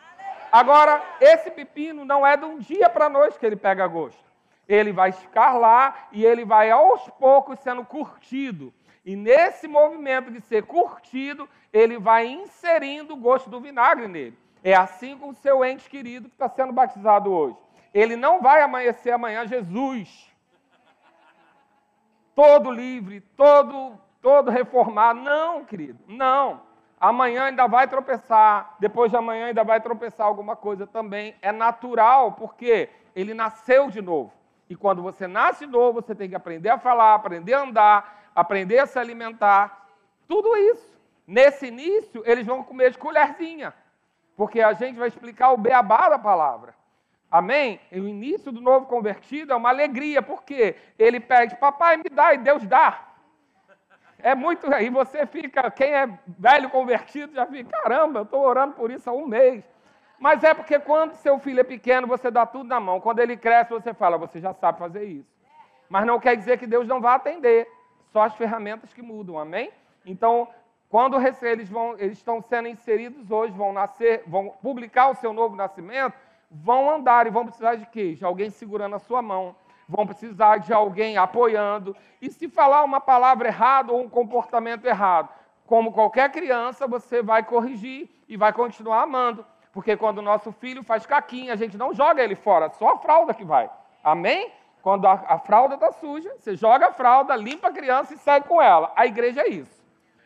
Agora, 0.51 1.01
esse 1.21 1.49
pepino 1.49 2.03
não 2.03 2.27
é 2.27 2.35
de 2.35 2.43
um 2.43 2.57
dia 2.57 2.89
para 2.89 3.05
a 3.05 3.09
noite 3.09 3.39
que 3.39 3.45
ele 3.45 3.55
pega 3.55 3.87
gosto. 3.87 4.19
Ele 4.67 4.91
vai 4.91 5.13
ficar 5.13 5.53
lá 5.53 6.09
e 6.11 6.25
ele 6.25 6.43
vai 6.43 6.69
aos 6.69 7.09
poucos 7.11 7.57
sendo 7.59 7.85
curtido. 7.85 8.73
E 9.03 9.15
nesse 9.15 9.67
movimento 9.67 10.31
de 10.31 10.41
ser 10.41 10.63
curtido, 10.63 11.49
ele 11.73 11.97
vai 11.97 12.27
inserindo 12.27 13.13
o 13.13 13.17
gosto 13.17 13.49
do 13.49 13.59
vinagre 13.59 14.07
nele. 14.07 14.37
É 14.63 14.75
assim 14.75 15.17
com 15.17 15.29
o 15.29 15.35
seu 15.35 15.65
ente 15.65 15.89
querido 15.89 16.29
que 16.29 16.35
está 16.35 16.47
sendo 16.47 16.71
batizado 16.71 17.31
hoje. 17.31 17.57
Ele 17.93 18.15
não 18.15 18.41
vai 18.41 18.61
amanhecer 18.61 19.11
amanhã 19.11 19.45
Jesus. 19.47 20.31
Todo 22.35 22.71
livre, 22.71 23.21
todo 23.35 23.99
todo 24.21 24.51
reformado. 24.51 25.19
Não, 25.19 25.65
querido, 25.65 25.99
não. 26.07 26.61
Amanhã 26.99 27.45
ainda 27.45 27.67
vai 27.67 27.87
tropeçar, 27.87 28.75
depois 28.79 29.09
de 29.09 29.17
amanhã 29.17 29.47
ainda 29.47 29.63
vai 29.63 29.81
tropeçar 29.81 30.27
alguma 30.27 30.55
coisa 30.55 30.85
também. 30.85 31.35
É 31.41 31.51
natural, 31.51 32.33
porque 32.33 32.89
ele 33.15 33.33
nasceu 33.33 33.89
de 33.89 34.01
novo. 34.01 34.31
E 34.69 34.75
quando 34.75 35.01
você 35.01 35.27
nasce 35.27 35.65
de 35.65 35.71
novo, 35.71 36.01
você 36.01 36.13
tem 36.13 36.29
que 36.29 36.35
aprender 36.35 36.69
a 36.69 36.77
falar, 36.77 37.15
aprender 37.15 37.55
a 37.55 37.63
andar, 37.63 38.20
aprender 38.35 38.79
a 38.79 38.85
se 38.85 38.97
alimentar. 38.97 39.87
Tudo 40.27 40.55
isso. 40.55 40.99
Nesse 41.27 41.67
início, 41.67 42.23
eles 42.25 42.45
vão 42.45 42.63
comer 42.63 42.91
de 42.91 42.97
colherzinha. 42.97 43.73
Porque 44.35 44.61
a 44.61 44.73
gente 44.73 44.97
vai 44.97 45.07
explicar 45.07 45.51
o 45.51 45.57
beabá 45.57 46.09
da 46.09 46.19
palavra. 46.19 46.73
Amém? 47.29 47.79
E 47.91 47.99
o 47.99 48.07
início 48.07 48.51
do 48.51 48.59
novo 48.59 48.85
convertido 48.85 49.53
é 49.53 49.55
uma 49.55 49.69
alegria, 49.69 50.21
porque 50.21 50.75
ele 50.99 51.19
pede, 51.19 51.55
papai, 51.55 51.95
me 51.95 52.09
dá, 52.11 52.33
e 52.33 52.37
Deus 52.37 52.67
dá. 52.67 53.07
É 54.19 54.35
muito. 54.35 54.71
E 54.73 54.89
você 54.89 55.25
fica, 55.25 55.71
quem 55.71 55.93
é 55.93 56.09
velho 56.27 56.69
convertido 56.69 57.33
já 57.33 57.45
fica, 57.45 57.69
caramba, 57.69 58.19
eu 58.19 58.23
estou 58.23 58.41
orando 58.41 58.73
por 58.73 58.91
isso 58.91 59.09
há 59.09 59.13
um 59.13 59.25
mês. 59.25 59.63
Mas 60.19 60.43
é 60.43 60.53
porque 60.53 60.77
quando 60.77 61.13
seu 61.15 61.39
filho 61.39 61.61
é 61.61 61.63
pequeno, 61.63 62.05
você 62.05 62.29
dá 62.29 62.45
tudo 62.45 62.67
na 62.67 62.79
mão. 62.79 62.99
Quando 63.01 63.19
ele 63.19 63.35
cresce, 63.35 63.71
você 63.71 63.93
fala, 63.93 64.17
você 64.17 64.39
já 64.39 64.53
sabe 64.53 64.77
fazer 64.77 65.03
isso. 65.05 65.31
Mas 65.89 66.05
não 66.05 66.19
quer 66.19 66.35
dizer 66.35 66.59
que 66.59 66.67
Deus 66.67 66.87
não 66.87 67.01
vai 67.01 67.15
atender. 67.15 67.67
Só 68.11 68.23
as 68.23 68.35
ferramentas 68.35 68.93
que 68.93 69.01
mudam, 69.01 69.39
amém? 69.39 69.71
Então, 70.05 70.47
quando 70.89 71.17
eles, 71.45 71.69
vão, 71.69 71.93
eles 71.97 72.17
estão 72.17 72.41
sendo 72.41 72.67
inseridos 72.67 73.31
hoje, 73.31 73.53
vão 73.53 73.71
nascer, 73.71 74.23
vão 74.27 74.49
publicar 74.61 75.09
o 75.09 75.15
seu 75.15 75.31
novo 75.31 75.55
nascimento, 75.55 76.13
vão 76.49 76.89
andar 76.89 77.25
e 77.25 77.29
vão 77.29 77.45
precisar 77.45 77.75
de 77.75 77.85
quê? 77.85 78.13
De 78.13 78.25
alguém 78.25 78.49
segurando 78.49 78.95
a 78.95 78.99
sua 78.99 79.21
mão, 79.21 79.55
vão 79.87 80.05
precisar 80.05 80.57
de 80.57 80.73
alguém 80.73 81.17
apoiando. 81.17 81.95
E 82.21 82.29
se 82.29 82.49
falar 82.49 82.83
uma 82.83 82.99
palavra 82.99 83.47
errada 83.47 83.93
ou 83.93 84.01
um 84.01 84.09
comportamento 84.09 84.85
errado, 84.85 85.29
como 85.65 85.93
qualquer 85.93 86.29
criança, 86.29 86.85
você 86.85 87.23
vai 87.23 87.43
corrigir 87.43 88.09
e 88.27 88.35
vai 88.35 88.51
continuar 88.51 89.03
amando. 89.03 89.45
Porque 89.71 89.95
quando 89.95 90.17
o 90.17 90.21
nosso 90.21 90.51
filho 90.51 90.83
faz 90.83 91.05
caquinha, 91.05 91.53
a 91.53 91.55
gente 91.55 91.77
não 91.77 91.93
joga 91.93 92.21
ele 92.21 92.35
fora, 92.35 92.69
só 92.71 92.89
a 92.89 92.97
fralda 92.97 93.33
que 93.33 93.45
vai. 93.45 93.69
Amém? 94.03 94.51
Quando 94.81 95.07
a, 95.07 95.13
a 95.27 95.39
fralda 95.39 95.75
está 95.75 95.91
suja, 95.91 96.31
você 96.37 96.55
joga 96.55 96.87
a 96.87 96.91
fralda, 96.91 97.35
limpa 97.35 97.67
a 97.67 97.71
criança 97.71 98.13
e 98.13 98.17
segue 98.17 98.47
com 98.47 98.61
ela. 98.61 98.91
A 98.95 99.05
igreja 99.05 99.41
é 99.41 99.49
isso. 99.49 99.81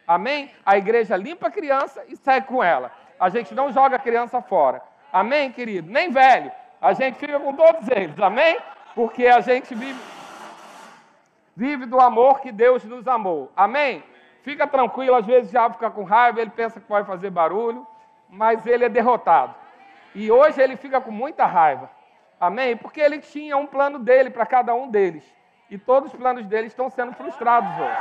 Amém? 0.07 0.51
A 0.65 0.77
igreja 0.77 1.17
limpa 1.17 1.47
a 1.47 1.51
criança 1.51 2.03
e 2.07 2.15
segue 2.15 2.47
com 2.47 2.63
ela. 2.63 2.91
A 3.19 3.29
gente 3.29 3.53
não 3.53 3.71
joga 3.71 3.95
a 3.95 3.99
criança 3.99 4.41
fora. 4.41 4.81
Amém, 5.11 5.51
querido? 5.51 5.91
Nem 5.91 6.09
velho. 6.09 6.51
A 6.81 6.93
gente 6.93 7.17
fica 7.17 7.39
com 7.39 7.53
todos 7.53 7.87
eles. 7.89 8.19
Amém? 8.19 8.57
Porque 8.93 9.27
a 9.27 9.41
gente 9.41 9.73
vive, 9.73 9.99
vive 11.55 11.85
do 11.85 11.99
amor 11.99 12.39
que 12.39 12.51
Deus 12.51 12.83
nos 12.83 13.07
amou. 13.07 13.51
Amém? 13.55 14.03
Fica 14.43 14.67
tranquilo, 14.67 15.15
às 15.15 15.25
vezes 15.25 15.51
já 15.51 15.69
fica 15.69 15.89
com 15.89 16.03
raiva, 16.03 16.39
ele 16.39 16.51
pensa 16.51 16.79
que 16.79 16.85
pode 16.85 17.07
fazer 17.07 17.31
barulho, 17.31 17.85
mas 18.29 18.65
ele 18.65 18.85
é 18.85 18.89
derrotado. 18.89 19.55
E 20.13 20.31
hoje 20.31 20.61
ele 20.61 20.77
fica 20.77 21.01
com 21.01 21.11
muita 21.11 21.45
raiva. 21.45 21.89
Amém? 22.39 22.76
Porque 22.76 23.00
ele 23.00 23.19
tinha 23.19 23.56
um 23.58 23.65
plano 23.65 24.00
dele 24.00 24.30
para 24.30 24.45
cada 24.45 24.74
um 24.74 24.89
deles. 24.89 25.24
E 25.69 25.78
todos 25.78 26.12
os 26.13 26.17
planos 26.17 26.45
dele 26.45 26.67
estão 26.67 26.89
sendo 26.89 27.13
frustrados 27.13 27.69
hoje. 27.80 27.98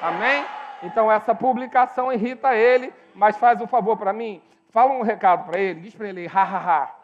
Amém? 0.00 0.44
Então 0.82 1.10
essa 1.10 1.34
publicação 1.34 2.12
irrita 2.12 2.54
ele, 2.54 2.92
mas 3.14 3.36
faz 3.36 3.60
um 3.60 3.66
favor 3.66 3.96
para 3.96 4.12
mim. 4.12 4.42
Fala 4.70 4.92
um 4.92 5.02
recado 5.02 5.50
para 5.50 5.58
ele, 5.58 5.80
diz 5.80 5.94
para 5.94 6.08
ele, 6.08 6.30
ha, 6.32 6.42
ha, 6.42 6.82
ha. 6.82 7.02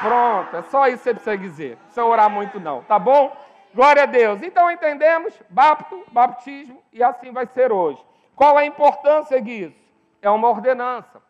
Pronto, 0.00 0.56
é 0.56 0.62
só 0.62 0.86
isso 0.86 0.98
que 0.98 1.04
você 1.04 1.14
precisa 1.14 1.38
dizer. 1.38 1.70
Não 1.70 1.84
precisa 1.84 2.04
orar 2.04 2.30
muito 2.30 2.60
não, 2.60 2.82
tá 2.82 2.98
bom? 2.98 3.34
Glória 3.74 4.04
a 4.04 4.06
Deus. 4.06 4.42
Então 4.42 4.70
entendemos, 4.70 5.34
bapto, 5.48 6.04
baptismo, 6.10 6.82
e 6.92 7.02
assim 7.02 7.32
vai 7.32 7.46
ser 7.46 7.72
hoje. 7.72 8.02
Qual 8.34 8.56
a 8.56 8.64
importância 8.64 9.40
disso? 9.40 9.76
É 10.20 10.30
uma 10.30 10.48
ordenança. 10.48 11.22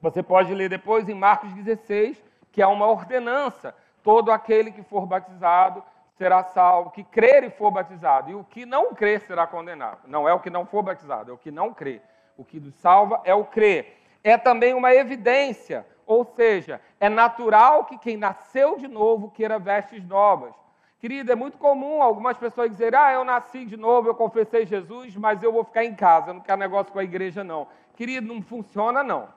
Você 0.00 0.22
pode 0.22 0.54
ler 0.54 0.68
depois 0.68 1.08
em 1.08 1.14
Marcos 1.14 1.52
16, 1.52 2.22
que 2.56 2.62
é 2.62 2.66
uma 2.66 2.86
ordenança. 2.86 3.74
Todo 4.02 4.32
aquele 4.32 4.72
que 4.72 4.82
for 4.82 5.04
batizado 5.04 5.84
será 6.16 6.42
salvo, 6.42 6.90
que 6.90 7.04
crer 7.04 7.44
e 7.44 7.50
for 7.50 7.70
batizado. 7.70 8.30
E 8.30 8.34
o 8.34 8.44
que 8.44 8.64
não 8.64 8.94
crer 8.94 9.20
será 9.20 9.46
condenado. 9.46 9.98
Não 10.06 10.26
é 10.26 10.32
o 10.32 10.40
que 10.40 10.48
não 10.48 10.64
for 10.64 10.82
batizado, 10.82 11.30
é 11.30 11.34
o 11.34 11.36
que 11.36 11.50
não 11.50 11.74
crê. 11.74 12.00
O 12.34 12.42
que 12.42 12.58
nos 12.58 12.74
salva 12.76 13.20
é 13.24 13.34
o 13.34 13.44
crer 13.44 13.94
é 14.24 14.38
também 14.38 14.72
uma 14.72 14.94
evidência, 14.94 15.86
ou 16.06 16.24
seja, 16.24 16.80
é 16.98 17.10
natural 17.10 17.84
que 17.84 17.98
quem 17.98 18.16
nasceu 18.16 18.78
de 18.78 18.88
novo 18.88 19.30
queira 19.30 19.58
vestes 19.58 20.02
novas. 20.02 20.54
Querida, 20.98 21.34
é 21.34 21.36
muito 21.36 21.58
comum 21.58 22.00
algumas 22.00 22.38
pessoas 22.38 22.70
dizerem: 22.70 22.98
Ah, 22.98 23.12
eu 23.12 23.22
nasci 23.22 23.66
de 23.66 23.76
novo, 23.76 24.08
eu 24.08 24.14
confessei 24.14 24.64
Jesus, 24.64 25.14
mas 25.14 25.42
eu 25.42 25.52
vou 25.52 25.62
ficar 25.62 25.84
em 25.84 25.94
casa, 25.94 26.30
eu 26.30 26.34
não 26.34 26.40
quero 26.40 26.58
negócio 26.58 26.90
com 26.90 26.98
a 26.98 27.04
igreja, 27.04 27.44
não. 27.44 27.68
Querido, 27.94 28.32
não 28.32 28.40
funciona, 28.40 29.02
não. 29.02 29.28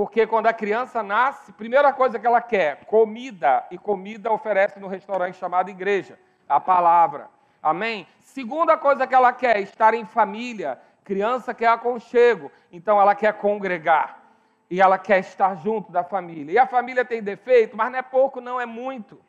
Porque 0.00 0.26
quando 0.26 0.46
a 0.46 0.52
criança 0.54 1.02
nasce, 1.02 1.52
primeira 1.52 1.92
coisa 1.92 2.18
que 2.18 2.26
ela 2.26 2.40
quer, 2.40 2.86
comida, 2.86 3.66
e 3.70 3.76
comida 3.76 4.32
oferece 4.32 4.80
no 4.80 4.88
restaurante 4.88 5.36
chamado 5.36 5.68
igreja, 5.68 6.18
a 6.48 6.58
palavra. 6.58 7.28
Amém? 7.62 8.08
Segunda 8.18 8.78
coisa 8.78 9.06
que 9.06 9.14
ela 9.14 9.30
quer, 9.30 9.60
estar 9.60 9.92
em 9.92 10.06
família, 10.06 10.80
Criança 11.04 11.52
quer 11.52 11.66
aconchego, 11.66 12.50
então 12.72 12.98
ela 12.98 13.14
quer 13.14 13.34
congregar. 13.34 14.22
E 14.70 14.80
ela 14.80 14.96
quer 14.96 15.18
estar 15.18 15.54
junto 15.56 15.92
da 15.92 16.02
família. 16.02 16.50
E 16.50 16.56
a 16.56 16.66
família 16.66 17.04
tem 17.04 17.22
defeito, 17.22 17.76
mas 17.76 17.92
não 17.92 17.98
é 17.98 18.02
pouco, 18.02 18.40
não, 18.40 18.58
é 18.58 18.64
muito. 18.64 19.20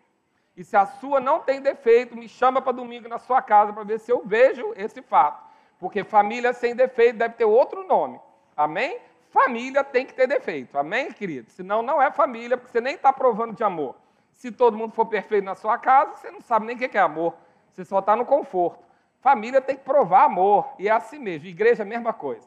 E 0.56 0.64
se 0.64 0.78
a 0.78 0.86
sua 0.86 1.20
não 1.20 1.42
tem 1.42 1.60
defeito, 1.60 2.16
me 2.16 2.30
chama 2.30 2.62
para 2.62 2.72
domingo 2.72 3.10
na 3.10 3.20
sua 3.20 3.42
casa 3.42 3.74
para 3.74 3.84
ver 3.84 4.00
se 4.00 4.10
eu 4.10 4.22
vejo 4.24 4.72
esse 4.78 5.02
fato. 5.02 5.44
Porque 5.78 6.06
família 6.06 6.54
sem 6.54 6.74
defeito 6.74 7.18
deve 7.18 7.34
ter 7.34 7.44
outro 7.44 7.86
nome. 7.86 8.22
Amém? 8.56 9.11
Família 9.32 9.82
tem 9.82 10.06
que 10.06 10.14
ter 10.14 10.28
defeito. 10.28 10.78
Amém, 10.78 11.12
querido? 11.12 11.50
Senão 11.52 11.82
não 11.82 12.02
é 12.02 12.12
família, 12.12 12.58
porque 12.58 12.72
você 12.72 12.82
nem 12.82 12.96
está 12.96 13.14
provando 13.14 13.56
de 13.56 13.64
amor. 13.64 13.96
Se 14.34 14.52
todo 14.52 14.78
mundo 14.78 14.94
for 14.94 15.06
perfeito 15.06 15.46
na 15.46 15.56
sua 15.56 15.78
casa, 15.78 16.18
você 16.18 16.30
não 16.30 16.42
sabe 16.42 16.66
nem 16.66 16.76
o 16.76 16.80
que 16.80 16.98
é 16.98 17.02
amor. 17.02 17.34
Você 17.72 17.86
só 17.86 18.00
está 18.00 18.14
no 18.14 18.26
conforto. 18.26 18.84
Família 19.22 19.62
tem 19.62 19.78
que 19.78 19.84
provar 19.84 20.26
amor, 20.26 20.68
e 20.78 20.90
é 20.90 20.92
assim 20.92 21.18
mesmo. 21.18 21.48
Igreja, 21.48 21.84
a 21.84 21.86
mesma 21.86 22.12
coisa. 22.12 22.46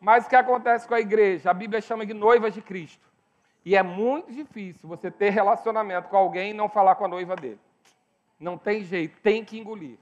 Mas 0.00 0.26
o 0.26 0.28
que 0.28 0.34
acontece 0.34 0.88
com 0.88 0.94
a 0.94 1.00
igreja? 1.00 1.50
A 1.50 1.54
Bíblia 1.54 1.80
chama 1.80 2.04
de 2.04 2.12
noivas 2.12 2.52
de 2.52 2.60
Cristo. 2.60 3.08
E 3.64 3.76
é 3.76 3.82
muito 3.82 4.32
difícil 4.32 4.88
você 4.88 5.10
ter 5.10 5.30
relacionamento 5.30 6.08
com 6.08 6.16
alguém 6.16 6.50
e 6.50 6.54
não 6.54 6.68
falar 6.68 6.96
com 6.96 7.04
a 7.04 7.08
noiva 7.08 7.36
dele. 7.36 7.60
Não 8.40 8.58
tem 8.58 8.82
jeito, 8.82 9.20
tem 9.20 9.44
que 9.44 9.58
engolir. 9.58 9.96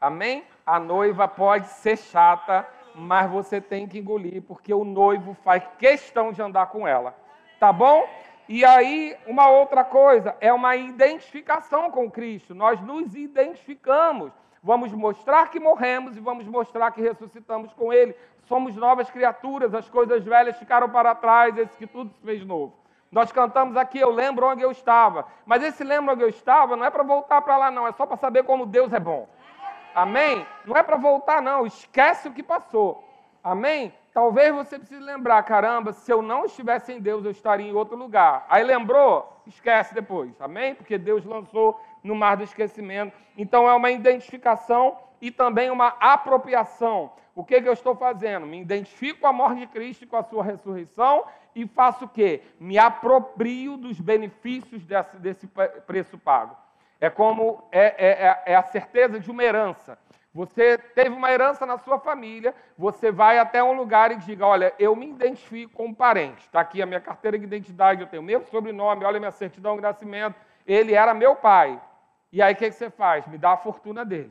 Amém? 0.00 0.44
A 0.66 0.80
noiva 0.80 1.28
pode 1.28 1.68
ser 1.68 1.96
chata, 1.96 2.68
mas 2.96 3.30
você 3.30 3.60
tem 3.60 3.86
que 3.86 3.98
engolir, 3.98 4.42
porque 4.42 4.72
o 4.72 4.84
noivo 4.84 5.34
faz 5.44 5.62
questão 5.78 6.32
de 6.32 6.40
andar 6.40 6.66
com 6.66 6.88
ela. 6.88 7.14
Tá 7.60 7.72
bom? 7.72 8.08
E 8.48 8.64
aí, 8.64 9.16
uma 9.26 9.48
outra 9.48 9.84
coisa, 9.84 10.36
é 10.40 10.52
uma 10.52 10.76
identificação 10.76 11.90
com 11.90 12.10
Cristo. 12.10 12.54
Nós 12.54 12.80
nos 12.80 13.14
identificamos 13.14 14.32
vamos 14.66 14.92
mostrar 14.92 15.48
que 15.48 15.60
morremos 15.60 16.16
e 16.16 16.20
vamos 16.20 16.44
mostrar 16.44 16.90
que 16.90 17.00
ressuscitamos 17.00 17.72
com 17.74 17.92
Ele. 17.92 18.16
Somos 18.48 18.74
novas 18.74 19.08
criaturas, 19.08 19.72
as 19.72 19.88
coisas 19.88 20.24
velhas 20.24 20.58
ficaram 20.58 20.88
para 20.90 21.14
trás, 21.14 21.56
esse 21.56 21.76
que 21.76 21.86
tudo 21.86 22.12
se 22.12 22.20
fez 22.20 22.44
novo. 22.44 22.74
Nós 23.12 23.30
cantamos 23.30 23.76
aqui, 23.76 24.00
eu 24.00 24.10
lembro 24.10 24.44
onde 24.44 24.62
eu 24.62 24.72
estava. 24.72 25.24
Mas 25.46 25.62
esse 25.62 25.84
lembro 25.84 26.14
onde 26.14 26.22
eu 26.24 26.28
estava 26.28 26.74
não 26.76 26.84
é 26.84 26.90
para 26.90 27.04
voltar 27.04 27.40
para 27.42 27.56
lá, 27.56 27.70
não, 27.70 27.86
é 27.86 27.92
só 27.92 28.04
para 28.06 28.16
saber 28.16 28.42
como 28.42 28.66
Deus 28.66 28.92
é 28.92 28.98
bom. 28.98 29.28
Amém? 29.96 30.46
Não 30.66 30.76
é 30.76 30.82
para 30.82 30.98
voltar, 30.98 31.40
não, 31.40 31.64
esquece 31.64 32.28
o 32.28 32.32
que 32.32 32.42
passou. 32.42 33.02
Amém? 33.42 33.94
Talvez 34.12 34.54
você 34.54 34.78
precise 34.78 35.00
lembrar, 35.00 35.42
caramba, 35.44 35.94
se 35.94 36.12
eu 36.12 36.20
não 36.20 36.44
estivesse 36.44 36.92
em 36.92 37.00
Deus, 37.00 37.24
eu 37.24 37.30
estaria 37.30 37.66
em 37.66 37.72
outro 37.72 37.96
lugar. 37.96 38.44
Aí 38.50 38.62
lembrou? 38.62 39.40
Esquece 39.46 39.94
depois. 39.94 40.38
Amém? 40.38 40.74
Porque 40.74 40.98
Deus 40.98 41.24
lançou 41.24 41.80
no 42.02 42.14
mar 42.14 42.36
do 42.36 42.42
esquecimento. 42.42 43.16
Então 43.38 43.66
é 43.66 43.72
uma 43.72 43.90
identificação 43.90 44.98
e 45.18 45.30
também 45.30 45.70
uma 45.70 45.96
apropriação. 45.98 47.10
O 47.34 47.42
que, 47.42 47.62
que 47.62 47.68
eu 47.68 47.72
estou 47.72 47.96
fazendo? 47.96 48.44
Me 48.44 48.60
identifico 48.60 49.20
com 49.20 49.28
a 49.28 49.32
morte 49.32 49.60
de 49.60 49.66
Cristo 49.66 50.02
e 50.02 50.06
com 50.06 50.18
a 50.18 50.24
sua 50.24 50.44
ressurreição 50.44 51.24
e 51.54 51.66
faço 51.66 52.04
o 52.04 52.08
quê? 52.08 52.42
Me 52.60 52.76
aproprio 52.76 53.78
dos 53.78 53.98
benefícios 53.98 54.84
desse, 54.84 55.16
desse 55.16 55.46
preço 55.86 56.18
pago. 56.18 56.65
É 57.00 57.10
como 57.10 57.62
é, 57.70 57.94
é, 57.98 58.08
é, 58.08 58.42
é 58.52 58.54
a 58.56 58.62
certeza 58.62 59.20
de 59.20 59.30
uma 59.30 59.42
herança. 59.42 59.98
Você 60.36 60.76
teve 60.76 61.16
uma 61.16 61.32
herança 61.32 61.64
na 61.64 61.78
sua 61.78 61.98
família, 61.98 62.54
você 62.76 63.10
vai 63.10 63.38
até 63.38 63.64
um 63.64 63.72
lugar 63.72 64.12
e 64.12 64.16
diga: 64.16 64.46
Olha, 64.46 64.74
eu 64.78 64.94
me 64.94 65.08
identifico 65.08 65.72
com 65.72 65.86
um 65.86 65.94
parente. 65.94 66.40
Está 66.40 66.60
aqui 66.60 66.82
a 66.82 66.86
minha 66.86 67.00
carteira 67.00 67.38
de 67.38 67.44
identidade, 67.44 68.02
eu 68.02 68.06
tenho 68.06 68.22
o 68.22 68.24
mesmo 68.24 68.46
sobrenome, 68.48 69.04
olha 69.04 69.16
a 69.16 69.20
minha 69.20 69.30
certidão 69.30 69.76
de 69.76 69.82
nascimento. 69.82 70.36
Ele 70.66 70.92
era 70.92 71.14
meu 71.14 71.36
pai. 71.36 71.80
E 72.30 72.42
aí 72.42 72.52
o 72.52 72.56
que, 72.56 72.70
você 72.70 72.90
faz? 72.90 73.26
Me 73.26 73.38
dá 73.38 73.52
a 73.52 73.56
fortuna 73.56 74.04
dele. 74.04 74.30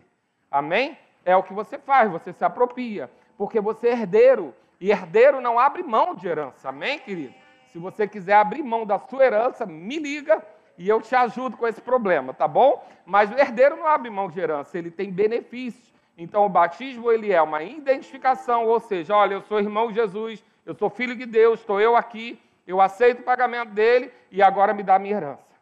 Amém? 0.52 0.96
É 1.24 1.36
o 1.36 1.42
que 1.42 1.54
você 1.54 1.80
faz, 1.80 2.12
você 2.12 2.32
se 2.32 2.46
apropria. 2.46 3.10
Porque 3.36 3.60
você 3.60 3.88
é 3.88 3.94
herdeiro. 3.94 4.54
E 4.80 4.92
herdeiro 4.92 5.42
não 5.42 5.58
abre 5.58 5.82
mão 5.82 6.14
de 6.14 6.28
herança. 6.28 6.70
Amém, 6.70 7.00
querido? 7.00 7.34
Se 7.70 7.80
você 7.80 8.08
quiser 8.08 8.36
abrir 8.36 8.62
mão 8.62 8.86
da 8.86 9.00
sua 9.00 9.26
herança, 9.26 9.66
me 9.66 9.98
liga 9.98 10.40
e 10.78 10.88
eu 10.90 11.02
te 11.02 11.16
ajudo 11.16 11.58
com 11.58 11.68
esse 11.68 11.82
problema, 11.82 12.34
tá 12.34 12.48
bom? 12.48 12.86
Mas 13.06 13.32
o 13.32 13.38
herdeiro 13.38 13.78
não 13.78 13.88
abre 13.88 14.10
mão 14.10 14.30
de 14.30 14.40
herança, 14.40 14.78
ele 14.78 14.92
tem 14.92 15.12
benefícios. 15.12 15.94
Então 16.18 16.46
o 16.46 16.50
batismo 16.50 17.12
ele 17.12 17.32
é 17.32 17.42
uma 17.42 17.64
identificação, 17.64 18.66
ou 18.66 18.80
seja, 18.80 19.16
olha, 19.16 19.36
eu 19.36 19.42
sou 19.42 19.60
irmão 19.60 19.90
de 19.90 19.96
Jesus, 19.96 20.44
eu 20.66 20.74
sou 20.74 20.90
filho 20.90 21.16
de 21.16 21.26
Deus, 21.26 21.60
estou 21.60 21.80
eu 21.80 21.96
aqui, 21.96 22.40
eu 22.66 22.82
aceito 22.82 23.20
o 23.20 23.24
pagamento 23.24 23.72
dele 23.72 24.12
e 24.32 24.42
agora 24.42 24.74
me 24.74 24.82
dá 24.82 24.98
minha 24.98 25.16
herança. 25.16 25.56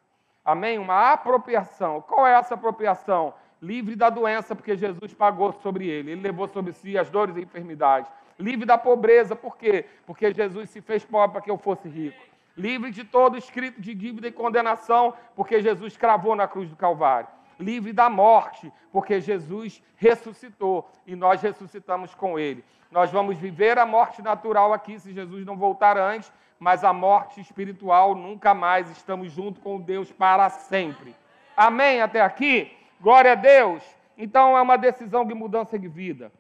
Amém? 0.46 0.78
Uma 0.78 1.14
apropriação. 1.14 2.02
Qual 2.02 2.28
é 2.28 2.34
essa 2.34 2.56
apropriação? 2.56 3.34
Livre 3.62 3.96
da 3.96 4.10
doença, 4.10 4.54
porque 4.54 4.76
Jesus 4.76 5.14
pagou 5.14 5.54
sobre 5.54 5.88
ele. 5.88 6.12
Ele 6.12 6.22
levou 6.22 6.48
sobre 6.50 6.74
si 6.74 6.98
as 6.98 7.10
dores 7.10 7.36
e 7.38 7.42
enfermidades. 7.42 8.12
Livre 8.38 8.66
da 8.66 8.78
pobreza, 8.78 9.36
por 9.36 9.58
quê? 9.58 9.86
Porque 10.06 10.34
Jesus 10.34 10.70
se 10.70 10.82
fez 10.82 11.06
pobre 11.06 11.34
para 11.34 11.42
que 11.42 11.50
eu 11.50 11.58
fosse 11.58 11.88
rico. 11.88 12.20
Livre 12.56 12.92
de 12.92 13.04
todo 13.04 13.38
escrito 13.38 13.82
de 13.82 13.96
dívida 13.96 14.28
e 14.28 14.32
condenação, 14.32 15.14
porque 15.36 15.62
Jesus 15.62 15.98
cravou 15.98 16.36
na 16.36 16.48
cruz 16.48 16.70
do 16.70 16.76
Calvário. 16.76 17.28
Livre 17.60 17.92
da 17.92 18.10
morte, 18.10 18.72
porque 18.92 19.20
Jesus 19.20 19.82
ressuscitou 19.96 20.90
e 21.06 21.16
nós 21.16 21.42
ressuscitamos 21.42 22.14
com 22.14 22.38
ele. 22.38 22.64
Nós 22.92 23.10
vamos 23.10 23.38
viver 23.38 23.80
a 23.80 23.86
morte 23.86 24.22
natural 24.22 24.72
aqui, 24.72 25.00
se 25.00 25.14
Jesus 25.14 25.46
não 25.46 25.58
voltar 25.58 25.98
antes, 25.98 26.32
mas 26.60 26.84
a 26.84 26.94
morte 26.94 27.42
espiritual 27.42 28.14
nunca 28.14 28.54
mais. 28.54 28.90
Estamos 28.92 29.32
junto 29.32 29.60
com 29.60 29.82
Deus 29.82 30.12
para 30.12 30.50
sempre. 30.50 31.16
Amém? 31.58 32.02
Até 32.02 32.22
aqui? 32.22 32.72
Glória 33.02 33.32
a 33.32 33.36
Deus. 33.36 33.84
Então 34.16 34.56
é 34.56 34.62
uma 34.62 34.78
decisão 34.78 35.26
de 35.26 35.34
mudança 35.34 35.78
de 35.78 35.88
vida. 35.88 36.32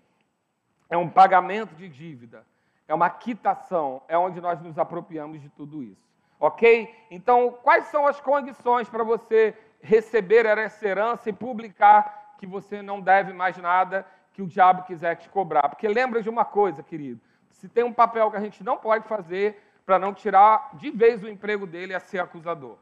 É 0.90 0.96
um 0.96 1.10
pagamento 1.10 1.74
de 1.76 1.90
dívida. 1.90 2.46
É 2.94 2.96
uma 2.96 3.10
quitação. 3.10 4.04
É 4.08 4.16
onde 4.16 4.40
nós 4.40 4.62
nos 4.62 4.78
apropriamos 4.78 5.42
de 5.42 5.50
tudo 5.50 5.82
isso. 5.82 6.08
Ok? 6.40 6.94
Então, 7.10 7.58
quais 7.64 7.86
são 7.86 8.06
as 8.06 8.22
condições 8.22 8.88
para 8.88 9.04
você 9.04 9.58
receber 9.82 10.46
essa 10.46 10.88
herança 10.88 11.28
e 11.28 11.34
publicar 11.34 12.36
que 12.38 12.46
você 12.46 12.84
não 12.84 13.02
deve 13.02 13.34
mais 13.34 13.58
nada 13.58 14.06
que 14.32 14.44
o 14.44 14.48
diabo 14.48 14.84
quiser 14.84 15.16
te 15.16 15.28
cobrar? 15.28 15.70
Porque 15.70 15.88
lembra 15.88 16.22
de 16.22 16.30
uma 16.30 16.46
coisa, 16.46 16.84
querido. 16.84 17.20
Se 17.50 17.68
tem 17.68 17.84
um 17.84 17.92
papel 17.92 18.30
que 18.30 18.38
a 18.38 18.42
gente 18.42 18.64
não 18.64 18.78
pode 18.78 19.08
fazer 19.08 19.60
para 19.84 19.98
não 19.98 20.14
tirar 20.14 20.70
de 20.76 20.92
vez 20.92 21.24
o 21.24 21.28
emprego 21.28 21.66
dele, 21.66 21.94
é 21.94 22.00
ser 22.00 22.20
acusador. 22.20 22.78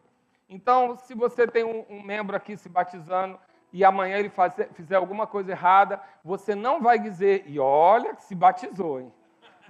Então, 0.50 0.98
se 0.98 1.16
você 1.16 1.48
tem 1.48 1.64
um, 1.64 1.86
um 1.90 2.04
membro 2.04 2.36
aqui 2.36 2.58
se 2.58 2.68
batizando, 2.68 3.40
e 3.72 3.86
amanhã 3.86 4.18
ele 4.18 4.28
fazer, 4.30 4.68
fizer 4.74 4.98
alguma 4.98 5.26
coisa 5.26 5.52
errada, 5.52 6.02
você 6.22 6.54
não 6.54 6.82
vai 6.82 7.00
dizer, 7.00 7.46
e 7.48 7.58
olha 7.58 8.14
que 8.14 8.26
se 8.26 8.36
batizou, 8.36 9.00
hein? 9.00 9.14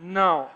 Não. 0.01 0.49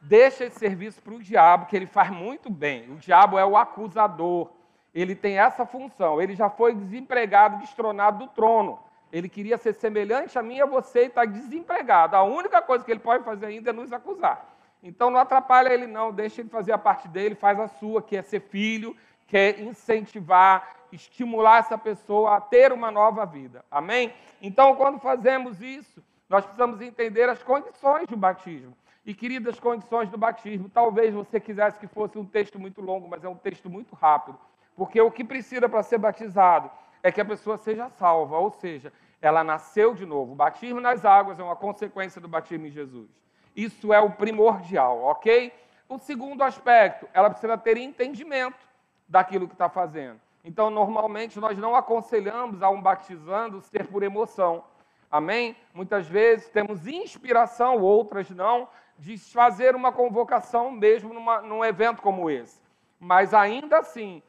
Deixa 0.00 0.44
esse 0.44 0.58
serviço 0.58 1.02
para 1.02 1.14
o 1.14 1.22
diabo, 1.22 1.66
que 1.66 1.76
ele 1.76 1.86
faz 1.86 2.10
muito 2.10 2.50
bem. 2.50 2.90
O 2.90 2.96
diabo 2.96 3.38
é 3.38 3.44
o 3.44 3.56
acusador. 3.56 4.50
Ele 4.94 5.14
tem 5.14 5.38
essa 5.38 5.66
função. 5.66 6.20
Ele 6.20 6.34
já 6.34 6.48
foi 6.48 6.74
desempregado, 6.74 7.58
destronado 7.58 8.18
do 8.18 8.28
trono. 8.28 8.78
Ele 9.12 9.28
queria 9.28 9.58
ser 9.58 9.74
semelhante 9.74 10.38
a 10.38 10.42
mim 10.42 10.56
e 10.56 10.62
a 10.62 10.66
você 10.66 11.04
e 11.04 11.06
está 11.06 11.24
desempregado. 11.24 12.16
A 12.16 12.22
única 12.22 12.62
coisa 12.62 12.84
que 12.84 12.90
ele 12.90 13.00
pode 13.00 13.24
fazer 13.24 13.46
ainda 13.46 13.70
é 13.70 13.72
nos 13.72 13.92
acusar. 13.92 14.48
Então 14.82 15.10
não 15.10 15.20
atrapalha 15.20 15.72
ele, 15.72 15.86
não. 15.86 16.12
Deixa 16.12 16.40
ele 16.40 16.48
fazer 16.48 16.72
a 16.72 16.78
parte 16.78 17.06
dele, 17.08 17.34
faz 17.34 17.58
a 17.60 17.68
sua, 17.68 18.02
que 18.02 18.16
é 18.16 18.22
ser 18.22 18.40
filho, 18.40 18.96
quer 19.26 19.60
incentivar, 19.60 20.76
estimular 20.90 21.58
essa 21.58 21.78
pessoa 21.78 22.36
a 22.36 22.40
ter 22.40 22.72
uma 22.72 22.90
nova 22.90 23.24
vida. 23.24 23.64
Amém? 23.70 24.12
Então, 24.40 24.74
quando 24.74 24.98
fazemos 24.98 25.60
isso, 25.60 26.02
nós 26.28 26.44
precisamos 26.44 26.80
entender 26.80 27.28
as 27.28 27.42
condições 27.42 28.08
do 28.08 28.16
batismo. 28.16 28.76
E, 29.04 29.12
queridas, 29.14 29.58
condições 29.58 30.08
do 30.08 30.16
batismo, 30.16 30.68
talvez 30.68 31.12
você 31.12 31.40
quisesse 31.40 31.78
que 31.78 31.88
fosse 31.88 32.16
um 32.18 32.24
texto 32.24 32.58
muito 32.58 32.80
longo, 32.80 33.08
mas 33.08 33.24
é 33.24 33.28
um 33.28 33.34
texto 33.34 33.68
muito 33.68 33.96
rápido. 33.96 34.38
Porque 34.76 35.00
o 35.00 35.10
que 35.10 35.24
precisa 35.24 35.68
para 35.68 35.82
ser 35.82 35.98
batizado 35.98 36.70
é 37.02 37.10
que 37.10 37.20
a 37.20 37.24
pessoa 37.24 37.56
seja 37.56 37.88
salva, 37.90 38.38
ou 38.38 38.50
seja, 38.50 38.92
ela 39.20 39.42
nasceu 39.42 39.94
de 39.94 40.06
novo. 40.06 40.32
O 40.32 40.36
batismo 40.36 40.80
nas 40.80 41.04
águas 41.04 41.38
é 41.38 41.42
uma 41.42 41.56
consequência 41.56 42.20
do 42.20 42.28
batismo 42.28 42.66
em 42.66 42.70
Jesus. 42.70 43.08
Isso 43.56 43.92
é 43.92 44.00
o 44.00 44.10
primordial, 44.10 45.02
ok? 45.02 45.52
O 45.88 45.98
segundo 45.98 46.42
aspecto, 46.42 47.08
ela 47.12 47.28
precisa 47.28 47.58
ter 47.58 47.76
entendimento 47.76 48.66
daquilo 49.08 49.48
que 49.48 49.54
está 49.54 49.68
fazendo. 49.68 50.20
Então, 50.44 50.70
normalmente, 50.70 51.38
nós 51.38 51.58
não 51.58 51.74
aconselhamos 51.74 52.62
a 52.62 52.70
um 52.70 52.80
batizando 52.80 53.60
ser 53.60 53.86
por 53.86 54.02
emoção. 54.02 54.64
Amém? 55.10 55.54
Muitas 55.74 56.06
vezes 56.08 56.48
temos 56.48 56.86
inspiração, 56.86 57.78
outras 57.80 58.30
não, 58.30 58.66
de 59.02 59.18
fazer 59.18 59.74
uma 59.74 59.90
convocação 59.90 60.70
mesmo 60.70 61.12
numa, 61.12 61.42
num 61.42 61.64
evento 61.64 62.00
como 62.00 62.30
esse. 62.30 62.60
Mas 63.00 63.34
ainda 63.34 63.78
assim, 63.80 64.22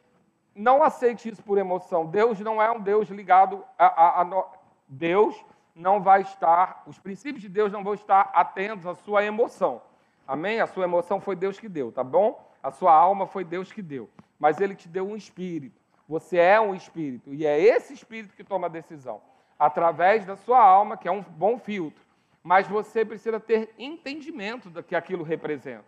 não 0.52 0.82
aceite 0.82 1.28
isso 1.28 1.44
por 1.44 1.58
emoção. 1.58 2.04
Deus 2.04 2.40
não 2.40 2.60
é 2.60 2.68
um 2.72 2.80
Deus 2.80 3.08
ligado 3.08 3.64
a, 3.78 3.86
a, 3.86 4.22
a, 4.22 4.44
Deus 4.88 5.40
não 5.76 6.00
vai 6.02 6.22
estar, 6.22 6.82
os 6.88 6.98
princípios 6.98 7.40
de 7.40 7.48
Deus 7.48 7.72
não 7.72 7.84
vão 7.84 7.94
estar 7.94 8.32
atentos 8.34 8.84
à 8.84 8.96
sua 8.96 9.24
emoção. 9.24 9.80
Amém? 10.26 10.60
A 10.60 10.66
sua 10.66 10.82
emoção 10.82 11.20
foi 11.20 11.36
Deus 11.36 11.60
que 11.60 11.68
deu, 11.68 11.92
tá 11.92 12.02
bom? 12.02 12.44
A 12.60 12.72
sua 12.72 12.92
alma 12.92 13.28
foi 13.28 13.44
Deus 13.44 13.70
que 13.70 13.80
deu. 13.80 14.10
Mas 14.40 14.60
Ele 14.60 14.74
te 14.74 14.88
deu 14.88 15.08
um 15.08 15.14
espírito. 15.14 15.80
Você 16.08 16.36
é 16.36 16.60
um 16.60 16.74
espírito 16.74 17.32
e 17.32 17.46
é 17.46 17.60
esse 17.60 17.94
espírito 17.94 18.34
que 18.34 18.42
toma 18.42 18.66
a 18.66 18.70
decisão, 18.70 19.22
através 19.56 20.26
da 20.26 20.34
sua 20.34 20.60
alma, 20.60 20.96
que 20.96 21.06
é 21.06 21.12
um 21.12 21.22
bom 21.22 21.60
filtro. 21.60 22.03
Mas 22.44 22.68
você 22.68 23.04
precisa 23.04 23.40
ter 23.40 23.74
entendimento 23.78 24.70
do 24.70 24.82
que 24.82 24.94
aquilo 24.94 25.24
representa. 25.24 25.84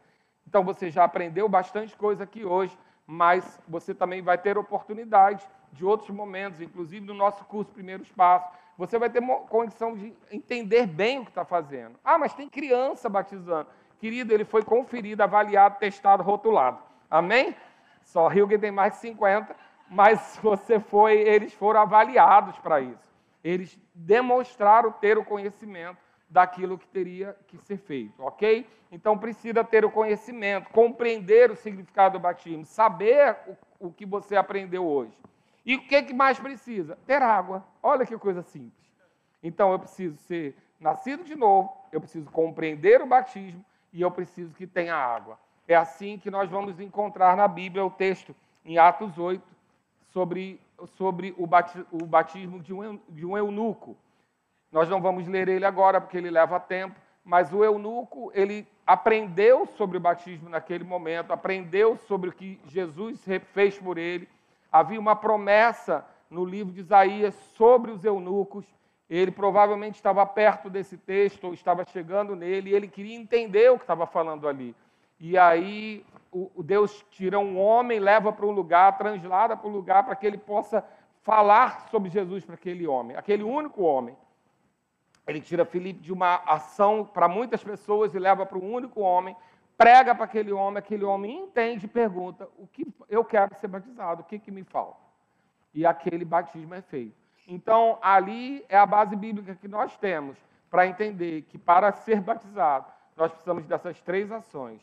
Então 0.49 0.65
você 0.65 0.91
já 0.91 1.05
aprendeu 1.05 1.49
bastante 1.49 1.95
coisa 1.97 2.25
aqui 2.25 2.45
hoje, 2.45 2.77
mas 3.07 3.61
você 3.69 3.95
também 3.95 4.23
vai 4.23 4.39
ter 4.39 4.59
oportunidade 4.59 5.47
de 5.71 5.85
outros 5.85 6.11
momentos, 6.11 6.61
inclusive 6.61 7.07
no 7.07 7.15
nosso 7.15 7.45
curso 7.45 7.71
Primeiros 7.71 8.11
Passos. 8.11 8.51
Você 8.79 8.99
vai 8.99 9.11
ter 9.11 9.23
condição 9.49 9.95
de 9.95 10.13
entender 10.33 10.87
bem 10.87 11.19
o 11.21 11.25
que 11.25 11.31
está 11.31 11.45
fazendo. 11.45 11.99
Ah, 12.03 12.19
mas 12.19 12.35
tem 12.35 12.49
criança 12.49 13.09
batizando. 13.09 13.69
Querido, 14.01 14.33
ele 14.33 14.45
foi 14.45 14.63
conferido, 14.63 15.23
avaliado, 15.23 15.79
testado, 15.79 16.23
rotulado. 16.23 16.79
Amém? 17.11 17.55
Só 18.03 18.29
Rio 18.29 18.49
que 18.49 18.59
tem 18.59 18.71
mais 18.71 18.95
de 18.95 19.01
50 19.01 19.55
mas 19.89 20.39
você 20.43 20.81
foi, 20.81 21.19
eles 21.19 21.53
foram 21.53 21.81
avaliados 21.81 22.59
para 22.59 22.81
isso. 22.81 23.15
Eles 23.43 23.79
demonstraram 23.95 24.91
ter 24.93 25.17
o 25.17 25.25
conhecimento 25.25 25.99
daquilo 26.29 26.79
que 26.79 26.87
teria 26.89 27.37
que 27.47 27.57
ser 27.59 27.79
feito, 27.79 28.23
ok? 28.23 28.67
Então 28.91 29.17
precisa 29.17 29.63
ter 29.63 29.85
o 29.85 29.91
conhecimento, 29.91 30.71
compreender 30.71 31.51
o 31.51 31.57
significado 31.57 32.19
do 32.19 32.23
batismo, 32.23 32.65
saber 32.65 33.37
o, 33.47 33.89
o 33.89 33.93
que 33.93 34.05
você 34.05 34.37
aprendeu 34.37 34.85
hoje. 34.85 35.17
E 35.65 35.75
o 35.77 35.87
que, 35.87 36.03
que 36.03 36.15
mais 36.15 36.39
precisa? 36.39 36.97
Ter 37.07 37.23
água. 37.23 37.65
Olha 37.83 38.07
que 38.07 38.17
coisa 38.19 38.43
simples. 38.43 38.87
Então 39.43 39.73
eu 39.73 39.79
preciso 39.79 40.17
ser 40.19 40.57
nascido 40.79 41.25
de 41.25 41.35
novo, 41.35 41.73
eu 41.91 42.01
preciso 42.01 42.31
compreender 42.31 43.01
o 43.01 43.07
batismo 43.07 43.65
e 43.93 44.01
eu 44.01 44.11
preciso 44.11 44.55
que 44.55 44.67
tenha 44.67 44.95
água. 44.95 45.39
É 45.67 45.75
assim 45.75 46.19
que 46.19 46.31
nós 46.31 46.49
vamos 46.49 46.79
encontrar 46.79 47.37
na 47.37 47.49
Bíblia 47.49 47.85
o 47.85 47.91
texto 47.91 48.35
em 48.65 48.79
Atos 48.79 49.19
8, 49.19 49.43
sobre, 50.13 50.61
sobre 50.97 51.35
o 51.37 51.47
batismo 52.07 52.61
de 52.61 52.73
um, 52.73 52.99
de 53.09 53.27
um 53.27 53.37
eunuco. 53.37 53.97
Nós 54.71 54.89
não 54.89 55.01
vamos 55.01 55.27
ler 55.27 55.49
ele 55.49 55.65
agora, 55.65 56.01
porque 56.01 56.17
ele 56.17 56.31
leva 56.31 56.59
tempo, 56.61 56.95
mas 57.25 57.53
o 57.53 57.65
eunuco, 57.65 58.31
ele 58.35 58.67
aprendeu 58.87 59.67
sobre 59.77 59.97
o 59.97 60.01
batismo 60.01 60.49
naquele 60.49 60.85
momento, 60.85 61.33
aprendeu 61.33 61.97
sobre 61.97 62.31
o 62.31 62.33
que 62.33 62.61
Jesus 62.67 63.25
fez 63.53 63.79
por 63.79 63.99
ele. 63.99 64.29
Havia 64.71 65.01
uma 65.01 65.17
promessa 65.17 66.05
no 66.31 66.45
livro 66.45 66.73
de 66.73 66.81
Isaías 66.81 67.35
sobre 67.57 67.91
os 67.91 68.05
eunucos. 68.05 68.65
Ele 69.09 69.31
provavelmente 69.31 69.97
estava 69.97 70.25
perto 70.27 70.69
desse 70.69 70.97
texto, 70.97 71.45
ou 71.45 71.55
estava 71.55 71.85
chegando 71.85 72.37
nele, 72.37 72.71
e 72.71 72.75
ele 72.75 72.89
queria 72.89 73.17
entender 73.17 73.71
o 73.71 73.77
que 73.77 73.85
estava 73.85 74.07
falando 74.07 74.49
ali. 74.49 74.75
E 75.19 75.39
aí 75.39 76.05
o, 76.31 76.63
Deus 76.63 77.05
tira 77.11 77.39
um 77.39 77.59
homem, 77.59 77.99
leva 77.99 78.33
para 78.33 78.47
um 78.47 78.51
lugar, 78.51 78.99
translada 78.99 79.57
para 79.57 79.69
um 79.69 79.73
lugar 79.73 80.05
para 80.05 80.15
que 80.15 80.27
ele 80.27 80.39
possa 80.39 80.85
falar 81.23 81.89
sobre 81.91 82.11
Jesus 82.11 82.45
para 82.45 82.55
aquele 82.55 82.87
homem, 82.87 83.17
aquele 83.17 83.43
único 83.43 83.83
homem. 83.83 84.17
Ele 85.27 85.41
tira 85.41 85.65
Filipe 85.65 86.01
de 86.01 86.13
uma 86.13 86.37
ação 86.47 87.05
para 87.05 87.29
muitas 87.29 87.63
pessoas 87.63 88.15
e 88.15 88.19
leva 88.19 88.47
para 88.47 88.59
um 88.59 88.73
único 88.73 89.01
homem, 89.01 89.37
prega 89.77 90.15
para 90.15 90.25
aquele 90.25 90.53
homem, 90.53 90.79
aquele 90.79 91.05
homem 91.05 91.39
entende 91.39 91.87
e 91.87 91.89
pergunta: 91.89 92.49
o 92.57 92.67
que 92.67 92.87
eu 93.09 93.25
quero 93.25 93.55
ser 93.57 93.69
batizado, 93.69 94.23
o 94.23 94.25
que, 94.25 94.39
que 94.39 94.51
me 94.51 94.63
falta? 94.63 95.01
E 95.75 95.85
aquele 95.85 96.25
batismo 96.25 96.75
é 96.75 96.83
feito. 96.83 97.17
Então, 97.49 97.99
ali 98.03 98.65
é 98.69 98.77
a 98.77 98.87
base 98.87 99.15
bíblica 99.15 99.55
que 99.55 99.69
nós 99.69 99.97
temos 99.97 100.37
para 100.71 100.87
entender 100.87 101.43
que 101.43 101.59
para 101.59 101.93
ser 101.93 102.21
batizado, 102.21 102.87
nós 103.17 103.31
precisamos 103.31 103.65
dessas 103.67 104.01
três 104.01 104.31
ações 104.31 104.81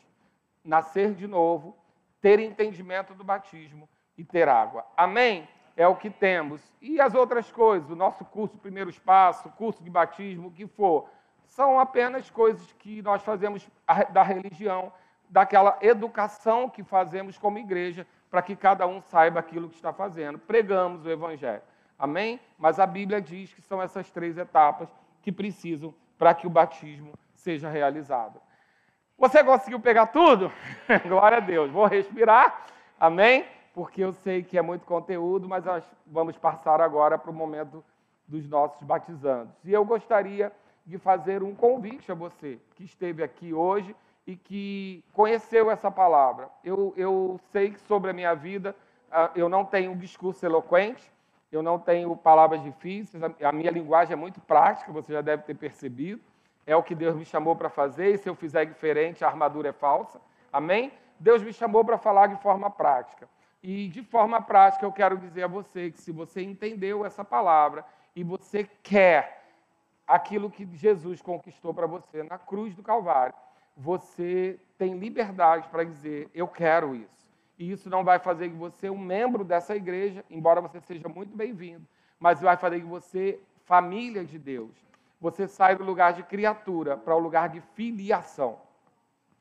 nascer 0.64 1.14
de 1.14 1.26
novo, 1.26 1.76
ter 2.20 2.40
entendimento 2.40 3.14
do 3.14 3.22
batismo 3.22 3.88
e 4.16 4.24
ter 4.24 4.48
água. 4.48 4.84
Amém? 4.96 5.46
É 5.76 5.86
o 5.88 5.96
que 5.96 6.08
temos. 6.10 6.60
E 6.80 7.00
as 7.00 7.14
outras 7.14 7.50
coisas, 7.50 7.90
o 7.90 7.96
nosso 7.96 8.24
curso 8.24 8.56
Primeiro 8.58 8.90
Espaço, 8.90 9.48
curso 9.50 9.82
de 9.82 9.90
batismo, 9.90 10.48
o 10.48 10.52
que 10.52 10.66
for, 10.66 11.08
são 11.46 11.78
apenas 11.78 12.30
coisas 12.30 12.72
que 12.74 13.02
nós 13.02 13.22
fazemos 13.22 13.68
da 14.12 14.22
religião, 14.22 14.92
daquela 15.28 15.78
educação 15.80 16.68
que 16.68 16.82
fazemos 16.82 17.38
como 17.38 17.58
igreja, 17.58 18.06
para 18.30 18.42
que 18.42 18.56
cada 18.56 18.86
um 18.86 19.00
saiba 19.00 19.40
aquilo 19.40 19.68
que 19.68 19.76
está 19.76 19.92
fazendo. 19.92 20.38
Pregamos 20.38 21.04
o 21.04 21.10
Evangelho. 21.10 21.62
Amém? 21.98 22.40
Mas 22.58 22.78
a 22.78 22.86
Bíblia 22.86 23.20
diz 23.20 23.52
que 23.54 23.62
são 23.62 23.80
essas 23.80 24.10
três 24.10 24.36
etapas 24.36 24.88
que 25.22 25.30
precisam 25.30 25.94
para 26.18 26.34
que 26.34 26.46
o 26.46 26.50
batismo 26.50 27.12
seja 27.32 27.68
realizado. 27.68 28.40
Você 29.16 29.44
conseguiu 29.44 29.78
pegar 29.78 30.08
tudo? 30.08 30.52
Glória 31.06 31.38
a 31.38 31.40
Deus. 31.40 31.70
Vou 31.70 31.86
respirar. 31.86 32.66
Amém? 32.98 33.46
Porque 33.74 34.02
eu 34.04 34.12
sei 34.12 34.42
que 34.42 34.56
é 34.56 34.62
muito 34.62 34.86
conteúdo, 34.86 35.48
mas 35.48 35.64
nós 35.64 35.84
vamos 36.06 36.38
passar 36.38 36.80
agora 36.80 37.18
para 37.18 37.30
o 37.30 37.34
momento 37.34 37.84
dos 38.26 38.48
nossos 38.48 38.80
batizandos. 38.82 39.52
E 39.64 39.72
eu 39.72 39.84
gostaria 39.84 40.52
de 40.86 40.96
fazer 40.96 41.42
um 41.42 41.54
convite 41.54 42.10
a 42.12 42.14
você 42.14 42.60
que 42.76 42.84
esteve 42.84 43.22
aqui 43.22 43.52
hoje 43.52 43.94
e 44.26 44.36
que 44.36 45.04
conheceu 45.12 45.70
essa 45.70 45.90
palavra. 45.90 46.48
Eu, 46.62 46.94
eu 46.96 47.38
sei 47.50 47.72
que 47.72 47.80
sobre 47.80 48.10
a 48.10 48.14
minha 48.14 48.32
vida 48.34 48.76
ah, 49.10 49.30
eu 49.34 49.48
não 49.48 49.64
tenho 49.64 49.90
um 49.90 49.96
discurso 49.96 50.46
eloquente, 50.46 51.12
eu 51.50 51.62
não 51.62 51.78
tenho 51.78 52.16
palavras 52.16 52.62
difíceis, 52.62 53.22
a 53.22 53.52
minha 53.52 53.70
linguagem 53.70 54.12
é 54.12 54.16
muito 54.16 54.40
prática, 54.40 54.92
você 54.92 55.12
já 55.12 55.20
deve 55.20 55.42
ter 55.42 55.54
percebido. 55.54 56.22
É 56.66 56.74
o 56.74 56.82
que 56.82 56.94
Deus 56.94 57.14
me 57.14 57.24
chamou 57.24 57.54
para 57.54 57.68
fazer, 57.68 58.14
e 58.14 58.18
se 58.18 58.28
eu 58.28 58.34
fizer 58.34 58.64
diferente, 58.64 59.24
a 59.24 59.28
armadura 59.28 59.68
é 59.68 59.72
falsa. 59.72 60.20
Amém? 60.52 60.92
Deus 61.18 61.42
me 61.42 61.52
chamou 61.52 61.84
para 61.84 61.98
falar 61.98 62.28
de 62.28 62.36
forma 62.36 62.70
prática. 62.70 63.28
E 63.66 63.88
de 63.88 64.02
forma 64.02 64.42
prática, 64.42 64.84
eu 64.84 64.92
quero 64.92 65.16
dizer 65.16 65.44
a 65.44 65.48
você 65.48 65.90
que 65.90 65.98
se 65.98 66.12
você 66.12 66.42
entendeu 66.42 67.02
essa 67.02 67.24
palavra 67.24 67.82
e 68.14 68.22
você 68.22 68.68
quer 68.82 69.42
aquilo 70.06 70.50
que 70.50 70.68
Jesus 70.76 71.22
conquistou 71.22 71.72
para 71.72 71.86
você 71.86 72.22
na 72.22 72.36
cruz 72.36 72.74
do 72.74 72.82
Calvário, 72.82 73.34
você 73.74 74.60
tem 74.76 74.98
liberdade 74.98 75.66
para 75.68 75.82
dizer: 75.82 76.28
Eu 76.34 76.46
quero 76.46 76.94
isso 76.94 77.32
e 77.58 77.72
isso 77.72 77.88
não 77.88 78.04
vai 78.04 78.18
fazer 78.18 78.50
que 78.50 78.54
você 78.54 78.90
um 78.90 78.98
membro 78.98 79.42
dessa 79.42 79.74
igreja, 79.74 80.22
embora 80.28 80.60
você 80.60 80.78
seja 80.82 81.08
muito 81.08 81.34
bem-vindo, 81.34 81.86
mas 82.20 82.42
vai 82.42 82.58
fazer 82.58 82.80
que 82.80 82.86
você 82.86 83.40
família 83.64 84.26
de 84.26 84.38
Deus. 84.38 84.72
Você 85.18 85.48
sai 85.48 85.74
do 85.74 85.84
lugar 85.84 86.12
de 86.12 86.22
criatura 86.22 86.98
para 86.98 87.16
o 87.16 87.18
lugar 87.18 87.48
de 87.48 87.62
filiação. 87.74 88.58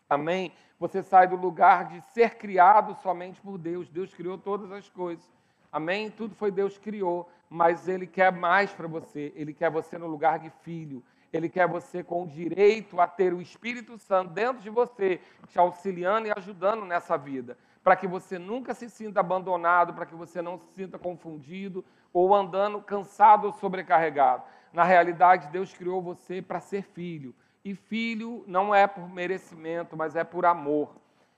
Amém? 0.10 0.54
Você 0.84 1.02
sai 1.02 1.26
do 1.30 1.38
lugar 1.38 1.86
de 1.86 2.02
ser 2.12 2.36
criado 2.36 2.94
somente 3.02 3.40
por 3.40 3.58
Deus. 3.58 3.88
Deus 3.88 4.14
criou 4.14 4.38
todas 4.38 4.70
as 4.70 4.90
coisas. 4.90 5.24
Amém? 5.72 6.12
Tudo 6.12 6.36
foi 6.36 6.52
Deus 6.52 6.78
criou, 6.78 7.32
mas 7.50 7.88
Ele 7.88 8.06
quer 8.06 8.34
mais 8.34 8.74
para 8.74 8.86
você. 8.86 9.32
Ele 9.34 9.54
quer 9.54 9.72
você 9.72 9.98
no 9.98 10.08
lugar 10.08 10.40
de 10.40 10.50
filho. 10.62 11.02
Ele 11.32 11.48
quer 11.48 11.70
você 11.70 12.04
com 12.04 12.24
o 12.24 12.28
direito 12.28 13.00
a 13.00 13.08
ter 13.08 13.34
o 13.34 13.42
Espírito 13.42 13.98
Santo 13.98 14.32
dentro 14.32 14.62
de 14.62 14.70
você, 14.70 15.22
te 15.48 15.58
auxiliando 15.58 16.28
e 16.28 16.34
ajudando 16.36 16.84
nessa 16.84 17.16
vida 17.18 17.58
para 17.82 17.96
que 17.96 18.06
você 18.06 18.38
nunca 18.38 18.74
se 18.74 18.90
sinta 18.90 19.22
abandonado, 19.22 19.94
para 19.94 20.06
que 20.06 20.16
você 20.16 20.42
não 20.42 20.58
se 20.58 20.68
sinta 20.74 21.00
confundido 21.00 21.84
ou 22.12 22.36
andando 22.36 22.82
cansado 22.82 23.48
ou 23.48 23.54
sobrecarregado. 23.54 24.44
Na 24.74 24.84
realidade, 24.84 25.48
Deus 25.48 25.74
criou 25.74 26.02
você 26.02 26.42
para 26.42 26.60
ser 26.60 26.84
filho. 26.84 27.34
E 27.64 27.74
filho 27.74 28.44
não 28.46 28.76
é 28.76 28.86
por 28.88 29.10
merecimento, 29.10 29.96
mas 29.96 30.16
é 30.16 30.24
por 30.24 30.46
amor. 30.46 30.96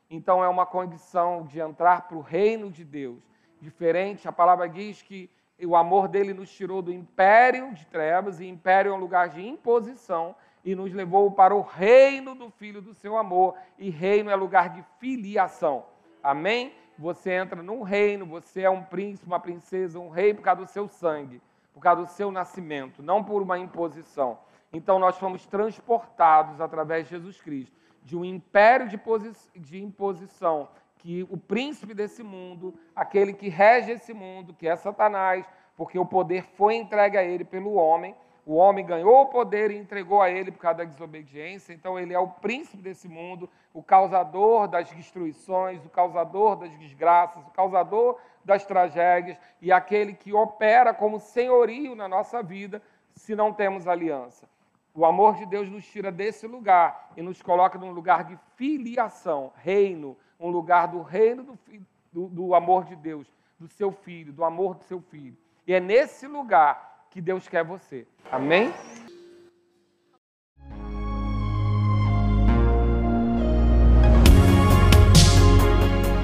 Então 0.10 0.44
é 0.44 0.48
uma 0.48 0.66
condição 0.66 1.44
de 1.44 1.60
entrar 1.60 2.08
para 2.08 2.18
o 2.18 2.22
reino 2.22 2.72
de 2.72 2.84
Deus. 2.84 3.22
Diferente, 3.62 4.28
a 4.28 4.32
palavra 4.32 4.68
diz 4.68 5.02
que 5.02 5.30
o 5.64 5.76
amor 5.76 6.08
dele 6.08 6.34
nos 6.34 6.52
tirou 6.52 6.82
do 6.82 6.92
império 6.92 7.74
de 7.74 7.86
trevas, 7.86 8.40
e 8.40 8.46
império 8.46 8.92
é 8.92 8.96
um 8.96 9.00
lugar 9.00 9.30
de 9.30 9.46
imposição, 9.46 10.36
e 10.64 10.76
nos 10.76 10.92
levou 10.92 11.32
para 11.32 11.56
o 11.56 11.62
reino 11.62 12.36
do 12.36 12.50
Filho 12.50 12.82
do 12.82 12.94
seu 12.94 13.18
amor, 13.18 13.56
e 13.78 13.90
reino 13.90 14.30
é 14.30 14.36
lugar 14.36 14.70
de 14.70 14.84
filiação. 15.00 15.86
Amém? 16.22 16.74
Você 16.98 17.32
entra 17.32 17.62
num 17.62 17.84
reino, 17.84 18.26
você 18.26 18.62
é 18.62 18.70
um 18.70 18.84
príncipe, 18.84 19.28
uma 19.28 19.40
princesa, 19.40 20.00
um 20.00 20.10
rei 20.10 20.34
por 20.34 20.42
causa 20.42 20.62
do 20.62 20.68
seu 20.68 20.88
sangue, 20.88 21.42
por 21.74 21.82
causa 21.82 22.04
do 22.04 22.10
seu 22.10 22.32
nascimento, 22.32 23.04
não 23.04 23.24
por 23.24 23.42
uma 23.42 23.60
imposição. 23.60 24.40
Então 24.76 25.00
nós 25.00 25.18
fomos 25.18 25.46
transportados 25.46 26.60
através 26.60 27.06
de 27.06 27.12
Jesus 27.12 27.40
Cristo 27.40 27.74
de 28.04 28.16
um 28.16 28.26
império 28.26 28.90
de, 28.90 29.00
de 29.56 29.82
imposição 29.82 30.68
que 30.98 31.26
o 31.30 31.38
príncipe 31.38 31.94
desse 31.94 32.22
mundo, 32.22 32.74
aquele 32.94 33.32
que 33.32 33.48
rege 33.48 33.94
esse 33.94 34.14
mundo, 34.14 34.54
que 34.54 34.68
é 34.68 34.76
Satanás, 34.76 35.46
porque 35.78 35.98
o 35.98 36.06
poder 36.06 36.44
foi 36.44 36.76
entregue 36.76 37.18
a 37.18 37.24
ele 37.24 37.46
pelo 37.46 37.74
homem, 37.74 38.14
o 38.46 38.56
homem 38.56 38.86
ganhou 38.86 39.22
o 39.22 39.28
poder 39.28 39.72
e 39.72 39.78
entregou 39.78 40.22
a 40.22 40.30
ele 40.30 40.52
por 40.52 40.60
causa 40.60 40.80
da 40.80 40.84
desobediência, 40.84 41.74
então 41.74 41.98
ele 41.98 42.14
é 42.14 42.20
o 42.20 42.28
príncipe 42.28 42.84
desse 42.84 43.08
mundo, 43.08 43.50
o 43.74 43.82
causador 43.82 44.68
das 44.68 44.90
destruições, 44.90 45.84
o 45.86 45.90
causador 45.90 46.58
das 46.58 46.78
desgraças, 46.78 47.44
o 47.48 47.52
causador 47.52 48.20
das 48.44 48.66
tragédias 48.66 49.38
e 49.62 49.72
aquele 49.72 50.14
que 50.14 50.34
opera 50.34 50.94
como 50.94 51.20
senhorio 51.20 51.96
na 51.96 52.08
nossa 52.08 52.44
vida 52.44 52.82
se 53.16 53.36
não 53.36 53.54
temos 53.54 53.88
aliança. 53.88 54.48
O 54.96 55.06
amor 55.06 55.36
de 55.36 55.46
Deus 55.46 55.70
nos 55.70 55.86
tira 55.86 56.10
desse 56.10 56.48
lugar 56.48 57.12
e 57.18 57.22
nos 57.22 57.42
coloca 57.42 57.78
num 57.78 57.92
lugar 57.92 58.24
de 58.24 58.40
filiação, 58.56 59.52
reino, 59.58 60.16
um 60.40 60.50
lugar 60.50 60.88
do 60.88 61.02
reino 61.02 61.44
do, 61.44 61.60
do, 62.14 62.28
do 62.30 62.56
amor 62.56 62.86
de 62.86 62.96
Deus, 62.96 63.28
do 63.60 63.68
seu 63.68 63.92
filho, 63.92 64.32
do 64.32 64.46
amor 64.46 64.76
do 64.76 64.86
seu 64.86 65.02
filho. 65.02 65.36
E 65.68 65.74
é 65.74 65.82
nesse 65.82 66.28
lugar 66.28 67.08
que 67.12 67.20
Deus 67.20 67.46
quer 67.46 67.64
você. 67.64 68.08
Amém? 68.32 68.74